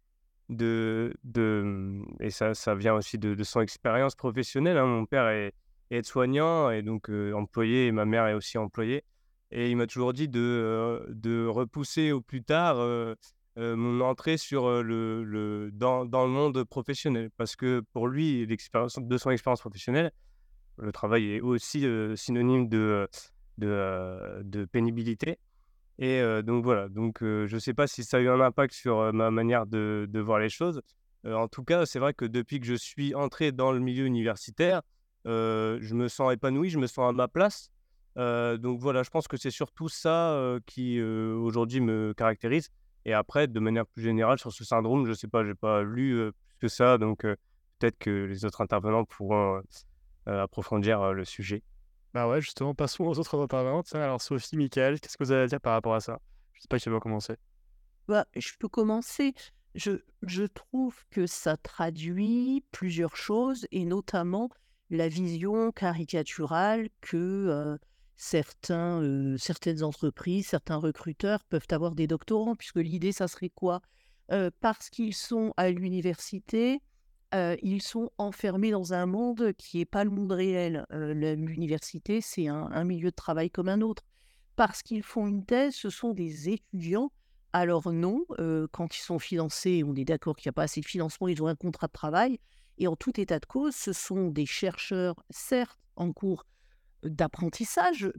[0.49, 4.77] de, de, et ça, ça vient aussi de, son expérience professionnelle.
[4.77, 4.85] hein.
[4.85, 5.55] Mon père est,
[5.89, 9.03] est aide-soignant et donc euh, employé, et ma mère est aussi employée.
[9.49, 13.15] Et il m'a toujours dit de, euh, de repousser au plus tard euh,
[13.57, 17.31] euh, mon entrée sur euh, le, le, dans, dans le monde professionnel.
[17.35, 20.11] Parce que pour lui, de son expérience professionnelle,
[20.79, 21.85] le travail est aussi
[22.15, 23.07] synonyme de,
[23.57, 25.39] de, pénibilité.
[25.97, 29.13] Et donc voilà, donc je ne sais pas si ça a eu un impact sur
[29.13, 30.81] ma manière de, de voir les choses.
[31.25, 34.81] En tout cas, c'est vrai que depuis que je suis entré dans le milieu universitaire,
[35.25, 37.69] je me sens épanoui, je me sens à ma place.
[38.15, 42.69] Donc voilà, je pense que c'est surtout ça qui aujourd'hui me caractérise.
[43.05, 45.55] Et après, de manière plus générale, sur ce syndrome, je ne sais pas, je n'ai
[45.55, 49.61] pas lu plus que ça, donc peut-être que les autres intervenants pourront
[50.37, 51.63] approfondir euh, le sujet.
[52.13, 53.83] Bah ouais, justement, passons aux autres intervenants.
[53.83, 56.19] Tiens, Alors, Sophie, Michael, qu'est-ce que vous avez à dire par rapport à ça?
[56.53, 57.35] Je sais pas qui va commencer.
[58.07, 59.33] Bah, je peux commencer.
[59.75, 59.91] Je,
[60.23, 64.49] je trouve que ça traduit plusieurs choses, et notamment
[64.89, 67.77] la vision caricaturale que euh,
[68.17, 73.81] certains, euh, certaines entreprises, certains recruteurs peuvent avoir des doctorants, puisque l'idée, ça serait quoi?
[74.31, 76.81] Euh, parce qu'ils sont à l'université,
[77.33, 80.85] ils sont enfermés dans un monde qui n'est pas le monde réel.
[80.91, 84.03] L'université, c'est un, milieu de travail comme un autre.
[84.55, 87.11] Parce qu'ils font une thèse, ce sont des étudiants
[87.51, 90.81] alors non, euh, quand ils sont financés, on est d'accord qu'il n'y a pas assez
[90.81, 92.39] de financement, ils ont un contrat de travail.
[92.77, 96.45] Et en tout état de cause, ce sont des chercheurs, certes, en cours
[97.03, 98.11] d'apprentissage,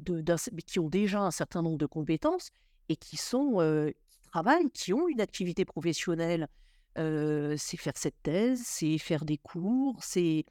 [0.66, 2.50] qui ont déjà un certain nombre de compétences
[2.88, 3.18] et qui
[4.32, 6.48] travaillent, qui ont une activité professionnelle.
[6.98, 10.44] Euh, c'est faire cette thèse, c'est faire des cours, c'est...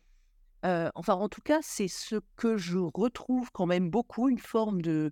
[0.66, 4.82] euh, enfin, en tout cas, c'est ce que je retrouve quand même beaucoup, une forme
[4.82, 5.12] de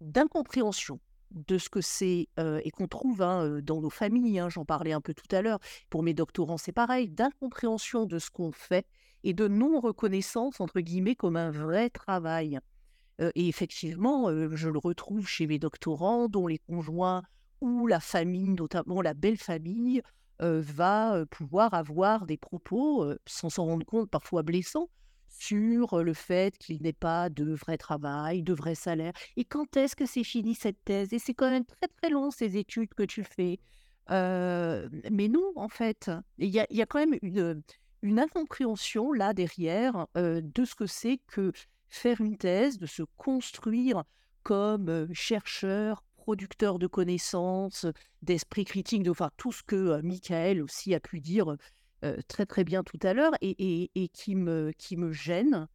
[0.00, 1.00] d'incompréhension
[1.32, 4.92] de ce que c'est euh, et qu'on trouve hein, dans nos familles, hein, j'en parlais
[4.92, 5.58] un peu tout à l'heure,
[5.90, 8.86] pour mes doctorants c'est pareil, d'incompréhension de ce qu'on fait
[9.24, 12.60] et de non-reconnaissance, entre guillemets, comme un vrai travail.
[13.18, 17.24] Et effectivement, je le retrouve chez mes doctorants dont les conjoints
[17.60, 20.02] ou la famille, notamment la belle famille,
[20.40, 24.88] va pouvoir avoir des propos, sans s'en rendre compte, parfois blessants,
[25.28, 29.12] sur le fait qu'il n'ait pas de vrai travail, de vrai salaire.
[29.36, 31.12] Et quand est-ce que c'est fini cette thèse?
[31.12, 33.58] Et c'est quand même très très long ces études que tu fais.
[34.10, 40.74] Mais non, en fait, il y a, quand même une, incompréhension là derrière de ce
[40.74, 41.52] que c'est que
[41.88, 44.04] faire une thèse, de se construire
[44.42, 47.86] comme chercheur, producteur de connaissances,
[48.20, 51.56] d'esprit critique, de, enfin tout ce que Michael aussi a pu dire
[52.28, 55.68] très très bien tout à l'heure et, qui, me, qui me gêne.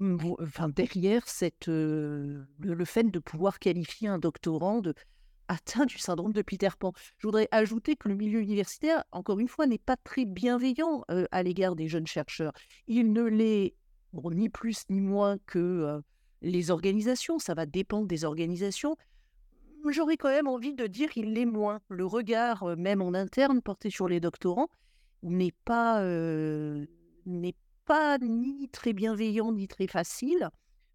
[0.00, 2.46] vo- enfin, derrière cette, le,
[2.86, 4.94] fait de pouvoir qualifier un doctorant de
[5.48, 6.92] atteint du syndrome de Peter Pan.
[7.18, 11.42] Je voudrais ajouter que le milieu universitaire, encore une fois, n'est pas très bienveillant à
[11.42, 12.54] l'égard des jeunes chercheurs.
[12.86, 13.74] Il ne l'est
[14.14, 16.00] ni plus ni moins que
[16.42, 17.38] les organisations.
[17.38, 18.96] Ça va dépendre des organisations.
[19.88, 21.80] J'aurais quand même envie de dire qu'il l'est moins.
[21.88, 24.68] Le regard, même en interne, porté sur les doctorants,
[25.22, 26.00] n'est pas,
[27.84, 30.50] pas ni très bienveillant ni très facile,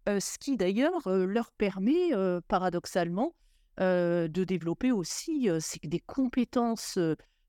[0.06, 2.10] ce qui d'ailleurs leur permet,
[2.48, 3.34] paradoxalement,
[3.78, 5.48] de développer aussi
[5.82, 6.98] des compétences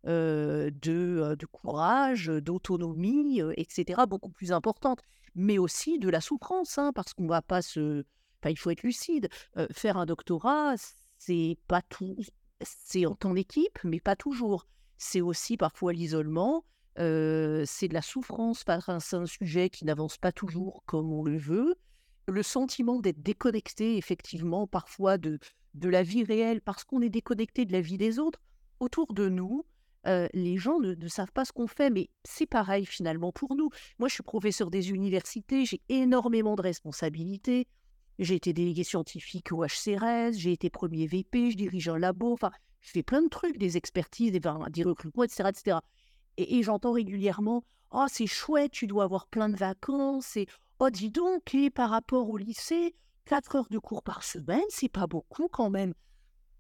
[0.06, 5.02] de, courage, d'autonomie, etc., beaucoup plus importantes,
[5.36, 8.04] mais aussi de la souffrance, hein, parce qu'on va pas se...
[8.42, 9.30] Enfin, il faut être lucide.
[9.58, 10.76] Euh, faire un doctorat,
[11.18, 12.16] c'est pas tout...
[12.62, 14.68] C'est en temps d'équipe, mais pas toujours.
[14.98, 16.64] C'est aussi parfois l'isolement,
[17.00, 21.24] euh, c'est de la souffrance face à un sujet qui n'avance pas toujours comme on
[21.24, 21.76] le veut,
[22.28, 25.40] le sentiment d'être déconnecté, effectivement, parfois de,
[25.74, 28.40] de la vie réelle, parce qu'on est déconnecté de la vie des autres.
[28.80, 29.66] Autour de nous,
[30.06, 33.70] les gens ne, savent pas ce qu'on fait, mais c'est pareil finalement pour nous.
[34.00, 37.68] Moi, je suis professeur des universités, j'ai énormément de responsabilités.
[38.20, 42.52] J'ai été délégué scientifique au HCRS, j'ai été premier VP, je dirige un labo, enfin,
[42.82, 45.50] je fais plein de trucs, des expertises, des, des recrutements, etc.
[45.50, 45.78] etc.
[46.38, 47.64] Et, et j'entends régulièrement
[47.96, 50.36] Oh, c'est chouette, tu dois avoir plein de vacances.
[50.36, 50.48] Et
[50.80, 54.90] oh, dis donc, et par rapport au lycée, 4 heures de cours par semaine, c'est
[54.90, 55.94] pas beaucoup quand même.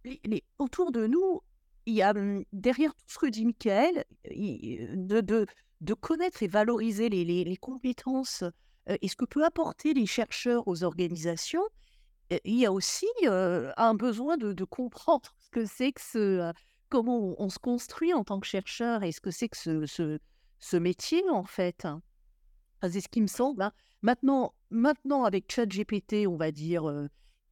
[0.05, 1.41] Les- les- autour de nous,
[1.85, 5.45] il y a hum, derrière tout ce que dit Michael, de, de,
[5.81, 8.43] de connaître et valoriser les, les- compétences
[8.87, 11.63] et ce que peut apporter les chercheurs aux organisations,
[12.43, 16.53] il y a aussi un besoin de, comprendre ce que c'est que ce,
[16.89, 20.19] comment on, se construit en tant que chercheur et ce que c'est que ce,
[20.59, 21.87] ce, métier en fait.
[22.81, 23.61] c'est ce qui me semble.
[23.61, 23.71] Hein.
[24.01, 26.91] Maintenant, maintenant, avec ChatGPT, on va dire,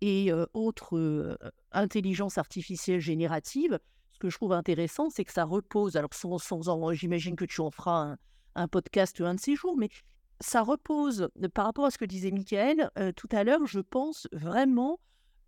[0.01, 1.37] et autres
[1.71, 3.79] intelligences artificielles génératives,
[4.21, 7.71] que je trouve intéressant, c'est que ça repose, alors sans, sans j'imagine que tu en
[7.71, 8.15] feras
[8.55, 9.89] un, podcast un de ces jours, mais
[10.39, 14.99] ça repose, par rapport à ce que disait Michael tout à l'heure, je pense vraiment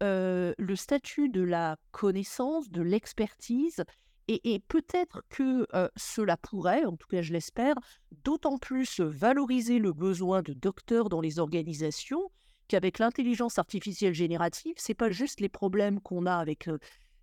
[0.02, 3.84] le statut de la connaissance, de l'expertise,
[4.28, 7.76] et, peut-être que cela pourrait, en tout cas je l'espère,
[8.24, 12.32] d'autant plus valoriser le besoin de docteurs dans les organisations
[12.70, 16.70] qu'avec l'intelligence artificielle générative, c'est pas juste les problèmes qu'on a avec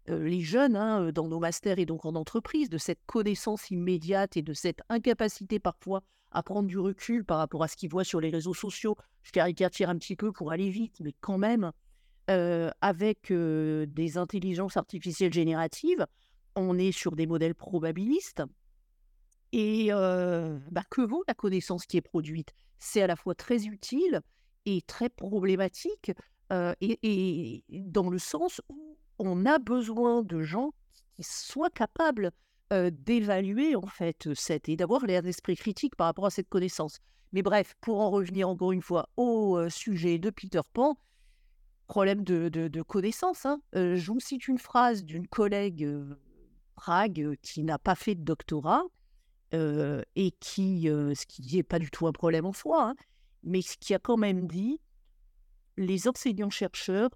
[0.07, 4.43] les jeunes hein, dans nos masters et donc en entreprise, de cette connaissance immédiate et
[4.43, 6.03] de cette incapacité parfois
[6.33, 8.97] à prendre du recul par rapport à ce qu'ils voient sur les réseaux sociaux.
[9.23, 11.73] Je caricature un petit peu pour aller vite, mais quand même,
[12.29, 16.07] avec des intelligences artificielles génératives,
[16.57, 18.43] on est sur des modèles probabilistes.
[19.53, 22.53] Et bah, que vaut la connaissance qui est produite?
[22.79, 24.21] C'est à la fois très utile
[24.67, 26.13] et très problématique,
[26.53, 28.90] et, dans le sens où
[29.21, 30.73] on a besoin de gens
[31.17, 32.33] qui soient capables
[32.71, 37.01] d'évaluer en fait cette et d'avoir l'air d'esprit critique par rapport à cette connaissance.
[37.33, 40.97] Mais bref, pour en revenir encore une fois au sujet de Peter Pan,
[41.89, 43.45] problème de, connaissance.
[43.45, 43.61] Hein.
[43.75, 45.89] je vous cite une phrase d'une collègue
[46.77, 48.85] Prague qui n'a pas fait de doctorat
[49.53, 52.95] et qui, ce qui n'est pas du tout un problème en soi, hein,
[53.43, 54.81] mais ce qui a quand même dit
[55.77, 57.11] les enseignants-chercheurs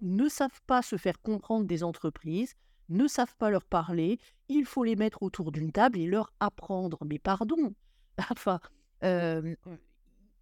[0.00, 2.54] ne savent pas se faire comprendre des entreprises,
[2.88, 4.18] ne savent pas leur parler,
[4.48, 6.98] il faut les mettre autour d'une table et leur apprendre.
[7.04, 7.74] Mais pardon,
[8.30, 8.60] enfin,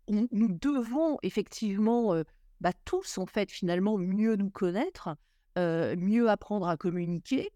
[0.09, 2.15] nous devons effectivement
[2.61, 5.17] bah, tous, en fait, finalement, mieux nous connaître,
[5.57, 7.51] mieux apprendre à communiquer.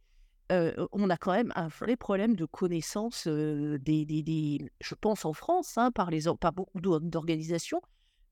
[0.51, 5.91] on a quand même un vrai problème de connaissance des, je pense en France, hein,
[5.91, 7.81] par, les, par beaucoup d'organisations,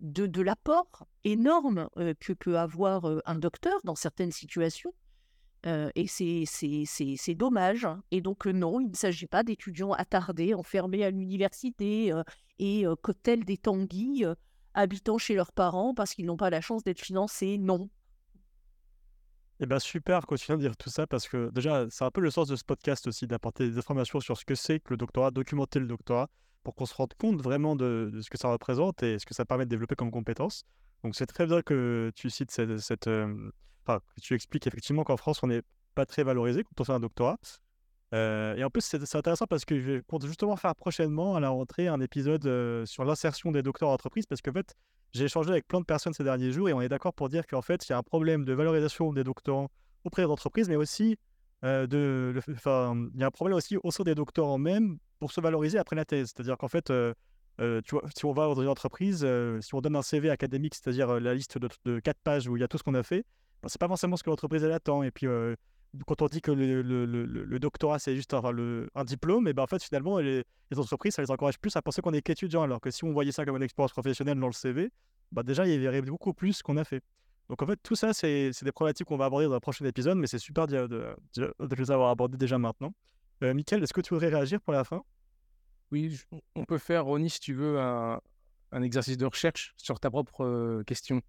[0.00, 1.88] de, de l'apport énorme
[2.20, 4.92] que peut avoir un docteur dans certaines situations.
[5.64, 7.84] et c'est dommage.
[7.84, 8.02] Hein.
[8.10, 12.12] Et donc, non, il ne s'agit pas d'étudiants attardés, enfermés à l'université
[12.58, 14.24] et cocktail des tanguis,
[14.74, 17.58] habitant chez leurs parents parce qu'ils n'ont pas la chance d'être financés.
[17.58, 17.88] Non.
[19.60, 22.20] Eh bien, super que tu de dire tout ça parce que déjà, c'est un peu
[22.20, 24.96] le sens de ce podcast aussi, d'apporter des informations sur ce que c'est que le
[24.96, 26.28] doctorat, documenter le doctorat
[26.64, 29.44] pour qu'on se rende compte vraiment de, ce que ça représente et ce que ça
[29.44, 30.64] permet de développer comme compétences.
[31.04, 33.50] Donc c'est très bien que tu cites cette, cette euh,
[33.86, 35.62] enfin, que tu expliques effectivement qu'en France on n'est
[35.94, 37.36] pas très valorisé quand on fait un doctorat.
[38.14, 41.50] Euh, et en plus c'est intéressant parce que je compte justement faire prochainement à la
[41.50, 44.74] rentrée un épisode euh, sur l'insertion des docteurs en entreprise parce qu'en fait
[45.12, 47.46] j'ai échangé avec plein de personnes ces derniers jours et on est d'accord pour dire
[47.46, 49.68] qu'en fait il y a un problème de valorisation des doctorants
[50.04, 51.18] auprès des entreprises mais aussi
[51.62, 55.40] de, enfin, il y a un problème aussi au sein des doctorants même pour se
[55.40, 56.32] valoriser après la thèse.
[56.34, 57.14] C'est-à-dire qu'en fait, euh,
[57.60, 57.80] euh,
[58.14, 61.34] si on va dans une entreprise, euh, si on donne un CV académique, c'est-à-dire la
[61.34, 63.24] liste de, 4 pages où il y a tout ce qu'on a fait,
[63.62, 65.02] ben, c'est pas forcément ce que l'entreprise elle attend.
[65.02, 65.26] Et puis,
[66.06, 70.18] quand on dit que le, doctorat c'est juste un diplôme, et ben en fait, finalement,
[70.18, 70.44] les,
[70.76, 72.62] entreprises, ça les encourage plus à penser qu'on est qu'étudiant.
[72.62, 74.90] Alors que si on voyait ça comme une expérience professionnelle dans le CV,
[75.30, 77.02] bah déjà, il y verrait beaucoup plus ce qu'on a fait.
[77.48, 80.16] Donc en fait, tout ça, c'est des problématiques qu'on va aborder dans le prochain épisode,
[80.16, 82.94] mais c'est super de, de, les avoir abordées déjà maintenant.
[83.42, 85.02] Euh, Mickaël, est-ce que tu voudrais réagir pour la fin?
[85.90, 86.20] Oui,
[86.54, 88.20] on peut faire, Ronnie, si tu veux, un,
[88.82, 91.22] exercice de recherche sur ta propre euh, question,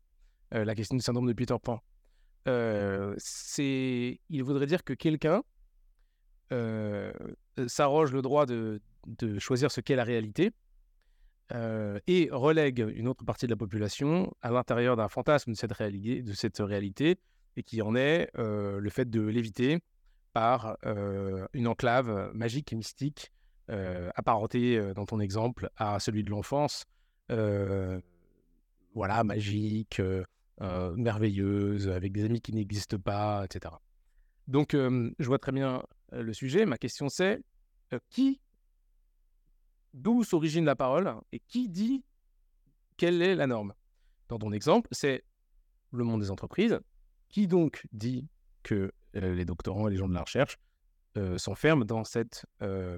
[0.55, 1.83] euh, la question du syndrome de Peter Pan.
[2.47, 5.43] Euh, c'est, il voudrait dire que quelqu'un
[7.67, 8.81] s'arroge le droit de,
[9.39, 10.51] choisir ce qu'est la réalité
[11.51, 16.23] et relègue une autre partie de la population à l'intérieur d'un fantasme de cette, réalité,
[16.23, 17.19] de cette réalité
[17.57, 19.79] et qui en est le fait de l'éviter
[20.35, 20.77] par
[21.53, 23.31] une enclave magique et mystique
[23.71, 26.85] euh, apparenté euh, dans ton exemple à celui de l'enfance,
[27.31, 27.99] euh,
[28.93, 29.99] voilà, magique,
[30.59, 33.73] merveilleuse, avec des amis qui n'existent pas, etc.
[34.47, 36.65] Donc, je vois très bien le sujet.
[36.65, 37.41] Ma question c'est
[38.09, 38.39] qui,
[39.93, 42.03] d'où s'origine la parole et qui dit
[42.97, 43.73] quelle est la norme?
[44.29, 45.23] Dans ton exemple, c'est
[45.91, 46.79] le monde des entreprises.
[47.27, 48.29] Qui donc dit
[48.65, 50.57] que les doctorants et les gens de la recherche
[51.17, 52.97] euh, s'enferment dans cette, euh,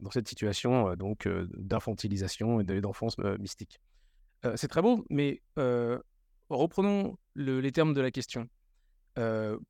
[0.00, 3.80] dans cette situation euh, donc d'infantilisation et d'enfance mystique.
[4.54, 5.42] c'est très beau, mais
[6.48, 8.48] reprenons les termes de la question.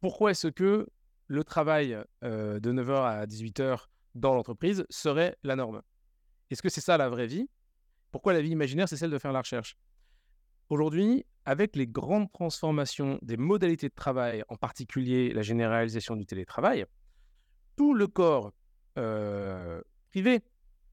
[0.00, 0.86] pourquoi est-ce que
[1.28, 5.80] le travail de 9h à 18h dans l'entreprise serait la norme?
[6.50, 7.48] Est-ce que c'est ça la vraie vie?
[8.10, 9.78] Pourquoi la vie imaginaire, c'est celle de faire la recherche?
[10.68, 16.86] Aujourd'hui, avec les grandes transformations des modalités de travail, en particulier la généralisation du télétravail,
[17.76, 18.52] tout le corps
[18.98, 19.80] euh,
[20.10, 20.40] privé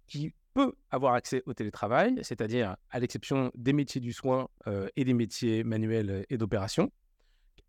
[0.06, 5.06] qui peut avoir accès au télétravail, c'est-à-dire à, l'exception des métiers du soin euh, et
[5.06, 6.92] des métiers manuels et d'opération,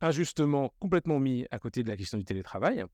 [0.02, 2.85] injustement complètement mis à côté de la question du télétravail,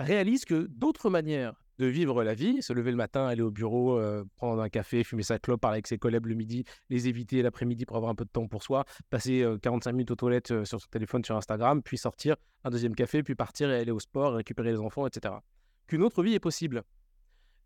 [0.00, 3.98] réalise que d'autres manières de vivre la vie, se lever le matin, aller au bureau,
[3.98, 7.42] euh, prendre un café, fumer sa clope, parler avec ses collègues le midi, les éviter
[7.42, 10.80] l'après-midi pour avoir un peu de temps pour soi, passer 45 minutes aux toilettes sur
[10.80, 14.34] son téléphone, sur Instagram, puis sortir un deuxième café, puis partir et aller au sport,
[14.34, 15.34] récupérer les enfants, etc
[15.90, 16.82] qu'une autre vie est possible.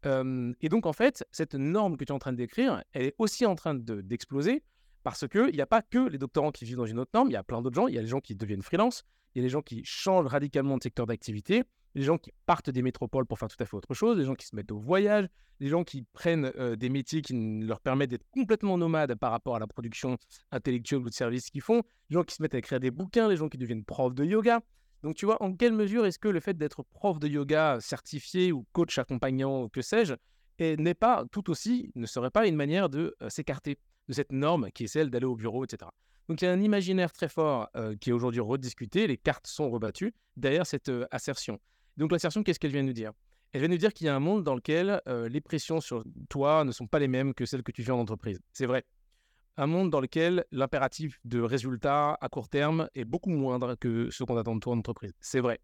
[0.05, 3.15] et donc, en fait, cette norme que tu es en train de décrire, elle est
[3.19, 4.62] aussi en train d'exploser
[5.03, 7.35] parce qu'il n'y a pas que les doctorants qui vivent dans une autre norme, il
[7.35, 7.89] y a plein d'autres gens.
[7.89, 9.05] Il y a les gens qui deviennent freelance,
[9.35, 11.65] il y a les gens qui changent radicalement de secteur d'activité,
[11.95, 14.35] les gens qui partent des métropoles pour faire tout à fait autre chose, les gens
[14.35, 15.29] qui se mettent au voyage,
[15.61, 19.59] les gens qui prennent des métiers qui leur permettent d'être complètement nomades par rapport à
[19.61, 20.16] la production
[20.51, 23.29] intellectuelle ou de services qu'ils font, les gens qui se mettent à écrire des bouquins,
[23.29, 24.61] les gens qui deviennent profs de yoga.
[25.05, 28.53] Donc, tu vois, en quelle mesure est-ce que le fait d'être prof de yoga certifié
[28.53, 30.15] ou coach accompagnant, que sais-je,
[30.59, 34.71] n'est pas tout aussi, ne serait pas une manière de euh, s'écarter de cette norme
[34.73, 35.91] qui est celle d'aller au bureau, etc.
[36.29, 39.47] Donc, il y a un imaginaire très fort euh, qui est aujourd'hui rediscuté, les cartes
[39.47, 41.61] sont rebattues derrière cette euh, assertion.
[41.97, 43.12] Donc, l'assertion, qu'est-ce qu'elle vient nous dire?
[43.53, 46.65] Elle vient nous dire qu'il y a un monde dans lequel les pressions sur toi
[46.65, 48.41] ne sont pas les mêmes que celles que tu vis en entreprise.
[48.53, 48.85] C'est vrai
[49.57, 54.25] un monde dans lequel l'impératif de résultat à court terme est beaucoup moindre que ce
[54.25, 55.12] qu'on attend de toi en entreprise.
[55.21, 55.61] C'est vrai.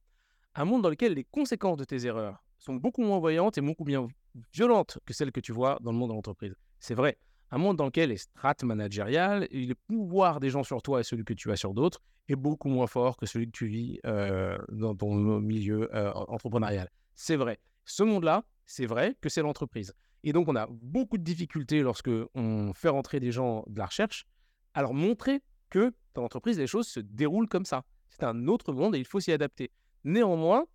[0.55, 3.85] Un monde dans lequel les conséquences de tes erreurs sont beaucoup moins voyantes et beaucoup
[3.85, 4.07] bien
[4.53, 6.55] violentes que celles que tu vois dans le monde de l'entreprise.
[6.79, 7.19] C'est vrai.
[7.53, 11.25] Un monde dans lequel les strates managériales le pouvoir des gens sur toi et celui
[11.25, 14.57] que tu as sur d'autres est beaucoup moins fort que celui que tu vis euh,
[14.71, 16.91] dans ton milieu euh, entrepreneurial.
[17.15, 17.59] C'est vrai.
[17.85, 19.93] Ce monde-là, c'est vrai que c'est l'entreprise.
[20.23, 23.87] Et donc, on a beaucoup de difficultés lorsque on fait rentrer des gens de la
[23.87, 24.27] recherche.
[24.75, 27.85] Alors, montrer que dans l'entreprise, les choses se déroulent comme ça.
[28.11, 29.71] C'est un autre monde et il faut s'y adapter.
[30.05, 30.67] Néanmoins,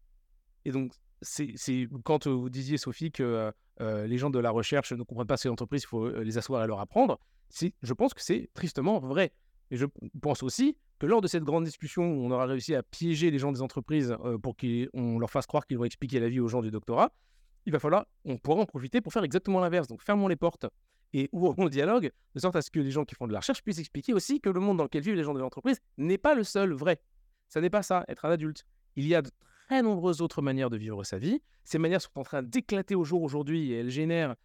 [0.66, 5.04] et donc, c'est quand vous disiez, Sophie, que euh, les gens de la recherche ne
[5.04, 7.20] comprennent pas ces entreprises, il faut euh, les asseoir et leur apprendre.
[7.60, 9.34] Je pense que c'est tristement vrai.
[9.72, 9.86] Et je
[10.22, 13.40] pense aussi que lors de cette grande discussion où on aura réussi à piéger les
[13.40, 16.48] gens des entreprises euh, pour qu'on leur fasse croire qu'ils vont expliquer la vie aux
[16.48, 17.14] gens du doctorat,
[17.66, 19.88] il va falloir, on pourra en profiter pour faire exactement l'inverse.
[19.88, 20.68] Donc fermons les portes
[21.14, 23.40] et ouvrons le dialogue, de sorte à ce que les gens qui font de la
[23.40, 26.18] recherche puissent expliquer aussi que le monde dans lequel vivent les gens de l'entreprise n'est
[26.18, 27.02] pas le seul vrai.
[27.48, 28.66] Ça n'est pas ça, être un adulte.
[28.96, 29.30] Il y a de
[29.68, 31.42] très nombreuses autres manières de vivre sa vie.
[31.64, 34.36] Ces manières sont en train d'éclater au jour aujourd'hui et elles génèrent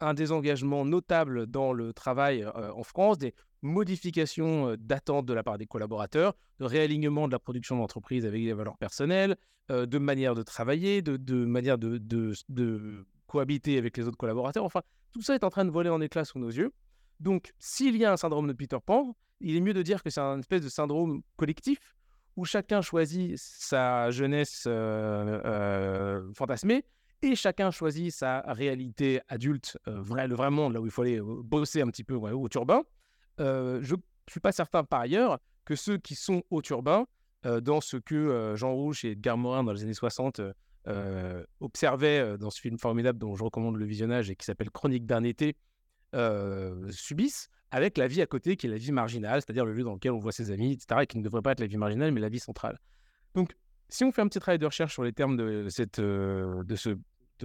[0.00, 5.58] un désengagement notable dans le travail en France, des modifications euh, d'attente de la part
[5.58, 9.36] des collaborateurs, de réalignement de la production d'entreprise avec les valeurs personnelles,
[9.68, 14.64] de manière de travailler, de, de manière de, de, cohabiter avec les autres collaborateurs.
[14.64, 14.82] Enfin,
[15.12, 16.72] tout ça est en train de voler en éclats sous nos yeux.
[17.20, 20.10] Donc, s'il y a un syndrome de Peter Pan, il est mieux de dire que
[20.10, 21.94] c'est un espèce de syndrome collectif
[22.36, 24.62] où chacun choisit sa jeunesse
[26.34, 26.84] fantasmée
[27.22, 31.02] et chacun choisit sa réalité adulte, euh, vrai, le vrai monde, là où il faut
[31.02, 32.82] aller euh, bosser un petit peu au turbin.
[33.40, 37.06] Euh, je ne suis pas certain par ailleurs que ceux qui sont au turbin,
[37.62, 40.42] dans ce que Jean Rouge et Edgar Morin dans les années 60
[41.60, 45.24] observaient dans ce film formidable dont je recommande le visionnage et qui s'appelle Chronique d'un
[45.24, 45.56] été,
[46.90, 49.94] subissent avec la vie à côté qui est la vie marginale, c'est-à-dire le lieu dans
[49.94, 52.12] lequel on voit ses amis, etc., et qui ne devrait pas être la vie marginale,
[52.12, 52.78] mais la vie centrale.
[53.34, 53.56] Donc,
[53.88, 56.96] si on fait un petit travail de recherche sur les termes de, cette, de ce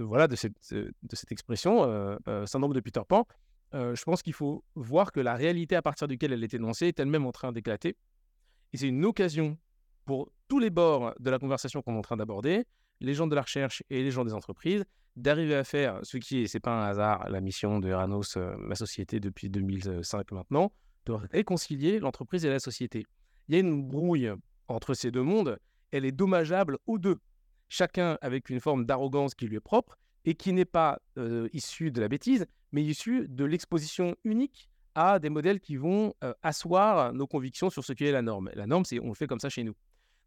[0.02, 3.26] voilà, de, cette, de cette expression, euh, euh, syndrome de Peter Pan,
[3.74, 6.86] euh, je pense qu'il faut voir que la réalité à partir duquel elle est énoncée
[6.86, 7.96] est elle-même en train d'éclater.
[8.72, 9.58] Et c'est une occasion
[10.04, 12.64] pour tous les bords de la conversation qu'on est en train d'aborder,
[13.00, 14.84] les gens de la recherche et les gens des entreprises,
[15.16, 18.74] d'arriver à faire ce qui est, c'est pas un hasard, la mission de Eranos, la
[18.74, 20.72] société depuis 2005 maintenant,
[21.06, 23.06] de réconcilier l'entreprise et la société.
[23.48, 24.30] Il y a une brouille
[24.68, 25.58] entre ces deux mondes,
[25.90, 27.18] elle est dommageable aux deux
[27.68, 31.90] chacun avec une forme d'arrogance qui lui est propre et qui n'est pas euh, issue
[31.90, 37.12] de la bêtise, mais issue de l'exposition unique à des modèles qui vont euh, asseoir
[37.12, 38.50] nos convictions sur ce qui est la norme.
[38.54, 39.74] La norme, c'est on le fait comme ça chez nous.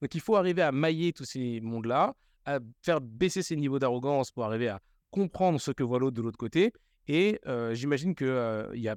[0.02, 4.32] Donc il faut arriver à mailler tous ces mondes-là, à faire baisser ces niveaux d'arrogance
[4.32, 6.74] pour arriver à comprendre ce que voit l'autre de l'autre côté.
[7.08, 8.96] Et euh, j'imagine qu'il n'y a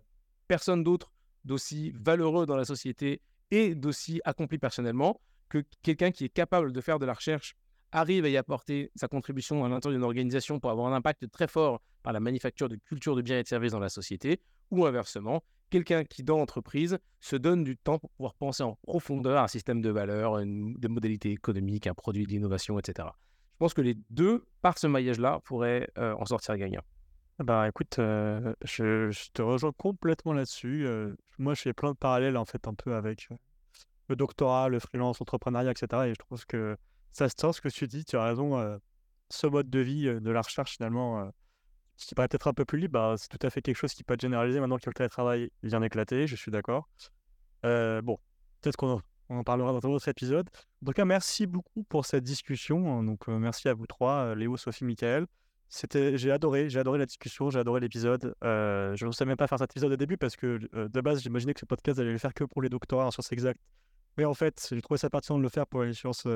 [0.48, 1.12] personne d'autre
[1.44, 3.20] d'aussi valeureux dans la société
[3.50, 7.54] et d'aussi accompli personnellement que quelqu'un qui est capable de faire de la recherche
[7.92, 11.46] arrive à y apporter sa contribution à l'intérieur d'une organisation pour avoir un impact très
[11.46, 14.40] fort par la manufacture de culture de biens et de services dans la société,
[14.70, 19.42] ou inversement, quelqu'un qui, dans l'entreprise, se donne du temps pour pouvoir penser en profondeur
[19.42, 23.08] un système de valeurs, des modalités économiques, un produit d'innovation, etc.
[23.52, 26.82] Je pense que les deux, par ce maillage-là, pourraient euh, en sortir gagnants.
[27.38, 30.86] Bah écoute, euh, je, te rejoins complètement là-dessus.
[30.86, 33.28] euh, moi, je fais plein de parallèles en fait un peu avec
[34.08, 36.08] le doctorat, le freelance, l'entrepreneuriat, etc.
[36.08, 36.76] Et je trouve que
[37.12, 38.04] ça se tient ce que tu dis.
[38.04, 38.78] Tu as raison.
[39.30, 41.30] ce mode de vie de la recherche, finalement,
[41.96, 44.04] qui paraît peut-être un peu plus libre, bah, c'est tout à fait quelque chose qui
[44.04, 46.26] peut être généralisé maintenant que le télétravail vient d'éclater.
[46.26, 46.88] Je suis d'accord.
[47.62, 48.18] Bon,
[48.60, 50.48] peut-être qu'on on en parlera dans un autre épisode.
[50.82, 52.98] En tout cas, merci beaucoup pour cette discussion.
[52.98, 53.04] hein.
[53.04, 55.26] Donc, euh, merci à vous trois, euh, Léo, Sophie, Michael.
[55.90, 58.34] J'ai adoré, j'ai adoré la discussion, j'ai adoré l'épisode.
[58.44, 61.22] Euh, je ne savais même pas faire cet épisode au début parce que de base,
[61.22, 63.60] j'imaginais que ce podcast allait le faire que pour les doctorats en sciences exactes.
[64.18, 66.26] Mais en fait, j'ai trouvé ça pertinent de le faire pour les sciences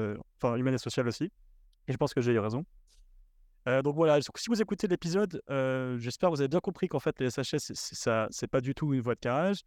[0.41, 1.25] enfin, humaines et sociales aussi.
[1.87, 2.65] Et je pense que j'ai eu raison.
[3.67, 5.43] Donc voilà, si vous écoutez l'épisode,
[5.99, 8.63] j'espère que vous avez bien compris qu'en fait, les SHS, c'est, c'est ça, c'est pas
[8.63, 9.65] du tout une voie de carrage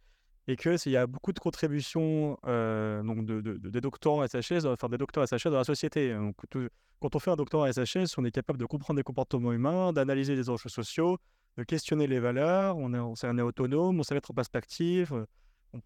[0.48, 4.24] et que s'il y a beaucoup de contributions euh, donc de, de- de- des doctorants
[4.26, 6.16] SHS, enfin des docteurs SHS dans la société.
[6.50, 6.68] Tout-
[7.00, 10.36] quand on fait un doctorat SHS, on est capable de comprendre les comportements humains, d'analyser
[10.36, 11.16] les enjeux sociaux,
[11.56, 14.34] de questionner les valeurs, on est, on sait- on est autonome, on sait mettre en
[14.34, 15.24] perspective, euh,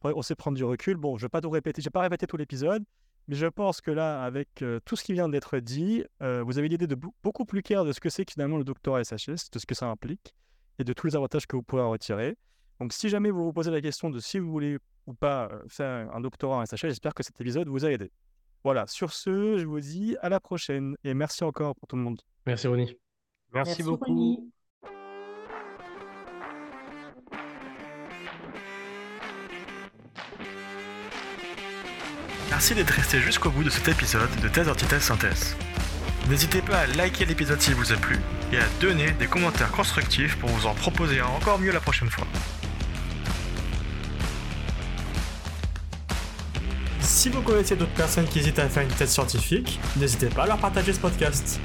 [0.02, 0.96] on, sait prendre du recul.
[0.96, 2.82] Bon, je ne vais pas tout répéter, je vais pas répéter tout l'épisode,
[3.28, 6.58] mais je pense que là, avec euh, tout ce qui vient d'être dit, euh, vous
[6.58, 9.58] avez l'idée de beaucoup plus clair de ce que c'est finalement le doctorat SHS, de
[9.58, 10.34] ce que ça implique
[10.78, 12.36] et de tous les avantages que vous pourrez en retirer.
[12.80, 15.62] Donc, si jamais vous vous posez la question de si vous voulez ou pas euh,
[15.68, 18.10] faire un doctorat en SHS, j'espère que cet épisode vous a aidé.
[18.64, 22.02] Voilà, sur ce, je vous dis à la prochaine et merci encore pour tout le
[22.02, 22.20] monde.
[22.46, 22.96] Merci Ronnie.
[23.52, 24.50] Merci, beaucoup.
[32.50, 35.56] Merci d'être resté jusqu'au bout de cet épisode de Thèse Antithèse Synthèse.
[36.28, 38.18] N'hésitez pas à liker l'épisode s'il vous a plu
[38.52, 42.08] et à donner des commentaires constructifs pour vous en proposer un encore mieux la prochaine
[42.08, 42.26] fois.
[47.24, 50.46] Si vous connaissez d'autres personnes qui hésitent à faire une thèse scientifique, n'hésitez pas à
[50.46, 51.58] leur partager ce podcast.